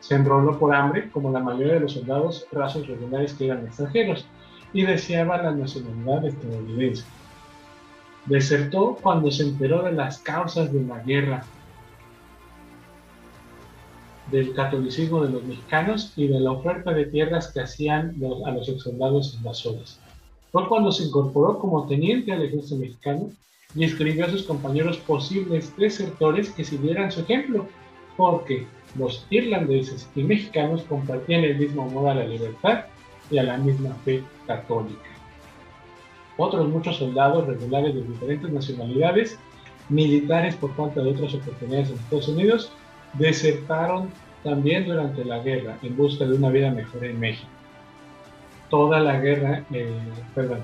se 0.00 0.14
enroló 0.16 0.58
por 0.58 0.74
hambre 0.74 1.10
como 1.10 1.30
la 1.30 1.40
mayoría 1.40 1.74
de 1.74 1.80
los 1.80 1.92
soldados 1.92 2.46
rasos 2.52 2.86
regulares 2.86 3.34
que 3.34 3.46
eran 3.46 3.64
extranjeros 3.66 4.26
y 4.72 4.82
deseaba 4.84 5.40
la 5.42 5.52
nacionalidad 5.52 6.24
estadounidense. 6.26 7.04
Desertó 8.26 8.98
cuando 9.00 9.30
se 9.30 9.44
enteró 9.44 9.82
de 9.82 9.92
las 9.92 10.18
causas 10.18 10.72
de 10.72 10.82
la 10.82 10.98
guerra, 11.00 11.44
del 14.32 14.52
catolicismo 14.54 15.22
de 15.22 15.30
los 15.30 15.44
mexicanos 15.44 16.12
y 16.16 16.26
de 16.26 16.40
la 16.40 16.50
oferta 16.50 16.92
de 16.92 17.06
tierras 17.06 17.52
que 17.52 17.60
hacían 17.60 18.16
a 18.44 18.50
los 18.50 18.68
ex 18.68 18.82
soldados 18.82 19.34
invasores. 19.34 20.00
Fue 20.50 20.66
cuando 20.68 20.90
se 20.90 21.04
incorporó 21.04 21.58
como 21.58 21.86
teniente 21.86 22.32
al 22.32 22.42
ejército 22.42 22.76
mexicano 22.76 23.30
y 23.74 23.84
escribió 23.84 24.26
a 24.26 24.30
sus 24.30 24.42
compañeros 24.42 24.96
posibles 24.98 25.74
desertores 25.76 26.50
que 26.50 26.64
siguieran 26.64 27.12
su 27.12 27.20
ejemplo, 27.20 27.66
porque 28.16 28.66
los 28.98 29.24
irlandeses 29.30 30.08
y 30.16 30.22
mexicanos 30.24 30.82
compartían 30.82 31.44
el 31.44 31.58
mismo 31.58 31.82
amor 31.82 32.08
a 32.08 32.14
la 32.14 32.24
libertad 32.24 32.86
y 33.30 33.38
a 33.38 33.44
la 33.44 33.56
misma 33.56 33.94
fe 34.04 34.22
católica 34.46 35.12
otros 36.36 36.68
muchos 36.68 36.96
soldados 36.96 37.46
regulares 37.46 37.94
de 37.94 38.02
diferentes 38.02 38.50
nacionalidades, 38.50 39.38
militares 39.88 40.56
por 40.56 40.74
falta 40.74 41.02
de 41.02 41.10
otras 41.10 41.34
oportunidades 41.34 41.90
en 41.90 41.96
Estados 41.96 42.28
Unidos, 42.28 42.72
desertaron 43.14 44.08
también 44.42 44.86
durante 44.86 45.24
la 45.24 45.38
guerra 45.38 45.78
en 45.82 45.96
busca 45.96 46.24
de 46.24 46.34
una 46.34 46.50
vida 46.50 46.70
mejor 46.70 47.04
en 47.04 47.18
México. 47.18 47.48
Toda 48.68 49.00
la 49.00 49.20
guerra, 49.20 49.64
eh, 49.72 49.92
perdón. 50.34 50.60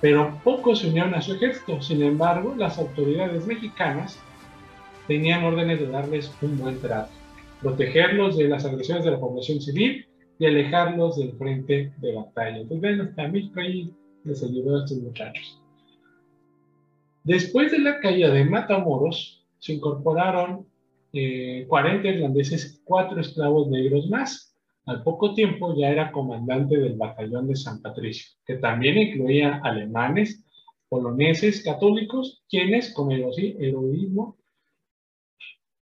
Pero 0.00 0.38
pocos 0.44 0.80
se 0.80 0.88
unieron 0.88 1.14
a 1.14 1.20
su 1.20 1.34
ejército, 1.34 1.82
sin 1.82 2.02
embargo, 2.02 2.54
las 2.56 2.78
autoridades 2.78 3.46
mexicanas 3.46 4.20
tenían 5.08 5.44
órdenes 5.44 5.80
de 5.80 5.88
darles 5.88 6.32
un 6.40 6.58
buen 6.58 6.80
trato, 6.80 7.10
protegerlos 7.60 8.36
de 8.36 8.48
las 8.48 8.64
agresiones 8.64 9.04
de 9.04 9.10
la 9.10 9.18
población 9.18 9.60
civil 9.60 10.06
y 10.38 10.46
alejarlos 10.46 11.16
del 11.16 11.32
frente 11.32 11.92
de 11.96 12.14
batalla. 12.14 12.58
Entonces, 12.58 12.80
bueno, 12.80 13.02
hasta 13.04 13.28
México 13.28 13.58
ahí 13.58 13.92
les 14.24 14.42
ayudó 14.44 14.76
a 14.76 14.84
estos 14.84 14.98
muchachos. 14.98 15.60
Después 17.24 17.72
de 17.72 17.80
la 17.80 17.98
caída 17.98 18.30
de 18.30 18.44
Matamoros, 18.44 19.44
se 19.58 19.72
incorporaron 19.72 20.67
40 21.12 22.08
eh, 22.08 22.12
irlandeses 22.14 22.74
y 22.74 22.84
4 22.84 23.20
esclavos 23.20 23.68
negros 23.68 24.08
más. 24.08 24.54
Al 24.86 25.02
poco 25.02 25.34
tiempo 25.34 25.74
ya 25.76 25.90
era 25.90 26.12
comandante 26.12 26.78
del 26.78 26.96
batallón 26.96 27.48
de 27.48 27.56
San 27.56 27.82
Patricio, 27.82 28.32
que 28.46 28.54
también 28.54 28.96
incluía 28.96 29.60
alemanes, 29.62 30.44
poloneses, 30.88 31.62
católicos, 31.62 32.42
quienes 32.48 32.94
con 32.94 33.12
heroísmo 33.12 34.38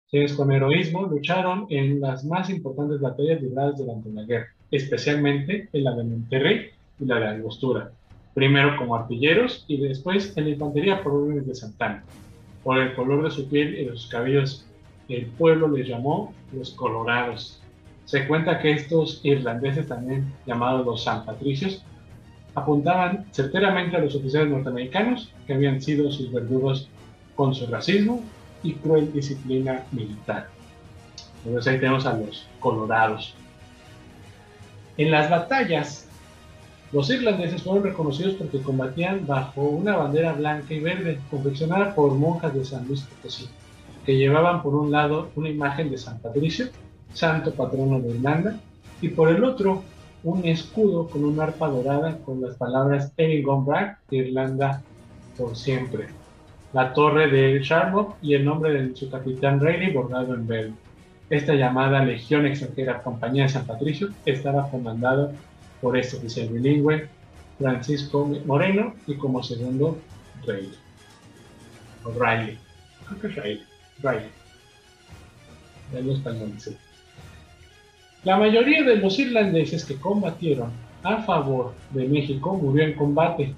quienes 0.10 0.34
con 0.34 0.52
heroísmo 0.52 1.04
lucharon 1.08 1.66
en 1.70 2.00
las 2.00 2.24
más 2.24 2.50
importantes 2.50 3.02
batallas 3.02 3.42
libradas 3.42 3.78
durante 3.78 4.10
la 4.12 4.24
guerra, 4.24 4.48
especialmente 4.72 5.68
en 5.74 5.84
la 5.84 5.94
de 5.94 6.04
Monterrey 6.06 6.70
y 7.00 7.06
la 7.06 7.20
de 7.20 7.28
Angostura, 7.28 7.92
primero 8.34 8.78
como 8.78 8.96
artilleros 8.96 9.66
y 9.68 9.76
después 9.76 10.38
en 10.38 10.46
la 10.46 10.50
infantería 10.52 11.04
por 11.04 11.14
órdenes 11.14 11.48
de 11.48 11.56
Santana. 11.56 12.06
Por 12.64 12.78
el 12.78 12.96
color 12.96 13.26
de 13.26 13.32
su 13.32 13.50
piel 13.50 13.78
y 13.78 13.86
de 13.86 13.92
sus 13.92 14.08
cabellos, 14.08 14.66
el 15.10 15.28
pueblo 15.28 15.68
les 15.68 15.88
llamó 15.88 16.34
los 16.52 16.72
Colorados. 16.72 17.62
Se 18.06 18.28
cuenta 18.28 18.60
que 18.60 18.72
estos 18.72 19.20
irlandeses, 19.24 19.88
también 19.88 20.32
llamados 20.46 20.86
los 20.86 21.04
San 21.04 21.26
Patricios, 21.26 21.84
apuntaban 22.54 23.26
certeramente 23.32 23.98
a 23.98 24.00
los 24.00 24.16
oficiales 24.16 24.50
norteamericanos 24.50 25.32
que 25.46 25.54
habían 25.54 25.82
sido 25.82 26.12
sus 26.12 26.32
verdugos 26.32 26.90
con 27.36 27.54
su 27.54 27.68
racismo 27.68 28.24
y 28.64 28.74
cruel 28.74 29.12
disciplina 29.12 29.84
militar. 29.92 30.48
Entonces 31.46 31.74
ahí 31.74 31.80
tenemos 31.80 32.06
a 32.06 32.14
los 32.18 32.48
colorados. 32.60 33.36
En 34.98 35.12
las 35.12 35.30
batallas, 35.30 36.08
los 36.92 37.10
irlandeses 37.10 37.62
fueron 37.62 37.84
reconocidos 37.84 38.36
porque 38.36 38.62
combatían 38.62 39.28
bajo 39.28 39.62
una 39.62 39.98
bandera 39.98 40.34
blanca 40.34 40.74
y 40.74 40.80
verde 40.80 41.20
confeccionada 41.30 41.94
por 41.94 42.14
monjas 42.14 42.54
de 42.54 42.64
San 42.64 42.88
Luis 42.88 43.02
Potosí, 43.02 43.50
que 44.06 44.18
llevaban 44.18 44.62
por 44.62 44.76
un 44.76 44.92
lado 44.92 45.30
una 45.36 45.50
imagen 45.50 45.90
de 45.90 45.98
San 45.98 46.20
Patricio, 46.20 46.68
santo 47.14 47.54
patrono 47.54 48.00
de 48.00 48.12
Irlanda, 48.16 48.60
y 49.02 49.10
por 49.10 49.30
el 49.30 49.44
otro 49.44 49.84
un 50.24 50.46
escudo 50.46 51.08
con 51.08 51.24
una 51.24 51.44
arpa 51.44 51.68
dorada 51.68 52.18
con 52.20 52.42
las 52.42 52.56
palabras 52.56 53.12
Erin 53.18 53.46
Bragg, 53.66 53.98
Irlanda 54.10 54.82
por 55.38 55.56
siempre 55.56 56.08
la 56.76 56.94
torre 56.94 57.30
de 57.30 57.62
Charmot 57.62 58.18
y 58.22 58.34
el 58.34 58.44
nombre 58.44 58.74
de 58.74 58.94
su 58.98 59.10
capitán 59.10 59.62
Rayleigh 59.62 59.94
bordado 59.94 60.34
en 60.34 60.46
verde. 60.46 60.74
Esta 61.30 61.54
llamada 61.54 62.04
Legión 62.04 62.46
Extranjera 62.46 63.02
Compañía 63.02 63.44
de 63.44 63.50
San 63.50 63.66
Patricio 63.66 64.10
estaba 64.26 64.70
comandada 64.70 65.32
por 65.80 65.98
este 65.98 66.18
oficial 66.18 66.50
bilingüe, 66.50 67.08
Francisco 67.58 68.30
Moreno, 68.46 68.94
y 69.08 69.16
como 69.16 69.42
segundo, 69.42 69.98
Rayleigh. 70.46 70.78
O 72.04 72.12
Riley. 72.12 72.60
Creo 73.08 73.22
que 73.22 73.28
es 73.28 73.36
Riley. 73.36 73.75
Riley. 74.02 74.30
La 78.24 78.38
mayoría 78.38 78.84
de 78.84 78.98
los 78.98 79.20
irlandeses 79.20 79.86
que 79.86 79.96
combatieron 79.96 80.72
a 81.04 81.22
favor 81.24 81.74
de 81.92 82.08
México 82.08 82.56
murió 82.56 82.84
en 82.84 82.94
combate, 82.94 83.54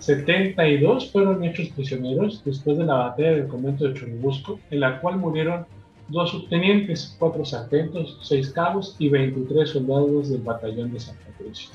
72 0.00 1.10
fueron 1.10 1.44
hechos 1.44 1.68
prisioneros 1.70 2.42
después 2.44 2.78
de 2.78 2.84
la 2.84 2.94
batalla 2.94 3.32
del 3.32 3.48
convento 3.48 3.84
de 3.84 3.94
Churubusco, 3.94 4.58
en 4.70 4.80
la 4.80 5.00
cual 5.00 5.18
murieron 5.18 5.66
dos 6.08 6.30
subtenientes, 6.30 7.16
cuatro 7.18 7.44
sargentos, 7.44 8.18
seis 8.22 8.50
cabos 8.50 8.96
y 8.98 9.08
23 9.08 9.68
soldados 9.68 10.30
del 10.30 10.42
batallón 10.42 10.92
de 10.92 11.00
San 11.00 11.16
Patricio. 11.16 11.70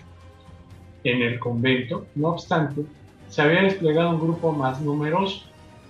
En 1.04 1.22
el 1.22 1.40
convento, 1.40 2.06
no 2.16 2.30
obstante, 2.30 2.84
se 3.30 3.42
había 3.42 3.64
desplegado 3.64 4.12
un 4.12 4.22
grupo 4.22 4.52
más 4.52 4.82
numeroso, 4.82 5.44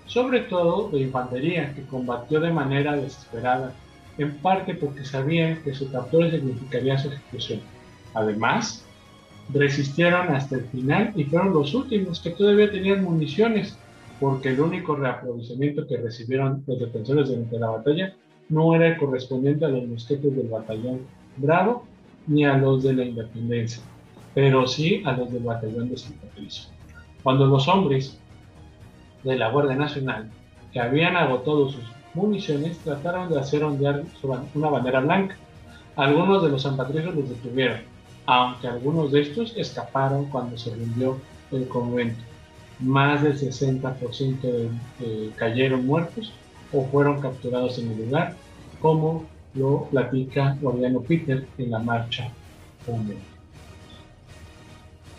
sobre 0.05 0.41
todo 0.41 0.89
de 0.89 1.01
infantería, 1.01 1.73
que 1.73 1.83
combatió 1.83 2.39
de 2.39 2.51
manera 2.51 2.95
desesperada, 2.95 3.73
en 4.17 4.37
parte 4.37 4.75
porque 4.75 5.05
sabían 5.05 5.61
que 5.63 5.73
su 5.73 5.91
captura 5.91 6.29
significaría 6.29 6.97
su 6.97 7.09
ejecución. 7.09 7.61
Además, 8.13 8.85
resistieron 9.51 10.29
hasta 10.29 10.55
el 10.55 10.65
final 10.65 11.13
y 11.15 11.23
fueron 11.25 11.53
los 11.53 11.73
últimos 11.73 12.19
que 12.19 12.31
todavía 12.31 12.71
tenían 12.71 13.03
municiones, 13.03 13.77
porque 14.19 14.49
el 14.49 14.61
único 14.61 14.95
reaprovisionamiento 14.95 15.87
que 15.87 15.97
recibieron 15.97 16.63
los 16.67 16.79
defensores 16.79 17.29
durante 17.29 17.59
la 17.59 17.69
batalla 17.71 18.15
no 18.49 18.75
era 18.75 18.87
el 18.87 18.97
correspondiente 18.97 19.65
a 19.65 19.69
los 19.69 19.87
mosquetes 19.87 20.35
del 20.35 20.47
batallón 20.47 21.01
Bravo 21.37 21.85
ni 22.27 22.45
a 22.45 22.57
los 22.57 22.83
de 22.83 22.93
la 22.93 23.05
Independencia, 23.05 23.81
pero 24.33 24.67
sí 24.67 25.01
a 25.05 25.13
los 25.13 25.31
del 25.31 25.43
batallón 25.43 25.89
de 25.89 25.97
San 25.97 26.13
Patricio. 26.13 26.69
Cuando 27.23 27.47
los 27.47 27.67
hombres 27.67 28.19
de 29.23 29.37
la 29.37 29.49
Guardia 29.49 29.75
Nacional, 29.75 30.29
que 30.71 30.79
habían 30.79 31.15
agotado 31.15 31.69
sus 31.69 31.83
municiones, 32.13 32.77
trataron 32.79 33.29
de 33.29 33.39
hacer 33.39 33.63
ondear 33.63 34.03
una 34.53 34.69
bandera 34.69 34.99
blanca, 34.99 35.35
algunos 35.95 36.43
de 36.43 36.49
los 36.49 36.61
San 36.63 36.75
Patricios 36.77 37.15
los 37.15 37.29
detuvieron, 37.29 37.81
aunque 38.25 38.67
algunos 38.67 39.11
de 39.11 39.21
estos 39.21 39.55
escaparon 39.57 40.25
cuando 40.25 40.57
se 40.57 40.73
rindió 40.73 41.19
el 41.51 41.67
convento. 41.67 42.21
Más 42.79 43.21
del 43.21 43.37
60% 43.39 44.69
cayeron 45.35 45.85
muertos 45.85 46.33
o 46.71 46.83
fueron 46.85 47.21
capturados 47.21 47.77
en 47.77 47.91
el 47.91 48.05
lugar, 48.05 48.35
como 48.81 49.25
lo 49.53 49.87
platica 49.91 50.57
Guardiano 50.59 51.01
Peter 51.01 51.45
en 51.59 51.71
la 51.71 51.79
marcha 51.79 52.29
Hombre. 52.87 53.17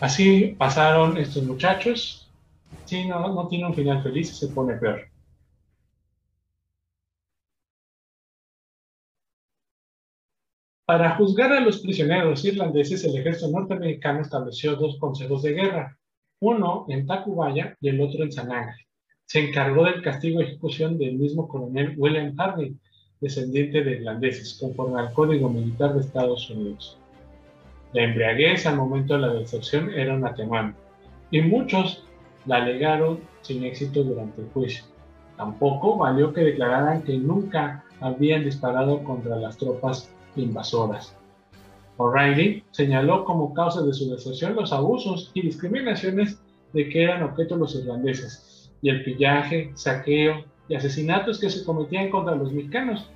Así 0.01 0.55
pasaron 0.57 1.17
estos 1.17 1.43
muchachos. 1.43 2.24
Si 2.85 3.05
no, 3.05 3.33
no 3.33 3.47
tiene 3.47 3.65
un 3.65 3.73
final 3.73 4.01
feliz, 4.03 4.37
se 4.37 4.47
pone 4.49 4.75
peor. 4.75 5.01
Para 10.85 11.15
juzgar 11.17 11.51
a 11.51 11.61
los 11.61 11.79
prisioneros 11.79 12.45
irlandeses, 12.45 13.03
el 13.05 13.17
ejército 13.17 13.49
norteamericano 13.49 14.21
estableció 14.21 14.75
dos 14.75 14.99
consejos 14.99 15.41
de 15.41 15.53
guerra, 15.53 15.97
uno 16.39 16.85
en 16.89 17.07
Tacubaya 17.07 17.75
y 17.81 17.89
el 17.89 17.99
otro 18.01 18.23
en 18.23 18.31
San 18.31 18.51
Ángel. 18.51 18.85
Se 19.25 19.39
encargó 19.39 19.85
del 19.85 20.03
castigo 20.03 20.39
y 20.39 20.43
ejecución 20.43 20.99
del 20.99 21.15
mismo 21.15 21.47
coronel 21.47 21.95
William 21.97 22.35
Hardy, 22.37 22.77
descendiente 23.19 23.83
de 23.83 23.93
irlandeses, 23.93 24.59
conforme 24.61 24.99
al 24.99 25.11
Código 25.13 25.49
Militar 25.49 25.95
de 25.95 26.01
Estados 26.01 26.47
Unidos. 26.51 26.99
La 27.93 28.03
embriaguez 28.03 28.67
al 28.67 28.77
momento 28.77 29.15
de 29.15 29.21
la 29.21 29.33
deserción 29.33 29.89
era 29.89 30.13
un 30.13 30.23
atenuante, 30.23 30.77
y 31.31 31.41
muchos 31.41 32.03
la 32.45 32.57
alegaron 32.57 33.19
sin 33.41 33.63
éxito 33.63 34.03
durante 34.03 34.41
el 34.41 34.49
juicio. 34.49 34.85
Tampoco 35.37 35.97
valió 35.97 36.33
que 36.33 36.41
declararan 36.41 37.03
que 37.03 37.17
nunca 37.17 37.83
habían 37.99 38.43
disparado 38.43 39.03
contra 39.03 39.35
las 39.35 39.57
tropas 39.57 40.09
invasoras. 40.35 41.15
O'Reilly 41.97 42.63
señaló 42.71 43.23
como 43.23 43.53
causa 43.53 43.81
de 43.81 43.93
su 43.93 44.09
deserción 44.09 44.55
los 44.55 44.73
abusos 44.73 45.31
y 45.33 45.41
discriminaciones 45.41 46.39
de 46.73 46.89
que 46.89 47.03
eran 47.03 47.23
objeto 47.23 47.55
los 47.55 47.75
irlandeses 47.75 48.71
y 48.81 48.89
el 48.89 49.03
pillaje, 49.03 49.71
saqueo 49.75 50.43
y 50.67 50.75
asesinatos 50.75 51.39
que 51.39 51.49
se 51.49 51.63
cometían 51.63 52.09
contra 52.09 52.35
los 52.35 52.51
mexicanos 52.51 53.09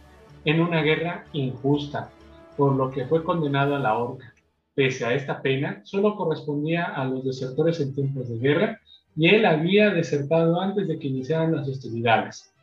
en 0.46 0.62
una 0.62 0.82
guerra 0.82 1.26
injusta, 1.34 2.10
por 2.56 2.76
lo 2.76 2.90
que 2.90 3.06
fue 3.06 3.24
condenado 3.24 3.76
a 3.76 3.80
la 3.80 3.98
horca. 3.98 4.34
Pese 4.76 5.06
a 5.06 5.14
esta 5.14 5.42
pena, 5.42 5.82
solo 5.84 6.16
correspondía 6.16 6.86
a 6.86 7.04
los 7.04 7.26
desertores 7.26 7.82
en 7.82 7.94
tiempos 7.94 8.30
de 8.30 8.40
guerra 8.40 8.80
y 9.16 9.28
él 9.28 9.46
había 9.46 9.90
desertado 9.90 10.60
antes 10.60 10.88
de 10.88 10.98
que 10.98 11.08
iniciaran 11.08 11.56
las 11.56 11.68
hostilidades. 11.68 12.54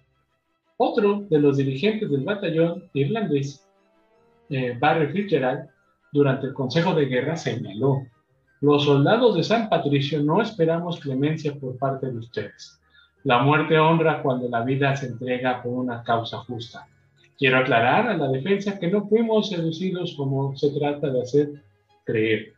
Otro 0.78 1.26
de 1.28 1.38
los 1.38 1.56
dirigentes 1.56 2.10
del 2.10 2.24
batallón 2.24 2.88
irlandés 2.92 3.66
eh, 4.48 4.76
Barry 4.78 5.08
Fitzgerald, 5.08 5.68
durante 6.12 6.46
el 6.46 6.54
Consejo 6.54 6.94
de 6.94 7.06
Guerra 7.06 7.36
señaló, 7.36 8.06
los 8.60 8.84
soldados 8.84 9.36
de 9.36 9.42
San 9.42 9.68
Patricio 9.68 10.22
no 10.22 10.40
esperamos 10.40 11.00
clemencia 11.00 11.54
por 11.54 11.76
parte 11.76 12.10
de 12.10 12.18
ustedes. 12.18 12.80
La 13.24 13.42
muerte 13.42 13.78
honra 13.78 14.22
cuando 14.22 14.48
la 14.48 14.62
vida 14.62 14.94
se 14.96 15.06
entrega 15.06 15.62
por 15.62 15.72
una 15.72 16.02
causa 16.02 16.38
justa. 16.38 16.86
Quiero 17.36 17.58
aclarar 17.58 18.08
a 18.08 18.16
la 18.16 18.28
defensa 18.28 18.78
que 18.78 18.90
no 18.90 19.06
fuimos 19.08 19.50
seducidos 19.50 20.14
como 20.16 20.56
se 20.56 20.70
trata 20.70 21.10
de 21.10 21.20
hacer 21.20 21.48
creer. 22.04 22.55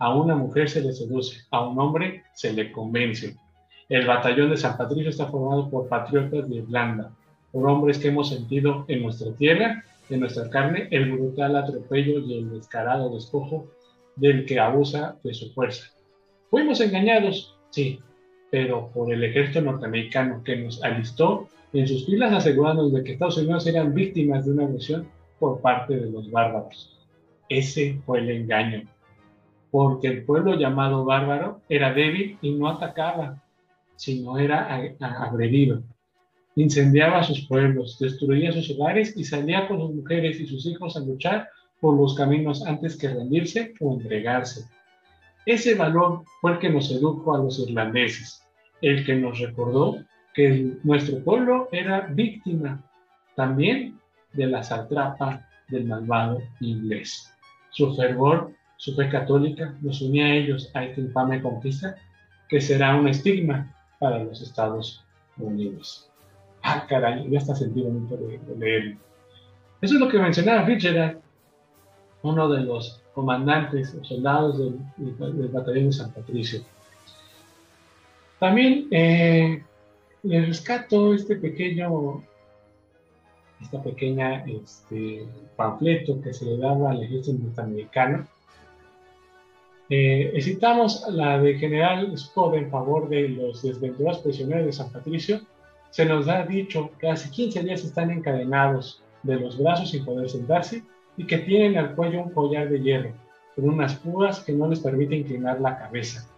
A 0.00 0.14
una 0.14 0.34
mujer 0.34 0.68
se 0.68 0.80
le 0.80 0.94
seduce, 0.94 1.42
a 1.50 1.68
un 1.68 1.78
hombre 1.78 2.24
se 2.32 2.54
le 2.54 2.72
convence. 2.72 3.36
El 3.88 4.06
batallón 4.06 4.48
de 4.48 4.56
San 4.56 4.78
Patricio 4.78 5.10
está 5.10 5.26
formado 5.26 5.68
por 5.68 5.88
patriotas 5.88 6.48
de 6.48 6.56
Irlanda, 6.56 7.12
por 7.52 7.68
hombres 7.68 7.98
que 7.98 8.08
hemos 8.08 8.30
sentido 8.30 8.86
en 8.88 9.02
nuestra 9.02 9.30
tierra 9.34 9.84
de 10.08 10.16
nuestra 10.16 10.48
carne 10.48 10.88
el 10.90 11.12
brutal 11.12 11.54
atropello 11.54 12.18
y 12.18 12.38
el 12.38 12.50
descarado 12.50 13.14
despojo 13.14 13.66
del 14.16 14.46
que 14.46 14.58
abusa 14.58 15.16
de 15.22 15.34
su 15.34 15.52
fuerza. 15.52 15.90
Fuimos 16.48 16.80
engañados, 16.80 17.56
sí, 17.68 18.00
pero 18.50 18.88
por 18.94 19.12
el 19.12 19.22
ejército 19.22 19.60
norteamericano 19.60 20.42
que 20.42 20.56
nos 20.56 20.82
alistó 20.82 21.46
en 21.74 21.86
sus 21.86 22.06
filas 22.06 22.32
asegurándonos 22.32 22.94
de 22.94 23.04
que 23.04 23.12
Estados 23.12 23.36
Unidos 23.36 23.66
eran 23.66 23.94
víctimas 23.94 24.46
de 24.46 24.52
una 24.52 24.64
agresión 24.64 25.06
por 25.38 25.60
parte 25.60 25.96
de 25.96 26.10
los 26.10 26.30
bárbaros. 26.30 26.98
Ese 27.50 28.00
fue 28.06 28.20
el 28.20 28.30
engaño, 28.30 28.82
porque 29.70 30.08
el 30.08 30.24
pueblo 30.24 30.56
llamado 30.56 31.04
bárbaro 31.04 31.60
era 31.68 31.92
débil 31.92 32.38
y 32.42 32.52
no 32.52 32.68
atacaba, 32.68 33.42
sino 33.96 34.38
era 34.38 34.74
agredido 35.00 35.82
incendiaba 36.56 37.22
sus 37.22 37.46
pueblos, 37.46 37.98
destruía 37.98 38.52
sus 38.52 38.70
hogares 38.70 39.16
y 39.16 39.24
salía 39.24 39.68
con 39.68 39.80
sus 39.80 39.94
mujeres 39.94 40.40
y 40.40 40.46
sus 40.46 40.66
hijos 40.66 40.96
a 40.96 41.00
luchar 41.00 41.48
por 41.80 41.96
los 41.96 42.14
caminos 42.14 42.66
antes 42.66 42.96
que 42.96 43.08
rendirse 43.08 43.74
o 43.80 43.94
entregarse. 43.94 44.66
Ese 45.46 45.74
valor 45.74 46.22
fue 46.40 46.52
el 46.52 46.58
que 46.58 46.68
nos 46.68 46.88
sedujo 46.88 47.34
a 47.34 47.38
los 47.38 47.58
irlandeses, 47.58 48.44
el 48.82 49.04
que 49.04 49.14
nos 49.14 49.38
recordó 49.38 49.98
que 50.34 50.76
nuestro 50.84 51.22
pueblo 51.24 51.68
era 51.72 52.02
víctima 52.12 52.84
también 53.36 53.98
de 54.32 54.46
la 54.46 54.62
satrapa 54.62 55.48
del 55.68 55.86
malvado 55.86 56.42
inglés. 56.60 57.32
Su 57.70 57.94
fervor, 57.96 58.52
su 58.80 58.96
católica, 58.96 59.74
nos 59.82 60.00
unía 60.00 60.24
a 60.24 60.34
ellos 60.34 60.70
a 60.74 60.84
esta 60.84 61.00
infame 61.00 61.42
conquista 61.42 61.96
que 62.48 62.60
será 62.60 62.96
un 62.96 63.08
estigma 63.08 63.74
para 63.98 64.24
los 64.24 64.40
Estados 64.40 65.04
Unidos 65.36 66.10
ah, 66.62 66.86
caray, 66.88 67.28
ya 67.30 67.38
está 67.38 67.54
sentido 67.54 67.90
de, 67.90 68.38
de 68.38 68.56
leer. 68.56 68.96
Eso 69.80 69.94
es 69.94 70.00
lo 70.00 70.08
que 70.08 70.18
mencionaba 70.18 70.66
Fitzgerald, 70.66 71.18
uno 72.22 72.48
de 72.48 72.60
los 72.60 73.00
comandantes 73.14 73.94
o 73.94 74.04
soldados 74.04 74.58
del, 74.58 75.48
batallón 75.48 75.86
de 75.86 75.92
San 75.92 76.12
Patricio. 76.12 76.60
También 78.38 78.88
eh, 78.90 79.62
le 80.22 80.46
rescato 80.46 81.14
este 81.14 81.36
pequeño, 81.36 82.22
esta 83.60 83.82
pequeña 83.82 84.44
este, 84.44 85.26
panfleto 85.56 86.20
que 86.22 86.32
se 86.32 86.44
le 86.44 86.58
daba 86.58 86.90
al 86.90 87.02
ejército 87.02 87.38
norteamericano. 87.38 88.26
Eh, 89.92 90.38
citamos 90.40 91.04
la 91.10 91.40
de 91.40 91.58
General 91.58 92.16
Scott 92.16 92.54
en 92.54 92.70
favor 92.70 93.08
de 93.08 93.28
los 93.28 93.60
desventurados 93.62 94.20
prisioneros 94.20 94.66
de 94.66 94.72
San 94.72 94.92
Patricio, 94.92 95.40
se 95.90 96.04
nos 96.04 96.28
ha 96.28 96.46
dicho 96.46 96.92
que 97.00 97.08
hace 97.08 97.28
15 97.28 97.64
días 97.64 97.84
están 97.84 98.12
encadenados 98.12 99.02
de 99.24 99.34
los 99.34 99.58
brazos 99.58 99.90
sin 99.90 100.04
poder 100.04 100.30
sentarse 100.30 100.84
y 101.16 101.26
que 101.26 101.38
tienen 101.38 101.76
al 101.76 101.96
cuello 101.96 102.22
un 102.22 102.30
collar 102.30 102.70
de 102.70 102.80
hierro 102.80 103.12
con 103.56 103.68
unas 103.68 103.96
púas 103.96 104.38
que 104.44 104.52
no 104.52 104.68
les 104.68 104.78
permite 104.78 105.16
inclinar 105.16 105.60
la 105.60 105.76
cabeza. 105.76 106.28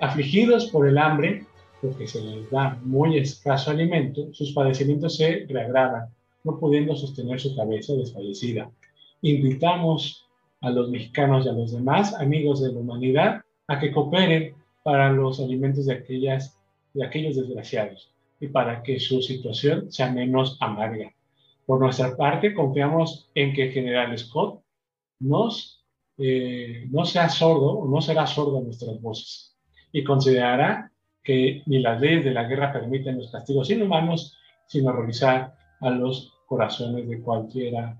Afligidos 0.00 0.70
por 0.70 0.88
el 0.88 0.96
hambre, 0.96 1.44
porque 1.82 2.06
se 2.06 2.22
les 2.22 2.50
da 2.50 2.78
muy 2.82 3.18
escaso 3.18 3.70
alimento, 3.70 4.32
sus 4.32 4.52
padecimientos 4.52 5.16
se 5.16 5.44
reagravan, 5.46 6.08
no 6.44 6.58
pudiendo 6.58 6.96
sostener 6.96 7.38
su 7.38 7.54
cabeza 7.54 7.92
desfallecida. 7.92 8.70
Invitamos 9.20 10.27
a 10.60 10.70
los 10.70 10.90
mexicanos 10.90 11.46
y 11.46 11.48
a 11.48 11.52
los 11.52 11.72
demás 11.72 12.14
amigos 12.14 12.60
de 12.60 12.72
la 12.72 12.80
humanidad 12.80 13.42
a 13.66 13.78
que 13.78 13.92
cooperen 13.92 14.54
para 14.82 15.12
los 15.12 15.40
alimentos 15.40 15.86
de 15.86 15.94
aquellas 15.94 16.58
de 16.94 17.04
aquellos 17.04 17.36
desgraciados 17.36 18.12
y 18.40 18.48
para 18.48 18.82
que 18.82 18.98
su 18.98 19.20
situación 19.20 19.90
sea 19.92 20.10
menos 20.10 20.56
amarga. 20.60 21.12
Por 21.66 21.80
nuestra 21.80 22.16
parte, 22.16 22.54
confiamos 22.54 23.30
en 23.34 23.52
que 23.52 23.64
el 23.64 23.72
general 23.72 24.16
Scott 24.16 24.62
nos, 25.20 25.84
eh, 26.16 26.86
no 26.90 27.04
sea 27.04 27.28
sordo 27.28 27.86
no 27.88 28.00
será 28.00 28.26
sordo 28.26 28.58
a 28.58 28.62
nuestras 28.62 29.00
voces 29.00 29.56
y 29.92 30.02
considerará 30.02 30.90
que 31.22 31.62
ni 31.66 31.80
las 31.80 32.00
leyes 32.00 32.24
de 32.24 32.32
la 32.32 32.44
guerra 32.44 32.72
permiten 32.72 33.18
los 33.18 33.30
castigos 33.30 33.70
inhumanos, 33.70 34.36
sino 34.66 34.92
realizar 34.92 35.54
a 35.80 35.90
los 35.90 36.32
corazones 36.46 37.08
de 37.08 37.20
cualquiera, 37.20 37.98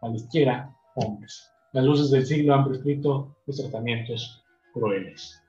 cualquiera 0.00 0.74
hombres. 0.94 1.52
Las 1.72 1.84
luces 1.84 2.10
del 2.10 2.26
siglo 2.26 2.54
han 2.54 2.64
prescrito 2.64 3.36
los 3.46 3.56
tratamientos 3.56 4.42
crueles. 4.72 5.42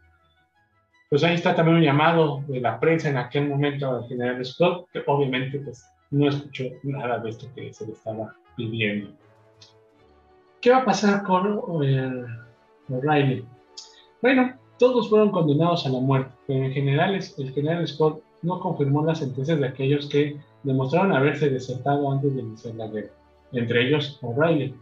pues 1.10 1.24
ahí 1.24 1.36
está 1.36 1.56
también 1.56 1.78
un 1.78 1.84
llamado 1.84 2.44
de 2.48 2.60
la 2.60 2.80
prensa 2.80 3.10
en 3.10 3.18
aquel 3.18 3.48
momento 3.48 3.90
al 3.90 4.08
general 4.08 4.46
Scott, 4.46 4.88
que 4.92 5.02
obviamente 5.08 5.60
pues 5.60 5.84
no 6.12 6.28
escuchó 6.28 6.66
nada 6.84 7.20
de 7.20 7.30
esto 7.30 7.48
que 7.56 7.74
se 7.74 7.88
le 7.88 7.94
estaba 7.94 8.36
pidiendo. 8.56 9.12
¿Qué 10.62 10.72
va 10.72 10.80
a 10.80 10.86
pasar 10.86 11.24
con 11.24 11.84
eh, 11.84 12.26
O'Reilly? 12.90 13.46
Bueno, 14.22 14.54
todos 14.78 15.10
fueron 15.10 15.32
condenados 15.32 15.86
a 15.86 15.90
la 15.90 16.00
muerte, 16.00 16.32
pero 16.48 16.66
en 16.66 16.74
general 16.74 17.16
el 17.16 17.54
general 17.54 17.88
Scott 17.88 18.22
no 18.42 18.60
confirmó 18.60 19.06
las 19.06 19.20
sentencias 19.20 19.60
de 19.60 19.68
aquellos 19.68 20.08
que 20.10 20.38
demostraron 20.64 21.14
haberse 21.14 21.50
desertado 21.50 22.12
antes 22.12 22.36
de 22.36 22.42
iniciar 22.42 22.76
la 22.76 22.88
guerra, 22.88 23.14
entre 23.54 23.88
ellos 23.88 24.20
O'Reilly, 24.22 24.76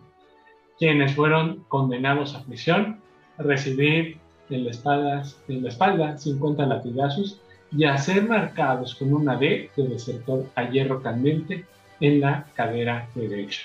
quienes 0.80 1.16
fueron 1.16 1.64
condenados 1.68 2.36
a 2.36 2.44
prisión, 2.44 3.00
recibir 3.38 4.18
en 4.50 4.66
la, 4.66 4.72
espalda, 4.72 5.24
en 5.48 5.64
la 5.64 5.70
espalda 5.70 6.18
50 6.18 6.66
latigazos 6.66 7.40
y 7.72 7.84
a 7.84 7.98
ser 7.98 8.24
marcados 8.24 8.96
con 8.96 9.14
una 9.14 9.36
D 9.36 9.70
de 9.76 9.88
desertor 9.88 10.46
a 10.56 10.70
hierro 10.70 11.02
candente 11.02 11.66
en 12.00 12.22
la 12.22 12.46
cadera 12.56 13.10
derecha. 13.16 13.62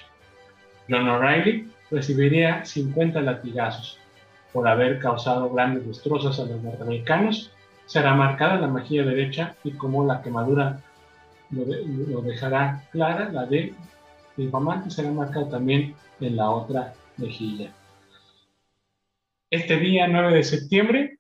John 0.89 1.09
O'Reilly 1.09 1.71
recibiría 1.91 2.65
50 2.65 3.21
latigazos 3.21 3.99
por 4.53 4.67
haber 4.69 4.99
causado 4.99 5.51
grandes 5.51 5.87
destrozos 5.87 6.39
a 6.41 6.45
los 6.45 6.63
norteamericanos. 6.63 7.53
Será 7.87 8.15
marcada 8.15 8.57
la 8.57 8.67
mejilla 8.67 9.05
derecha 9.05 9.55
y 9.65 9.73
como 9.73 10.05
la 10.05 10.23
quemadura 10.23 10.81
lo, 11.51 12.23
dejará 12.23 12.85
clara, 12.91 13.31
la 13.31 13.47
D 13.47 13.75
infamante 14.39 14.91
será 14.91 15.11
marcada 15.11 15.51
también 15.51 15.95
en 16.21 16.37
la 16.37 16.51
otra 16.51 16.95
mejilla. 17.17 17.75
Este 19.51 19.79
día 19.79 20.09
9 20.09 20.35
de 20.35 20.45
septiembre 20.45 21.19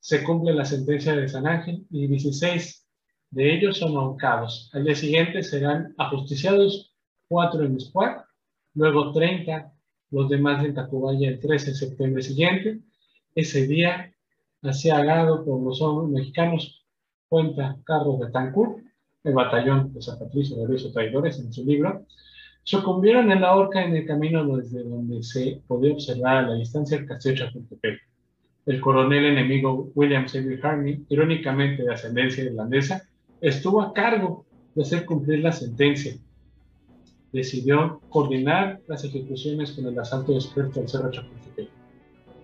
se 0.00 0.22
cumple 0.24 0.54
la 0.54 0.64
sentencia 0.64 1.14
de 1.14 1.28
San 1.28 1.46
Ángel 1.46 1.86
y 1.90 2.06
16 2.06 2.86
de 3.30 3.54
ellos 3.54 3.78
son 3.78 3.96
ahorcados. 3.96 4.70
Al 4.72 4.84
día 4.84 4.94
siguiente 4.94 5.42
serán 5.42 5.94
ajusticiados 5.98 6.94
cuatro 7.28 7.64
en 7.64 7.74
Miscuac, 7.74 8.26
luego 8.74 9.12
30 9.12 9.72
los 10.10 10.28
demás 10.28 10.64
en 10.64 10.74
Tacubaya 10.74 11.28
el 11.28 11.40
13 11.40 11.70
de 11.70 11.76
septiembre 11.76 12.22
siguiente. 12.22 12.80
Ese 13.34 13.66
día, 13.66 14.14
agado 14.62 15.44
por 15.44 15.62
los 15.62 15.82
hombres 15.82 16.10
mexicanos, 16.10 16.86
cuenta 17.28 17.76
Carlos 17.84 18.18
de 18.20 18.30
Tancur, 18.30 18.82
el 19.24 19.34
batallón 19.34 19.92
de 19.92 20.00
San 20.00 20.18
Patricio 20.18 20.56
de 20.56 20.68
los 20.68 20.92
Traidores 20.92 21.38
en 21.38 21.52
su 21.52 21.64
libro, 21.64 22.06
sucumbieron 22.62 23.32
en 23.32 23.40
la 23.40 23.54
horca 23.54 23.84
en 23.84 23.96
el 23.96 24.06
camino 24.06 24.44
desde 24.56 24.82
donde 24.82 25.22
se 25.22 25.62
podía 25.66 25.92
observar 25.92 26.36
a 26.36 26.48
la 26.48 26.54
distancia 26.54 26.98
el 26.98 27.06
castillo 27.06 27.36
Chapultepec. 27.36 28.00
El 28.66 28.80
coronel 28.80 29.24
enemigo 29.24 29.90
William 29.94 30.26
Xavier 30.26 30.64
Harney, 30.64 31.04
irónicamente 31.08 31.82
de 31.82 31.92
ascendencia 31.92 32.44
irlandesa, 32.44 33.02
estuvo 33.40 33.80
a 33.80 33.94
cargo 33.94 34.44
de 34.74 34.82
hacer 34.82 35.06
cumplir 35.06 35.40
la 35.40 35.52
sentencia. 35.52 36.14
Decidió 37.32 38.00
coordinar 38.10 38.80
las 38.86 39.04
ejecuciones 39.04 39.72
con 39.72 39.86
el 39.86 39.98
asalto 39.98 40.34
experto 40.34 40.80
al 40.80 40.88
Cerro 40.88 41.10
Chapultepec. 41.10 41.68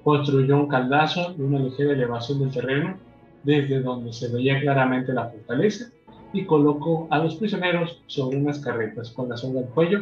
Construyó 0.03 0.57
un 0.57 0.69
caldazo 0.69 1.35
y 1.37 1.43
una 1.43 1.59
ligera 1.59 1.93
elevación 1.93 2.41
del 2.41 2.51
terreno 2.51 2.99
desde 3.43 3.81
donde 3.81 4.13
se 4.13 4.29
veía 4.29 4.61
claramente 4.61 5.13
la 5.13 5.29
fortaleza 5.29 5.91
y 6.35 6.45
colocó 6.45 7.07
a 7.11 7.19
los 7.19 7.37
prisioneros 7.37 8.03
sobre 8.07 8.37
unas 8.37 8.59
carretas 8.59 9.11
con 9.11 9.29
la 9.29 9.37
soga 9.37 9.61
al 9.61 9.69
cuello, 9.69 10.01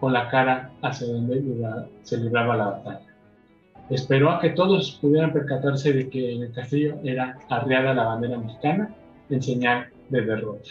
con 0.00 0.12
la 0.12 0.28
cara 0.30 0.70
hacia 0.82 1.08
donde 1.08 1.42
se 2.04 2.16
libraba 2.16 2.56
la 2.56 2.70
batalla. 2.70 3.06
Esperó 3.90 4.30
a 4.30 4.40
que 4.40 4.50
todos 4.50 4.92
pudieran 5.02 5.32
percatarse 5.32 5.92
de 5.92 6.08
que 6.08 6.32
en 6.32 6.42
el 6.44 6.52
castillo 6.52 6.96
era 7.02 7.38
arriada 7.50 7.92
la 7.92 8.04
bandera 8.04 8.38
mexicana 8.38 8.94
en 9.28 9.42
señal 9.42 9.88
de 10.08 10.22
derrota. 10.22 10.70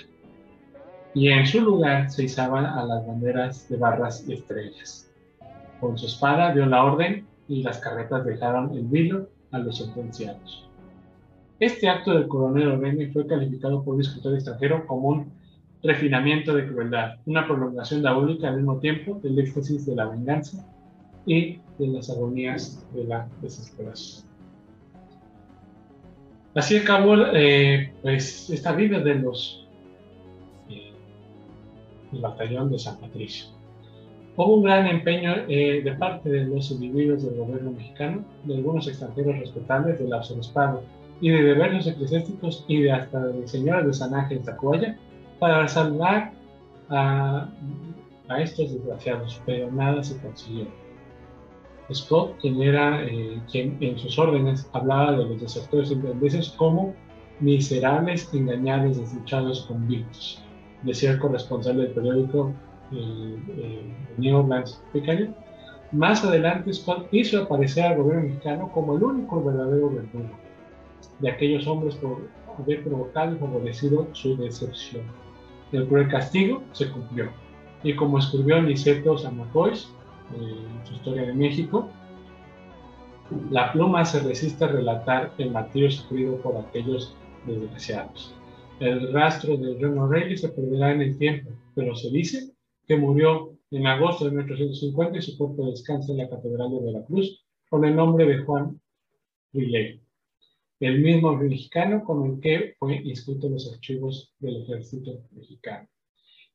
Y 1.14 1.30
en 1.30 1.46
su 1.46 1.62
lugar 1.62 2.10
se 2.10 2.24
izaban 2.24 2.66
a 2.66 2.84
las 2.86 3.06
banderas 3.06 3.70
de 3.70 3.78
barras 3.78 4.26
y 4.28 4.34
estrellas. 4.34 5.12
Con 5.80 5.98
su 5.98 6.08
espada 6.08 6.54
dio 6.54 6.66
la 6.66 6.84
orden 6.84 7.28
y 7.48 7.62
las 7.62 7.78
carretas 7.80 8.26
dejaron 8.26 8.72
el 8.76 8.86
vilo 8.86 9.28
a 9.52 9.60
los 9.60 9.78
sentenciados. 9.78 10.68
Este 11.60 11.88
acto 11.88 12.14
del 12.14 12.28
coronel 12.28 12.70
O'Reilly 12.70 13.12
fue 13.12 13.28
calificado 13.28 13.84
por 13.84 13.96
un 13.96 14.02
escritor 14.02 14.34
extranjero 14.34 14.86
como 14.88 15.10
un 15.10 15.32
refinamiento 15.84 16.56
de 16.56 16.68
crueldad, 16.68 17.16
una 17.26 17.46
prolongación 17.46 18.02
diabólica 18.02 18.48
al 18.48 18.58
mismo 18.58 18.80
tiempo 18.80 19.20
del 19.22 19.38
éxtasis 19.38 19.86
de 19.86 19.96
la 19.96 20.06
venganza 20.06 20.66
y 21.26 21.60
de 21.78 21.88
las 21.88 22.10
agonías 22.10 22.86
de 22.94 23.04
la 23.04 23.28
desesperación. 23.42 24.26
Así 26.56 26.78
acabó 26.78 27.16
eh, 27.34 27.94
pues, 28.02 28.50
esta 28.50 28.74
vida 28.74 29.00
de 29.00 29.16
los 29.16 29.68
eh, 30.70 30.92
del 32.12 32.22
batallón 32.22 32.72
de 32.72 32.80
San 32.80 32.98
Patricio. 32.98 33.48
Hubo 34.36 34.56
un 34.56 34.64
gran 34.64 34.88
empeño 34.88 35.34
eh, 35.48 35.82
de 35.84 35.92
parte 35.94 36.30
de 36.30 36.46
los 36.46 36.72
individuos 36.72 37.24
del 37.24 37.36
gobierno 37.36 37.72
mexicano, 37.72 38.24
de 38.44 38.56
algunos 38.56 38.88
extranjeros 38.88 39.40
respetables 39.40 40.00
del 40.00 40.14
arzobispado 40.14 40.84
y 41.22 41.30
de 41.30 41.54
diversos 41.54 41.88
eclesiásticos 41.88 42.66
y 42.68 42.84
de 42.84 42.92
hasta 42.92 43.20
de 43.28 43.48
señoras 43.48 43.86
de 43.86 43.94
San 43.94 44.14
Ángel 44.14 44.44
Tacuaya 44.44 44.98
para 45.40 45.68
salvar 45.68 46.34
a, 46.90 47.50
a 48.30 48.42
estos 48.42 48.74
desgraciados, 48.74 49.42
pero 49.46 49.72
nada 49.72 50.04
se 50.04 50.18
consiguió. 50.18 50.68
Scott, 51.92 52.38
quien 52.40 52.62
era 52.62 53.04
eh, 53.04 53.42
quien 53.52 53.78
en 53.82 53.98
sus 53.98 54.18
órdenes 54.18 54.70
hablaba 54.74 55.12
de 55.12 55.26
los 55.26 55.42
desertores 55.42 55.92
irlandeses 55.92 56.50
como 56.52 56.94
miserables, 57.40 58.34
engañados, 58.34 58.98
desdichados, 58.98 59.66
convictos. 59.66 60.42
Decía 60.84 61.12
el 61.12 61.20
corresponsal 61.20 61.78
del 61.78 61.92
periódico 61.92 62.54
eh, 62.92 63.38
eh, 63.58 63.82
New 64.18 64.38
Orleans 64.38 64.82
Pequeño. 64.94 65.34
Más 65.92 66.24
adelante, 66.24 66.74
Scott 66.74 67.08
hizo 67.12 67.44
aparecer 67.44 67.86
al 67.86 67.98
gobierno 67.98 68.24
mexicano 68.24 68.72
como 68.74 68.96
el 68.96 69.04
único 69.04 69.44
verdadero 69.44 69.90
verdugo 69.90 70.43
de 71.20 71.30
aquellos 71.30 71.68
hombres 71.68 71.96
por 71.96 72.30
haber 72.58 72.84
provocado 72.84 73.36
y 73.36 73.40
favorecido 73.40 74.08
su 74.14 74.38
decepción. 74.38 75.04
El 75.72 75.88
cruel 75.88 76.08
castigo 76.08 76.64
se 76.72 76.90
cumplió. 76.92 77.32
Y 77.84 77.96
como 77.96 78.20
escribió 78.20 78.62
Niceto 78.62 79.18
Samacois, 79.18 79.90
en 80.36 80.86
su 80.88 80.94
historia 80.94 81.24
de 81.24 81.34
México, 81.34 81.90
la 83.50 83.72
pluma 83.72 84.06
se 84.06 84.20
resiste 84.20 84.64
a 84.64 84.68
relatar 84.68 85.34
el 85.38 85.52
martirio 85.52 85.90
sufrido 85.90 86.38
por 86.38 86.58
aquellos 86.58 87.16
desgraciados. 87.46 88.34
El 88.80 89.14
rastro 89.14 89.58
de 89.58 89.78
John 89.80 89.98
O'Reilly 89.98 90.38
se 90.38 90.50
perderá 90.50 90.92
en 90.92 91.02
el 91.02 91.18
tiempo, 91.18 91.52
pero 91.76 91.96
se 91.96 92.10
dice 92.10 92.52
que 92.88 92.98
murió 92.98 93.54
en 93.72 93.88
agosto 93.88 94.26
de 94.26 94.32
1850 94.32 95.18
y 95.18 95.22
su 95.22 95.38
cuerpo 95.38 95.70
descansa 95.70 96.12
en 96.12 96.20
la 96.20 96.30
Catedral 96.30 96.72
de 96.72 96.92
Veracruz 96.92 97.44
con 97.70 97.86
el 97.86 97.96
nombre 97.96 98.26
de 98.26 98.40
Juan 98.44 98.80
Riley, 99.54 100.02
el 100.86 101.00
mismo 101.00 101.36
mexicano 101.36 102.04
con 102.04 102.26
el 102.26 102.40
que 102.40 102.76
fue 102.80 102.96
inscrito 102.98 103.48
en 103.48 103.54
los 103.54 103.72
archivos 103.72 104.34
del 104.40 104.64
ejército 104.64 105.24
mexicano. 105.32 105.88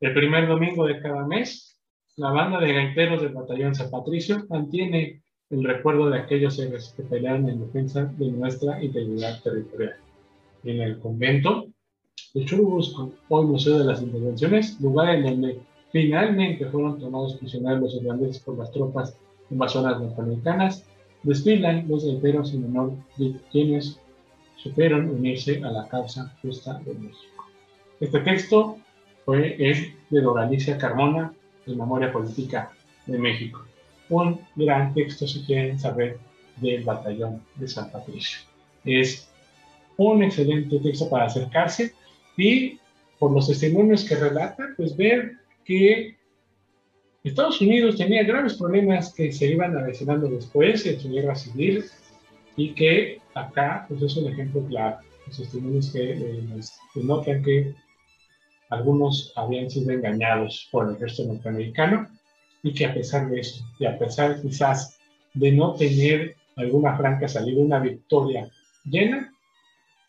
El 0.01 0.15
primer 0.15 0.47
domingo 0.47 0.87
de 0.87 1.01
cada 1.01 1.27
mes 1.27 1.79
la 2.19 2.33
banda 2.33 2.59
de 2.59 2.73
gaiteros 2.73 3.23
del 3.23 3.33
batallón 3.33 3.77
San 3.77 3.91
Patricio 3.91 4.45
mantiene 4.49 5.23
el 5.51 5.63
recuerdo 5.63 6.11
de 6.11 6.19
aquellos 6.19 6.59
héroes 6.59 6.93
que 6.97 7.05
pelearon 7.05 7.49
en 7.49 7.61
defensa 7.61 8.13
de 8.19 8.33
nuestra 8.33 8.83
integridad 8.83 9.41
territorial. 9.41 9.95
En 10.65 10.81
el 10.81 10.99
convento 10.99 11.69
de 12.35 12.45
Churubusco, 12.45 13.13
hoy 13.29 13.47
Museo 13.47 13.79
de 13.79 13.85
las 13.85 14.03
Intervenciones, 14.03 14.81
lugar 14.81 15.15
en 15.15 15.23
donde 15.23 15.61
finalmente 15.93 16.67
fueron 16.67 16.99
tomados 16.99 17.37
prisioneros 17.37 17.83
los 17.83 17.95
irlandeses 17.95 18.43
por 18.43 18.59
las 18.59 18.73
tropas 18.73 19.17
invasoras 19.49 20.01
norteamericanas, 20.01 20.85
desfilan 21.23 21.87
los 21.87 22.05
gaiteros 22.05 22.53
en 22.53 22.65
honor 22.65 22.95
de 23.17 23.37
quienes 23.53 24.01
supieron 24.59 25.09
unirse 25.09 25.63
a 25.65 25.71
la 25.71 25.89
causa 25.89 26.37
justa 26.43 26.81
de 26.85 26.95
México. 26.95 27.47
Este 28.01 28.21
texto 28.21 28.79
fue 29.25 29.57
el 29.59 29.95
de 30.11 30.21
Doralicia 30.21 30.79
Carmona, 30.79 31.33
de 31.67 31.75
Memoria 31.75 32.13
Política 32.13 32.71
de 33.07 33.19
México. 33.19 33.65
Un 34.09 34.41
gran 34.57 34.95
texto 34.95 35.27
si 35.27 35.43
quieren 35.45 35.79
saber 35.79 36.19
del 36.57 36.85
batallón 36.85 37.43
de 37.57 37.69
San 37.69 37.91
Patricio. 37.91 38.41
Es 38.85 39.29
un 39.97 40.23
excelente 40.23 40.79
texto 40.79 41.09
para 41.11 41.27
acercarse 41.27 41.93
y 42.37 42.79
por 43.19 43.33
los 43.33 43.49
testimonios 43.49 44.05
que 44.05 44.15
relata, 44.15 44.69
pues 44.77 44.97
ver 44.97 45.33
que 45.65 46.17
Estados 47.25 47.61
Unidos 47.61 47.97
tenía 47.97 48.23
graves 48.23 48.55
problemas 48.55 49.13
que 49.13 49.33
se 49.33 49.47
iban 49.49 49.77
avecinando 49.77 50.29
después 50.29 50.87
en 50.87 51.01
su 51.01 51.11
guerra 51.11 51.35
civil 51.35 51.85
y 52.57 52.75
que 52.75 53.21
acá 53.41 53.87
pues 53.89 54.03
es 54.03 54.17
un 54.17 54.33
ejemplo 54.33 54.65
claro. 54.67 54.99
Los 55.27 55.37
testimonios 55.37 55.91
que 55.93 56.13
eh, 56.13 56.61
denotan 56.95 57.43
que 57.43 57.75
algunos 58.71 59.33
habían 59.37 59.71
sido 59.71 59.93
engañados 59.93 60.69
por 60.71 60.89
el 60.89 60.97
ejército 60.97 61.33
norteamericano 61.33 62.09
y 62.63 62.75
que 62.75 62.87
a 62.87 62.95
pesar 62.95 63.29
de 63.29 63.41
eso, 63.41 63.65
y 63.79 63.87
a 63.87 63.99
pesar 63.99 64.41
quizás 64.43 64.99
de 65.35 65.53
no 65.53 65.75
tener 65.75 66.37
alguna 66.57 66.97
franca 66.97 67.29
salida, 67.29 67.63
una 67.63 67.79
victoria 67.79 68.51
llena, 68.85 69.33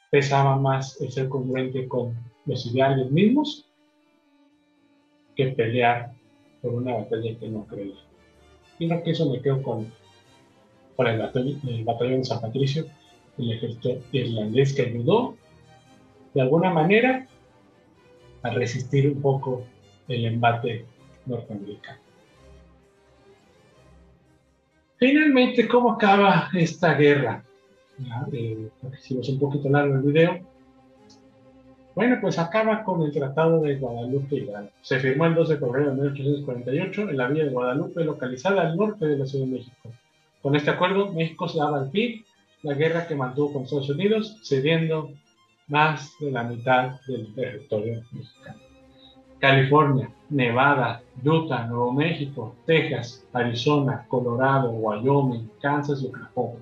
pesaba 0.10 0.56
más 0.56 1.00
el 1.02 1.12
ser 1.12 1.30
congruente 1.30 1.88
con 1.88 2.16
los 2.46 2.66
ideales 2.66 3.12
mismos 3.12 3.66
que 5.36 5.48
pelear 5.50 6.12
por 6.62 6.74
una 6.74 6.96
batalla 6.96 7.38
que 7.40 7.48
no 7.48 7.66
creía. 7.66 7.96
Y 8.80 8.88
no 8.88 9.04
que 9.04 9.12
eso 9.12 9.30
me 9.30 9.42
quedo 9.42 9.62
con, 9.62 9.92
con 10.96 11.08
el, 11.08 11.20
batallón, 11.20 12.20
de 12.20 12.26
San 12.26 12.42
Patricio, 12.42 12.86
el 13.40 13.54
ejército 13.54 14.02
irlandés 14.12 14.74
que 14.74 14.84
ayudó 14.84 15.36
de 16.34 16.42
alguna 16.42 16.72
manera 16.72 17.28
a 18.42 18.50
resistir 18.52 19.08
un 19.08 19.22
poco 19.22 19.64
el 20.08 20.26
embate 20.26 20.86
norteamericano. 21.26 22.00
Finalmente, 24.98 25.68
¿cómo 25.68 25.94
acaba 25.94 26.50
esta 26.54 26.94
guerra? 26.94 27.44
Eh, 28.32 28.70
hicimos 28.98 29.30
un 29.30 29.40
poquito 29.40 29.70
largo 29.70 29.96
el 29.96 30.02
video. 30.02 30.40
Bueno, 31.96 32.18
pues 32.22 32.38
acaba 32.38 32.84
con 32.84 33.02
el 33.04 33.12
Tratado 33.12 33.62
de 33.62 33.76
Guadalupe 33.78 34.36
Hidalgo. 34.36 34.72
Se 34.82 35.00
firmó 35.00 35.26
el 35.26 35.36
12 35.36 35.54
de 35.54 35.60
febrero 35.60 35.90
de 35.90 35.96
1848 35.96 37.10
en 37.10 37.18
la 37.18 37.28
villa 37.28 37.46
de 37.46 37.52
Guadalupe, 37.52 38.04
localizada 38.04 38.62
al 38.62 38.78
norte 38.78 39.06
de 39.06 39.18
la 39.18 39.26
Ciudad 39.26 39.46
de 39.46 39.52
México. 39.52 39.90
Con 40.42 40.56
este 40.56 40.70
acuerdo, 40.70 41.12
México 41.12 41.48
se 41.48 41.60
daba 41.60 41.80
al 41.80 41.92
fin 41.92 42.24
la 42.64 42.74
guerra 42.74 43.08
que 43.08 43.16
mantuvo 43.16 43.54
con 43.54 43.64
Estados 43.64 43.90
Unidos, 43.90 44.38
cediendo 44.44 45.12
más 45.68 46.14
de 46.20 46.32
la 46.32 46.44
mitad 46.44 47.00
del 47.08 47.34
territorio 47.34 48.04
mexicano. 48.12 48.60
California, 49.40 50.12
Nevada, 50.30 51.02
Utah, 51.24 51.66
Nuevo 51.68 51.94
México, 51.94 52.56
Texas, 52.66 53.26
Arizona, 53.32 54.06
Colorado, 54.10 54.72
Wyoming, 54.72 55.50
Kansas 55.62 56.04
y 56.04 56.08
Oklahoma. 56.08 56.60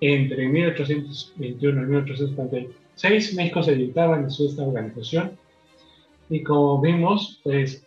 Entre 0.00 0.46
1821 0.46 1.82
y 1.82 1.86
1846, 1.86 3.34
México 3.34 3.62
se 3.62 3.72
editaba 3.72 4.16
en 4.16 4.26
esta 4.26 4.62
organización 4.62 5.36
y 6.28 6.42
como 6.42 6.80
vimos, 6.80 7.40
pues 7.42 7.84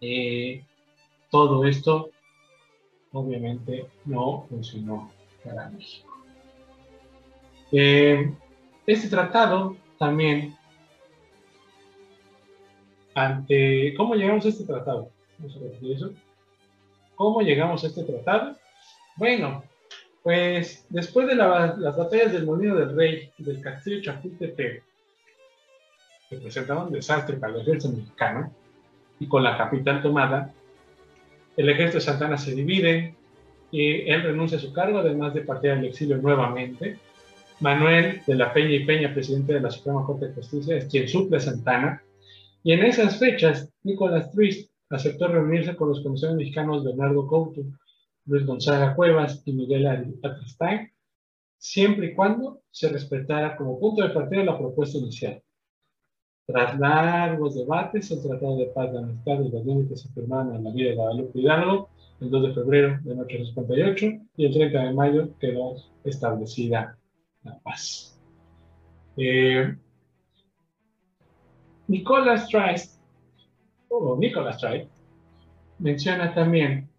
eh, 0.00 0.62
todo 1.30 1.64
esto 1.64 2.10
obviamente 3.12 3.86
no 4.04 4.46
funcionó 4.48 5.10
Eh, 7.72 8.34
este 8.86 9.08
tratado 9.08 9.76
también 9.98 10.56
ante 13.14 13.94
cómo 13.96 14.14
llegamos 14.14 14.44
a 14.44 14.48
este 14.48 14.64
tratado. 14.64 15.10
¿Cómo 17.14 17.42
llegamos 17.42 17.84
a 17.84 17.86
este 17.86 18.04
tratado? 18.04 18.56
Bueno, 19.16 19.64
pues 20.22 20.86
después 20.88 21.26
de 21.26 21.34
las 21.34 21.96
batallas 21.96 22.32
del 22.32 22.46
Molino 22.46 22.74
del 22.76 22.94
Rey 22.94 23.30
y 23.38 23.42
del 23.42 23.60
Castillo 23.60 24.02
Chapultepec, 24.02 24.82
que 26.28 26.36
presentaban 26.36 26.90
desastre 26.90 27.36
para 27.36 27.54
el 27.54 27.60
ejército 27.60 27.94
mexicano, 27.94 28.52
y 29.18 29.26
con 29.28 29.42
la 29.42 29.56
capital 29.56 30.02
tomada, 30.02 30.52
el 31.56 31.68
ejército 31.68 31.98
de 31.98 32.04
Santana 32.04 32.38
se 32.38 32.54
divide 32.54 33.14
y 33.70 34.10
él 34.10 34.22
renuncia 34.22 34.58
a 34.58 34.60
su 34.60 34.72
cargo, 34.72 34.98
además 34.98 35.34
de 35.34 35.42
partir 35.42 35.70
al 35.70 35.84
exilio 35.84 36.16
nuevamente. 36.18 36.98
Manuel 37.60 38.22
de 38.26 38.34
la 38.34 38.52
Peña 38.52 38.74
y 38.74 38.84
Peña, 38.84 39.12
presidente 39.12 39.52
de 39.52 39.60
la 39.60 39.70
Suprema 39.70 40.04
Corte 40.04 40.28
de 40.28 40.34
Justicia, 40.34 40.76
es 40.76 40.86
quien 40.86 41.06
suple 41.08 41.36
a 41.36 41.40
Santana 41.40 42.02
y 42.62 42.72
en 42.72 42.84
esas 42.84 43.18
fechas, 43.18 43.72
Nicolás 43.82 44.30
Twist 44.32 44.70
aceptó 44.90 45.28
reunirse 45.28 45.74
con 45.76 45.88
los 45.88 46.02
comisarios 46.02 46.36
mexicanos 46.36 46.84
Bernardo 46.84 47.26
Couto, 47.26 47.62
Luis 48.26 48.44
Gonzaga 48.44 48.94
Cuevas 48.94 49.42
y 49.46 49.52
Miguel 49.52 49.86
Atristain, 49.86 50.92
siempre 51.56 52.08
y 52.08 52.14
cuando 52.14 52.60
se 52.70 52.90
respetara 52.90 53.56
como 53.56 53.80
punto 53.80 54.02
de 54.02 54.10
partida 54.10 54.44
la 54.44 54.58
propuesta 54.58 54.98
inicial. 54.98 55.42
Tras 56.46 56.78
largos 56.78 57.54
debates, 57.54 58.10
el 58.10 58.22
Tratado 58.22 58.58
de 58.58 58.66
Paz 58.66 58.92
de 58.92 58.98
Amistad 58.98 59.40
y 59.40 59.50
los 59.50 59.64
límites 59.64 60.02
se 60.02 60.08
firmaron 60.10 60.56
en 60.56 60.64
la 60.64 60.70
vida 60.70 60.90
de 60.90 60.96
Guadalupe 60.96 61.40
Hidalgo 61.40 61.88
el 62.20 62.30
2 62.30 62.48
de 62.48 62.54
febrero 62.54 62.88
de 63.02 63.14
1858 63.14 64.06
y 64.36 64.46
el 64.46 64.52
30 64.52 64.82
de 64.82 64.92
mayo 64.92 65.28
quedó 65.38 65.76
establecida 66.04 66.98
la 67.42 67.58
paz. 67.60 68.18
Eh, 69.16 69.74
Nicholas 71.88 72.48
Trice, 72.48 72.98
o 73.88 74.16
Nicholas 74.16 74.58
Trice, 74.58 74.88
menciona 75.78 76.32
también 76.34 76.90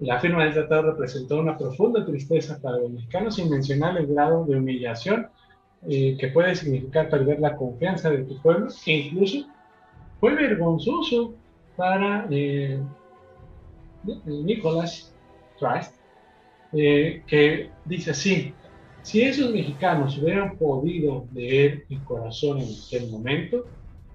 la 0.00 0.20
firma 0.20 0.44
del 0.44 0.54
tratado 0.54 0.92
representó 0.92 1.40
una 1.40 1.58
profunda 1.58 2.04
tristeza 2.04 2.60
para 2.62 2.78
los 2.78 2.90
mexicanos 2.90 3.34
sin 3.34 3.50
mencionar 3.50 3.96
el 3.98 4.06
grado 4.06 4.44
de 4.44 4.56
humillación 4.56 5.28
eh, 5.88 6.16
que 6.18 6.28
puede 6.28 6.54
significar 6.54 7.08
perder 7.08 7.40
la 7.40 7.56
confianza 7.56 8.10
de 8.10 8.24
tu 8.24 8.40
pueblo 8.40 8.68
e 8.86 8.92
incluso 8.92 9.46
fue 10.20 10.34
vergonzoso 10.34 11.34
para 11.76 12.26
eh, 12.30 12.80
Nicholas 14.24 15.14
Trice 15.58 15.90
eh, 16.72 17.22
que 17.26 17.70
dice 17.84 18.10
así 18.10 18.54
si 19.02 19.22
esos 19.22 19.52
mexicanos 19.52 20.18
hubieran 20.18 20.56
podido 20.58 21.26
leer 21.32 21.84
mi 21.88 21.96
corazón 21.98 22.58
en 22.58 22.68
aquel 22.86 23.10
momento, 23.10 23.64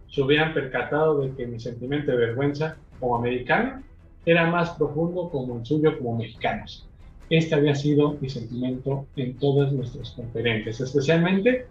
se 0.07 0.21
hubieran 0.21 0.53
percatado 0.53 1.21
de 1.21 1.35
que 1.35 1.47
mi 1.47 1.59
sentimiento 1.59 2.11
de 2.11 2.17
vergüenza 2.17 2.77
como 2.99 3.15
americano 3.15 3.81
era 4.23 4.51
más 4.51 4.69
profundo 4.71 5.29
como 5.29 5.57
el 5.57 5.65
suyo 5.65 5.97
como 5.97 6.17
mexicanos. 6.17 6.87
Este 7.31 7.55
había 7.55 7.73
sido 7.73 8.17
mi 8.21 8.29
sentimiento 8.29 9.07
en 9.15 9.35
todas 9.37 9.73
nuestras 9.73 10.11
conferencias, 10.11 10.79
especialmente 10.79 11.65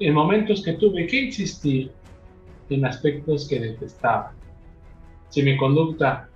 en 0.00 0.14
momentos 0.14 0.62
que 0.62 0.72
tuve 0.72 1.06
que 1.06 1.24
insistir 1.24 1.90
en 2.70 2.86
aspectos 2.86 3.46
que 3.46 3.60
detestaba. 3.60 4.32
Si 5.28 5.42
mi 5.42 5.56
conducta 5.58 6.30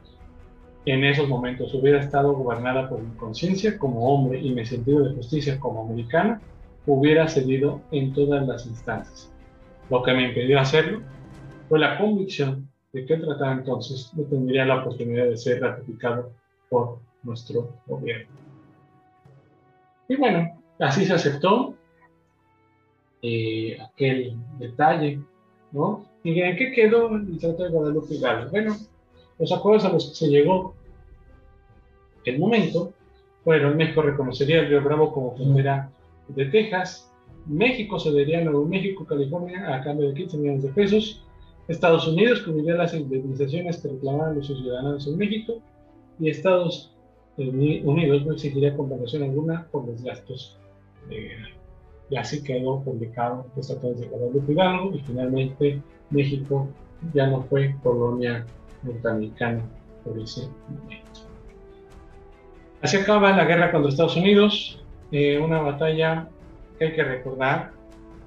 en 0.84 1.04
esos 1.04 1.28
momentos 1.28 1.72
hubiera 1.74 2.00
estado 2.00 2.32
gobernada 2.32 2.88
por 2.88 3.00
mi 3.00 3.14
conciencia 3.16 3.78
como 3.78 4.12
hombre 4.12 4.40
y 4.40 4.50
mi 4.50 4.64
sentido 4.66 5.04
de 5.04 5.14
justicia 5.14 5.60
como 5.60 5.82
americano, 5.82 6.40
hubiera 6.86 7.28
cedido 7.28 7.80
en 7.92 8.12
todas 8.12 8.46
las 8.46 8.66
instancias. 8.66 9.32
Lo 9.90 10.02
que 10.02 10.12
me 10.12 10.28
impidió 10.28 10.58
hacerlo 10.58 11.00
fue 11.68 11.78
la 11.78 11.98
convicción 11.98 12.68
de 12.92 13.06
que 13.06 13.14
el 13.14 13.24
tratado 13.24 13.52
entonces 13.52 14.12
no 14.14 14.24
tendría 14.24 14.64
la 14.66 14.80
oportunidad 14.80 15.26
de 15.26 15.36
ser 15.36 15.60
ratificado 15.60 16.32
por 16.68 16.98
nuestro 17.22 17.76
gobierno. 17.86 18.28
Y 20.08 20.16
bueno, 20.16 20.60
así 20.80 21.06
se 21.06 21.14
aceptó 21.14 21.74
eh, 23.22 23.78
aquel 23.80 24.36
detalle, 24.58 25.20
¿no? 25.70 26.04
¿Y 26.24 26.40
en 26.40 26.56
qué 26.56 26.72
quedó 26.72 27.14
el 27.14 27.38
Tratado 27.38 27.64
de 27.64 27.70
Guadalupe 27.70 28.14
Hidalgo? 28.14 28.50
Bueno, 28.50 28.76
los 29.38 29.52
acuerdos 29.52 29.84
a 29.84 29.92
los 29.92 30.08
que 30.08 30.14
se 30.14 30.28
llegó 30.28 30.74
el 32.24 32.38
momento 32.38 32.92
fueron 33.44 33.76
México 33.76 34.02
reconocería 34.02 34.60
el 34.60 34.68
río 34.68 34.82
Bravo 34.82 35.12
como 35.12 35.34
frontera 35.34 35.90
de 36.28 36.46
Texas, 36.46 37.10
México 37.46 37.98
cedería 37.98 38.38
a 38.38 38.44
Nuevo 38.44 38.64
México, 38.64 39.04
California 39.04 39.74
a 39.74 39.82
cambio 39.82 40.08
de 40.08 40.14
15 40.14 40.38
millones 40.38 40.62
de 40.62 40.68
pesos, 40.68 41.24
Estados 41.68 42.06
Unidos 42.06 42.42
cubriría 42.42 42.74
las 42.74 42.94
indemnizaciones 42.94 43.78
que 43.78 43.88
reclamaban 43.88 44.36
los 44.36 44.46
ciudadanos 44.46 45.06
en 45.06 45.16
México 45.16 45.54
y 46.18 46.28
Estados 46.28 46.92
Unidos 47.36 48.26
no 48.26 48.32
exigiría 48.32 48.76
compensación 48.76 49.24
alguna 49.24 49.66
por 49.70 49.86
los 49.86 50.02
gastos 50.02 50.56
de 51.08 51.20
guerra. 51.20 51.48
Y 52.10 52.16
así 52.16 52.42
quedó 52.42 52.82
publicado 52.82 53.46
el 53.56 53.66
Tratado 53.66 53.94
de 53.94 54.52
Hidalgo 54.52 54.94
y 54.94 54.98
finalmente 55.00 55.80
México 56.10 56.68
ya 57.14 57.26
no 57.26 57.42
fue 57.42 57.74
colonia 57.82 58.46
norteamericana 58.82 59.62
por 60.04 60.18
ese 60.18 60.48
momento. 60.68 61.20
Así 62.80 62.96
acaba 62.96 63.30
la 63.36 63.44
guerra 63.44 63.70
contra 63.70 63.90
Estados 63.90 64.16
Unidos, 64.16 64.82
eh, 65.12 65.38
una 65.38 65.60
batalla 65.60 66.28
que 66.78 66.86
hay 66.86 66.92
que 66.94 67.04
recordar, 67.04 67.70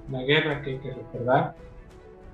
una 0.08 0.22
guerra 0.22 0.62
que 0.62 0.70
hay 0.70 0.78
que 0.78 0.92
recordar. 0.92 1.54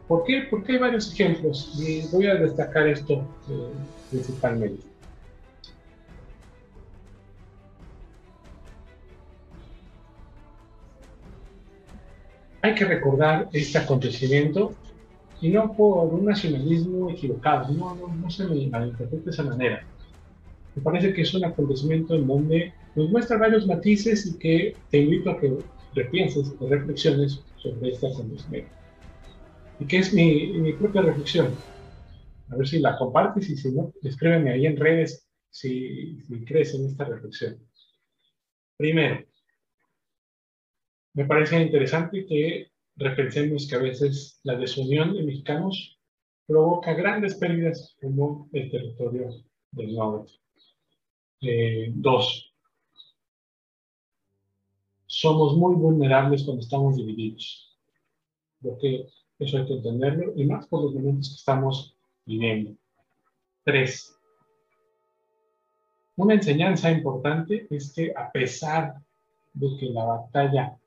¿Por 0.06 0.24
qué? 0.24 0.46
Porque 0.48 0.72
hay 0.72 0.78
varios 0.78 1.12
ejemplos 1.12 1.72
y 1.80 2.06
voy 2.12 2.26
a 2.26 2.34
destacar 2.34 2.86
esto 2.86 3.14
eh, 3.48 3.72
principalmente. 4.10 4.86
Hay 12.64 12.76
que 12.76 12.84
recordar 12.84 13.48
este 13.52 13.78
acontecimiento 13.78 14.72
y 15.42 15.50
no 15.50 15.72
por 15.72 16.14
un 16.14 16.24
nacionalismo 16.24 17.10
equivocado, 17.10 17.74
no, 17.74 17.96
no, 17.96 18.14
no 18.14 18.30
se 18.30 18.46
me 18.46 18.68
malinterprete 18.68 19.24
de 19.24 19.30
esa 19.32 19.42
manera. 19.42 19.84
Me 20.76 20.82
parece 20.82 21.12
que 21.12 21.22
es 21.22 21.34
un 21.34 21.44
acontecimiento 21.44 22.14
en 22.14 22.28
donde 22.28 22.72
nos 22.94 23.10
muestra 23.10 23.38
varios 23.38 23.66
matices 23.66 24.24
y 24.24 24.38
que 24.38 24.76
te 24.90 24.98
invito 24.98 25.30
a 25.30 25.40
que 25.40 25.58
repienses, 25.94 26.52
que 26.52 26.68
reflexiones 26.68 27.42
sobre 27.56 27.90
este 27.90 28.06
acontecimiento. 28.06 28.70
Y 29.80 29.84
que 29.86 29.98
es 29.98 30.14
mi, 30.14 30.52
mi 30.52 30.74
propia 30.74 31.02
reflexión. 31.02 31.48
A 32.48 32.56
ver 32.56 32.68
si 32.68 32.78
la 32.78 32.96
compartes 32.96 33.50
y 33.50 33.56
si 33.56 33.72
no, 33.72 33.92
escríbeme 34.00 34.52
ahí 34.52 34.66
en 34.66 34.76
redes 34.76 35.26
si, 35.50 36.20
si 36.22 36.44
crees 36.44 36.72
en 36.74 36.86
esta 36.86 37.04
reflexión. 37.04 37.58
Primero, 38.76 39.24
me 41.14 41.24
parece 41.24 41.60
interesante 41.60 42.24
que 42.26 42.71
repensemos 42.96 43.66
que 43.68 43.76
a 43.76 43.80
veces 43.80 44.40
la 44.42 44.56
desunión 44.56 45.14
de 45.14 45.22
mexicanos 45.22 45.98
provoca 46.46 46.94
grandes 46.94 47.34
pérdidas 47.36 47.96
como 48.00 48.48
el 48.52 48.70
territorio 48.70 49.28
del 49.70 49.94
norte. 49.94 50.32
Eh, 51.40 51.90
dos, 51.94 52.54
somos 55.06 55.56
muy 55.56 55.74
vulnerables 55.74 56.44
cuando 56.44 56.62
estamos 56.62 56.96
divididos. 56.96 57.78
Creo 58.60 58.78
que 58.78 59.08
eso 59.38 59.58
hay 59.58 59.66
que 59.66 59.74
entenderlo 59.74 60.32
y 60.36 60.44
más 60.44 60.66
por 60.66 60.84
los 60.84 60.94
momentos 60.94 61.30
que 61.30 61.36
estamos 61.36 61.96
viviendo. 62.24 62.76
Tres, 63.64 64.16
una 66.16 66.34
enseñanza 66.34 66.90
importante 66.90 67.66
es 67.70 67.92
que 67.92 68.12
a 68.14 68.30
pesar 68.30 68.94
de 69.54 69.76
que 69.78 69.86
la 69.86 70.04
batalla 70.04 70.78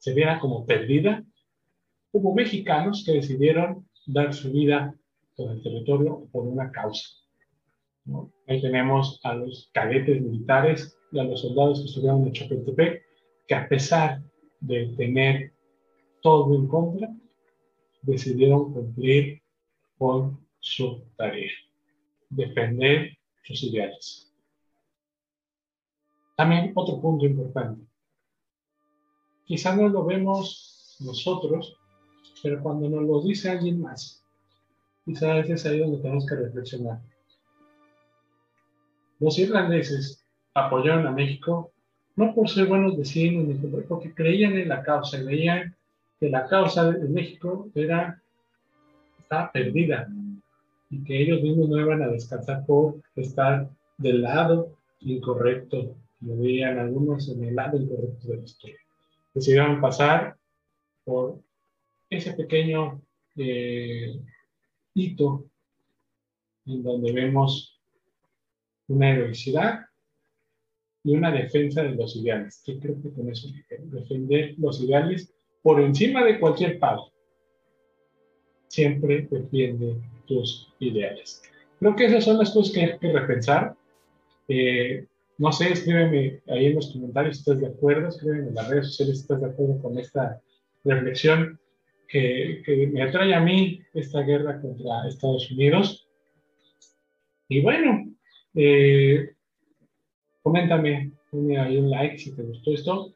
se 0.00 0.14
viera 0.14 0.40
como 0.40 0.66
perdida, 0.66 1.22
hubo 2.10 2.34
mexicanos 2.34 3.04
que 3.04 3.12
decidieron 3.12 3.86
dar 4.06 4.32
su 4.32 4.50
vida 4.50 4.94
por 5.36 5.52
el 5.52 5.62
territorio 5.62 6.26
por 6.32 6.46
una 6.46 6.72
causa. 6.72 7.06
Ahí 8.48 8.60
tenemos 8.62 9.20
a 9.22 9.34
los 9.34 9.70
cadetes 9.72 10.20
militares 10.22 10.98
y 11.12 11.18
a 11.18 11.24
los 11.24 11.42
soldados 11.42 11.80
que 11.80 11.86
estuvieron 11.86 12.26
en 12.26 12.32
Chapultepec, 12.32 13.02
que 13.46 13.54
a 13.54 13.68
pesar 13.68 14.22
de 14.60 14.86
tener 14.96 15.52
todo 16.22 16.54
en 16.54 16.66
contra, 16.66 17.14
decidieron 18.02 18.72
cumplir 18.72 19.42
con 19.98 20.40
su 20.60 21.04
tarea, 21.16 21.52
defender 22.30 23.18
sus 23.42 23.62
ideales. 23.64 24.32
También 26.36 26.72
otro 26.74 27.00
punto 27.02 27.26
importante. 27.26 27.89
Quizá 29.50 29.74
no 29.74 29.88
lo 29.88 30.04
vemos 30.04 30.96
nosotros, 31.00 31.76
pero 32.40 32.62
cuando 32.62 32.88
nos 32.88 33.02
lo 33.02 33.20
dice 33.20 33.50
alguien 33.50 33.80
más, 33.80 34.22
quizá 35.04 35.40
es 35.40 35.66
ahí 35.66 35.80
donde 35.80 35.98
tenemos 35.98 36.24
que 36.24 36.36
reflexionar. 36.36 37.00
Los 39.18 39.36
irlandeses 39.40 40.24
apoyaron 40.54 41.04
a 41.08 41.10
México 41.10 41.72
no 42.14 42.32
por 42.32 42.48
ser 42.48 42.68
buenos 42.68 42.96
vecinos, 42.96 43.44
ni 43.44 43.54
porque 43.88 44.14
creían 44.14 44.52
en 44.52 44.68
la 44.68 44.84
causa, 44.84 45.18
creían 45.18 45.74
que 46.20 46.30
la 46.30 46.46
causa 46.46 46.88
de 46.92 47.08
México 47.08 47.68
era, 47.74 48.22
estaba 49.18 49.50
perdida 49.50 50.06
y 50.90 51.02
que 51.02 51.22
ellos 51.22 51.42
mismos 51.42 51.70
no 51.70 51.80
iban 51.80 52.02
a 52.02 52.08
descansar 52.08 52.64
por 52.66 53.02
estar 53.16 53.68
del 53.98 54.22
lado 54.22 54.76
incorrecto. 55.00 55.96
Lo 56.20 56.36
veían 56.36 56.78
algunos 56.78 57.28
en 57.28 57.42
el 57.42 57.56
lado 57.56 57.78
incorrecto 57.78 58.28
de 58.28 58.36
la 58.36 58.44
historia. 58.44 58.80
Decidieron 59.34 59.80
pasar 59.80 60.36
por 61.04 61.40
ese 62.08 62.32
pequeño 62.32 63.00
eh, 63.36 64.20
hito 64.94 65.46
en 66.66 66.82
donde 66.82 67.12
vemos 67.12 67.80
una 68.88 69.10
heroicidad 69.10 69.86
y 71.04 71.14
una 71.14 71.30
defensa 71.30 71.82
de 71.82 71.94
los 71.94 72.16
ideales. 72.16 72.62
Que 72.64 72.78
creo 72.78 73.00
que 73.00 73.10
con 73.12 73.30
eso 73.30 73.48
defender 73.84 74.54
los 74.58 74.80
ideales 74.82 75.32
por 75.62 75.80
encima 75.80 76.24
de 76.24 76.38
cualquier 76.38 76.78
pago. 76.78 77.12
Siempre 78.68 79.26
defiende 79.30 79.96
tus 80.26 80.72
ideales. 80.78 81.42
Creo 81.78 81.96
que 81.96 82.06
esas 82.06 82.24
son 82.24 82.38
las 82.38 82.50
cosas 82.50 82.74
que 82.74 82.80
hay 82.80 82.98
que 82.98 83.12
repensar. 83.12 83.74
Eh, 84.48 85.06
no 85.40 85.52
sé, 85.52 85.72
escríbeme 85.72 86.42
ahí 86.48 86.66
en 86.66 86.74
los 86.74 86.92
comentarios 86.92 87.36
si 87.36 87.40
estás 87.40 87.60
de 87.62 87.68
acuerdo, 87.68 88.08
escríbeme 88.08 88.48
en 88.48 88.54
las 88.54 88.68
redes 88.68 88.88
sociales 88.88 89.16
si 89.16 89.22
estás 89.22 89.40
de 89.40 89.48
acuerdo 89.48 89.80
con 89.80 89.98
esta 89.98 90.38
reflexión 90.84 91.58
que, 92.06 92.90
me 92.92 93.02
atrae 93.02 93.34
a 93.34 93.40
mí 93.40 93.80
esta 93.94 94.20
guerra 94.20 94.60
contra 94.60 95.08
Estados 95.08 95.50
Unidos. 95.50 96.06
Y 97.48 97.62
bueno, 97.62 98.12
eh, 98.54 99.30
coméntame, 100.42 101.12
ponme 101.30 101.58
ahí 101.58 101.78
un 101.78 101.88
like 101.88 102.18
si 102.18 102.36
te 102.36 102.42
gustó 102.42 102.74
esto 102.74 103.14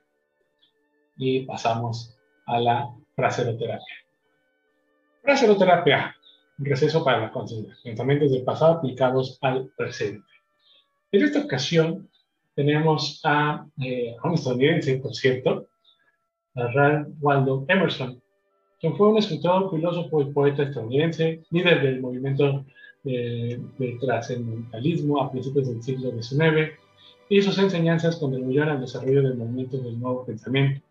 y 1.18 1.40
pasamos 1.40 2.16
a 2.46 2.58
la 2.58 2.88
fraseroterapia. 3.14 3.96
Fraseroterapia, 5.20 6.16
receso 6.56 7.04
para 7.04 7.20
la 7.20 7.30
conciencia, 7.30 7.76
pensamientos 7.84 8.32
del 8.32 8.44
pasado 8.44 8.78
aplicados 8.78 9.36
al 9.42 9.70
presente. 9.76 10.24
En 11.12 11.22
esta 11.22 11.40
ocasión 11.40 12.08
tenemos 12.54 13.20
a, 13.24 13.66
eh, 13.82 14.14
a 14.20 14.28
un 14.28 14.34
estadounidense, 14.34 14.96
por 14.98 15.14
cierto, 15.14 15.68
a 16.54 16.66
Ralph 16.68 17.08
Waldo 17.20 17.64
Emerson, 17.68 18.20
quien 18.80 18.96
fue 18.96 19.08
un 19.08 19.18
escritor, 19.18 19.70
filósofo 19.70 20.20
y 20.20 20.32
poeta 20.32 20.62
estadounidense, 20.64 21.42
líder 21.50 21.82
del 21.82 22.00
movimiento 22.00 22.64
de, 23.02 23.60
de 23.78 23.98
trascendentalismo 24.00 25.20
a 25.20 25.30
principios 25.30 25.68
del 25.68 25.82
siglo 25.82 26.10
XIX, 26.10 26.72
y 27.28 27.42
sus 27.42 27.58
enseñanzas 27.58 28.16
contribuyeron 28.16 28.70
al 28.70 28.80
desarrollo 28.80 29.22
del 29.22 29.36
movimiento 29.36 29.78
del 29.78 29.98
nuevo 29.98 30.24
pensamiento 30.24 30.84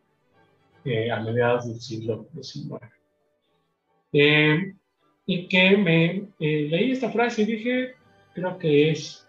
eh, 0.86 1.10
a 1.10 1.22
mediados 1.22 1.68
del 1.68 1.80
siglo 1.80 2.28
XIX. 2.34 2.82
Eh, 4.12 4.74
y 5.26 5.48
que 5.48 5.78
me 5.78 6.28
eh, 6.40 6.68
leí 6.70 6.92
esta 6.92 7.10
frase 7.10 7.44
y 7.44 7.46
dije, 7.46 7.94
creo 8.34 8.58
que 8.58 8.92
es 8.92 9.23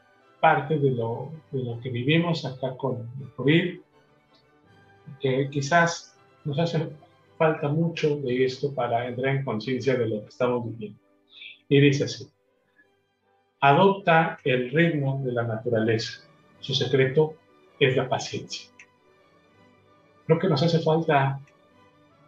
parte 0.45 0.79
de 0.79 0.91
lo, 0.91 1.33
de 1.53 1.65
lo 1.65 1.81
que 1.81 1.89
vivimos 1.89 2.45
acá 2.45 2.77
con 2.77 3.11
el 3.19 3.33
COVID, 3.33 3.81
que 5.19 5.49
quizás 5.49 6.19
nos 6.45 6.59
hace 6.59 6.87
falta 7.39 7.69
mucho 7.69 8.17
de 8.17 8.45
esto 8.45 8.75
para 8.75 9.09
entrar 9.09 9.37
en 9.37 9.43
conciencia 9.43 9.95
de 9.95 10.07
lo 10.07 10.21
que 10.21 10.29
estamos 10.29 10.67
viviendo. 10.67 11.01
Y 11.67 11.81
dice 11.81 12.05
así, 12.05 12.31
adopta 13.61 14.39
el 14.45 14.71
ritmo 14.71 15.23
de 15.25 15.33
la 15.33 15.45
naturaleza. 15.45 16.29
Su 16.61 16.75
secreto 16.75 17.37
es 17.81 17.97
la 17.97 18.07
paciencia. 18.07 18.71
Creo 20.27 20.39
que 20.39 20.49
nos 20.49 20.63
hace 20.63 20.81
falta 20.81 21.41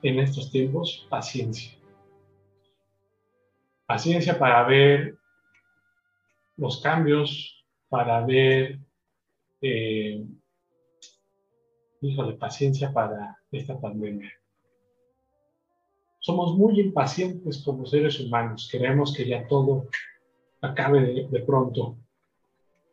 en 0.02 0.20
estos 0.20 0.50
tiempos 0.50 1.06
paciencia. 1.10 1.76
Paciencia 3.84 4.38
para 4.38 4.62
ver 4.62 5.18
los 6.56 6.80
cambios, 6.80 7.55
para 7.88 8.24
ver, 8.24 8.78
eh, 9.60 10.24
híjole, 12.00 12.34
paciencia 12.34 12.92
para 12.92 13.38
esta 13.50 13.78
pandemia. 13.80 14.32
Somos 16.18 16.56
muy 16.56 16.80
impacientes 16.80 17.62
como 17.64 17.86
seres 17.86 18.18
humanos, 18.18 18.68
queremos 18.70 19.14
que 19.14 19.28
ya 19.28 19.46
todo 19.46 19.88
acabe 20.60 21.26
de, 21.30 21.40
pronto, 21.42 21.96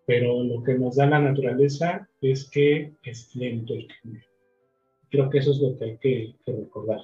pero 0.06 0.44
lo 0.44 0.64
que 0.64 0.76
nos 0.76 0.98
da 0.98 1.08
la 1.08 1.20
naturaleza 1.20 2.08
es 2.22 2.50
que 2.50 2.94
es 3.04 3.36
lento 3.36 3.74
el 3.74 3.88
cambio. 3.88 4.22
Creo 5.10 5.30
que 5.30 5.39
eso 5.39 5.52
es 5.52 5.60
lo 5.60 5.78
que 5.78 5.86
hay 5.86 5.98
que, 5.98 6.36
recordar. 6.46 7.02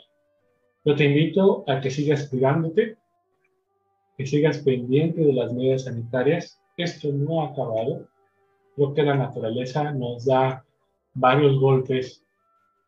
Yo 0.86 0.96
te 0.96 1.06
invito 1.06 1.64
a 1.68 1.82
que 1.82 1.90
sigas 1.90 2.30
cuidándote, 2.30 2.98
que 4.18 4.26
sigas 4.26 4.60
pendiente 4.60 5.22
de 5.22 5.34
las 5.34 5.54
medidas 5.54 5.86
sanitarias. 5.86 6.62
Esto 6.80 7.12
no 7.12 7.42
ha 7.42 7.48
acabado. 7.48 8.08
Creo 8.76 8.94
que 8.94 9.04
la 9.04 9.16
naturaleza 9.16 9.92
nos 9.92 10.24
da 10.24 10.66
varios 11.14 11.60
golpes 11.60 12.24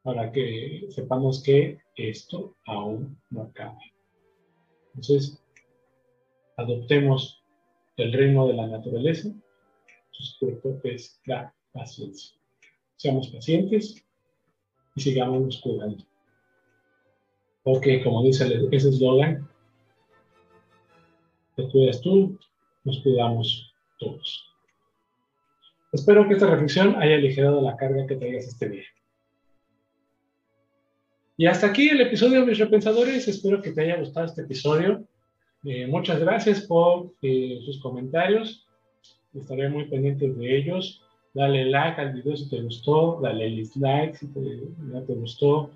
para 0.01 0.31
que 0.31 0.87
sepamos 0.89 1.43
que 1.43 1.77
esto 1.97 2.55
aún 2.65 3.19
no 3.31 3.41
acaba. 3.41 3.77
Entonces, 4.95 5.43
adoptemos 6.55 7.43
el 7.97 8.13
ritmo 8.13 8.47
de 8.47 8.53
la 8.53 8.67
naturaleza, 8.67 9.29
su 10.11 10.79
es 10.85 11.19
la 11.25 11.53
paciencia. 11.73 12.39
Seamos 12.95 13.27
pacientes, 13.27 14.05
y 14.95 15.01
sigamos 15.01 15.59
cuidando. 15.59 16.01
Porque, 17.61 18.01
como 18.01 18.23
dice 18.23 18.45
ese 18.71 18.87
eslogan, 18.87 19.49
te 21.57 21.67
cuidas 21.67 21.99
tú, 21.99 22.39
nos 22.85 22.99
cuidamos 23.01 23.70
todos. 24.01 24.45
Espero 25.93 26.27
que 26.27 26.33
esta 26.33 26.47
reflexión 26.47 26.95
haya 27.01 27.15
aligerado 27.15 27.61
la 27.61 27.77
carga 27.77 28.07
que 28.07 28.15
traigas 28.15 28.47
este 28.47 28.69
día. 28.69 28.85
Y 31.37 31.45
hasta 31.45 31.67
aquí 31.67 31.89
el 31.89 32.01
episodio 32.01 32.45
mis 32.45 32.59
repensadores. 32.59 33.27
Espero 33.27 33.61
que 33.61 33.71
te 33.71 33.81
haya 33.81 33.97
gustado 33.97 34.25
este 34.25 34.41
episodio. 34.41 35.05
Eh, 35.63 35.87
muchas 35.87 36.19
gracias 36.19 36.61
por 36.61 37.13
eh, 37.21 37.59
sus 37.65 37.79
comentarios. 37.79 38.67
Estaré 39.33 39.69
muy 39.69 39.85
pendiente 39.85 40.29
de 40.29 40.57
ellos 40.57 41.01
dale 41.33 41.65
like 41.65 41.99
al 41.99 42.13
video 42.13 42.35
si 42.35 42.49
te 42.49 42.61
gustó, 42.61 43.19
dale 43.21 43.45
dislike 43.45 44.15
si 44.15 44.27
no 44.27 45.01
te 45.03 45.13
gustó. 45.13 45.71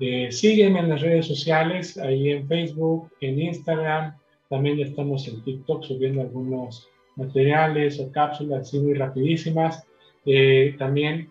Eh, 0.00 0.30
sígueme 0.30 0.80
en 0.80 0.88
las 0.88 1.00
redes 1.00 1.26
sociales, 1.26 1.96
ahí 1.98 2.30
en 2.30 2.48
Facebook, 2.48 3.10
en 3.20 3.40
Instagram, 3.40 4.16
también 4.48 4.76
ya 4.76 4.86
estamos 4.86 5.26
en 5.28 5.42
TikTok 5.42 5.84
subiendo 5.84 6.20
algunos 6.20 6.88
materiales 7.16 8.00
o 8.00 8.10
cápsulas 8.10 8.62
así 8.62 8.78
muy 8.78 8.94
rapidísimas. 8.94 9.86
Eh, 10.24 10.74
también 10.78 11.30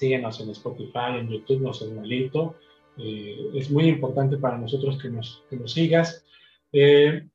Síguenos 0.00 0.40
en 0.40 0.48
Spotify, 0.48 1.18
en 1.18 1.28
YouTube, 1.28 1.60
no 1.60 1.74
seas 1.74 1.92
malito. 1.92 2.56
Eh, 2.96 3.50
es 3.54 3.70
muy 3.70 3.84
importante 3.84 4.38
para 4.38 4.56
nosotros 4.56 4.98
que 4.98 5.10
nos, 5.10 5.44
que 5.50 5.56
nos 5.56 5.72
sigas. 5.72 6.24
Eh, 6.72 7.28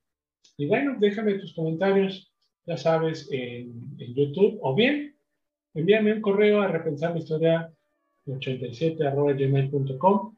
y 0.57 0.65
bueno, 0.65 0.95
déjame 0.97 1.35
tus 1.35 1.53
comentarios, 1.53 2.33
ya 2.65 2.75
sabes, 2.75 3.29
en, 3.31 3.95
en 3.99 4.15
YouTube, 4.15 4.57
o 4.63 4.73
bien 4.73 5.15
envíame 5.75 6.13
un 6.13 6.21
correo 6.21 6.61
a 6.61 6.67
repensar 6.67 7.13
mi 7.13 7.19
historia 7.19 7.71
87.gmail.com 8.25 10.35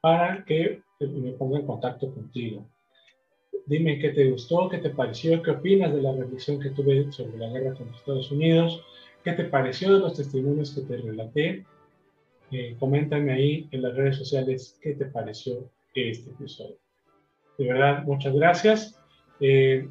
para 0.00 0.44
que 0.44 0.80
me 1.00 1.32
ponga 1.32 1.58
en 1.58 1.66
contacto 1.66 2.14
contigo. 2.14 2.70
Dime 3.66 3.98
qué 3.98 4.10
te 4.10 4.30
gustó, 4.30 4.68
qué 4.68 4.78
te 4.78 4.90
pareció, 4.90 5.42
qué 5.42 5.52
opinas 5.52 5.94
de 5.94 6.02
la 6.02 6.12
reflexión 6.12 6.60
que 6.60 6.70
tuve 6.70 7.10
sobre 7.10 7.38
la 7.38 7.48
guerra 7.48 7.74
contra 7.74 7.96
Estados 7.96 8.30
Unidos, 8.30 8.84
qué 9.22 9.32
te 9.32 9.44
pareció 9.44 9.94
de 9.94 10.00
los 10.00 10.14
testimonios 10.14 10.74
que 10.74 10.82
te 10.82 10.96
relaté. 10.98 11.64
Eh, 12.50 12.76
coméntame 12.78 13.32
ahí 13.32 13.68
en 13.70 13.82
las 13.82 13.94
redes 13.94 14.16
sociales 14.16 14.78
qué 14.82 14.92
te 14.92 15.06
pareció 15.06 15.70
este 15.94 16.30
episodio. 16.30 16.76
De 17.56 17.66
verdad, 17.66 18.04
muchas 18.04 18.34
gracias. 18.34 19.00
Eh, 19.40 19.88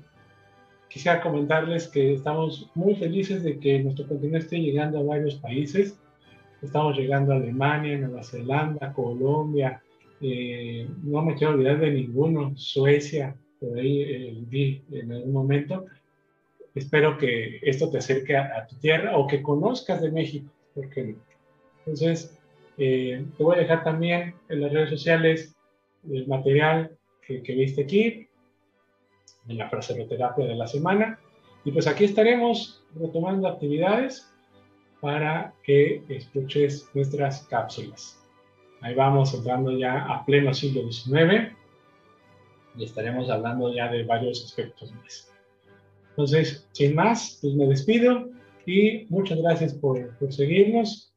quisiera 0.87 1.21
comentarles 1.21 1.87
que 1.87 2.13
estamos 2.13 2.69
muy 2.75 2.95
felices 2.95 3.41
de 3.43 3.59
que 3.59 3.81
nuestro 3.81 4.07
contenido 4.07 4.37
esté 4.37 4.59
llegando 4.59 4.99
a 4.99 5.03
varios 5.03 5.35
países. 5.35 5.99
Estamos 6.61 6.95
llegando 6.97 7.33
a 7.33 7.37
Alemania, 7.37 7.97
Nueva 7.97 8.23
Zelanda, 8.23 8.93
Colombia, 8.93 9.81
eh, 10.25 10.87
no 11.03 11.21
me 11.21 11.35
quiero 11.35 11.53
olvidar 11.53 11.81
de 11.81 11.91
ninguno, 11.91 12.53
Suecia, 12.55 13.35
por 13.63 13.79
ahí 13.79 14.01
eh, 14.01 14.33
vi 14.37 14.81
en 14.91 15.11
algún 15.11 15.31
momento. 15.31 15.85
Espero 16.75 17.17
que 17.17 17.59
esto 17.61 17.89
te 17.89 17.99
acerque 17.99 18.35
a, 18.35 18.65
tu 18.67 18.75
tierra 18.77 19.17
o 19.17 19.27
que 19.27 19.41
conozcas 19.41 20.01
de 20.01 20.11
México, 20.11 20.49
porque 20.73 21.15
Entonces, 21.79 22.37
eh, 22.77 23.23
te 23.37 23.43
voy 23.43 23.55
a 23.55 23.59
dejar 23.59 23.83
también 23.83 24.35
en 24.49 24.61
las 24.61 24.73
redes 24.73 24.89
sociales 24.89 25.55
el 26.09 26.27
material 26.27 26.97
que, 27.25 27.41
que 27.41 27.53
viste 27.53 27.83
aquí, 27.83 28.27
en 29.47 29.57
la 29.57 29.69
fraseroterapia 29.69 30.45
de 30.45 30.55
la 30.55 30.67
semana. 30.67 31.19
Y 31.63 31.71
pues 31.71 31.87
aquí 31.87 32.03
estaremos 32.03 32.83
retomando 32.95 33.47
actividades 33.47 34.33
para 34.99 35.53
que 35.63 36.03
escuches 36.09 36.89
nuestras 36.93 37.45
cápsulas. 37.47 38.19
Ahí 38.81 38.95
vamos 38.95 39.33
entrando 39.33 39.71
ya 39.77 40.05
a 40.05 40.25
pleno 40.25 40.53
siglo 40.53 40.91
XIX 40.91 41.62
y 42.77 42.85
estaremos 42.85 43.29
hablando 43.29 43.73
ya 43.73 43.91
de 43.91 44.03
varios 44.03 44.43
aspectos 44.43 44.91
más. 44.93 45.31
Entonces, 46.09 46.67
sin 46.71 46.95
más, 46.95 47.39
pues 47.41 47.55
me 47.55 47.67
despido 47.67 48.29
y 48.65 49.05
muchas 49.09 49.39
gracias 49.41 49.73
por, 49.73 50.17
por 50.17 50.31
seguirnos 50.31 51.13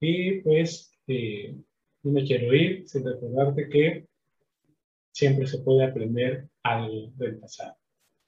y 0.00 0.40
pues 0.40 0.92
eh, 1.06 1.56
no 2.02 2.12
me 2.12 2.24
quiero 2.24 2.54
ir 2.54 2.88
sin 2.88 3.04
recordarte 3.04 3.68
que 3.68 4.06
siempre 5.12 5.46
se 5.46 5.58
puede 5.58 5.84
aprender 5.84 6.48
algo 6.62 7.10
del 7.16 7.38
pasado. 7.38 7.76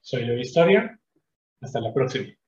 Soy 0.01 0.25
Leo 0.25 0.39
Historia. 0.39 0.99
Hasta 1.61 1.79
la 1.79 1.93
próxima. 1.93 2.40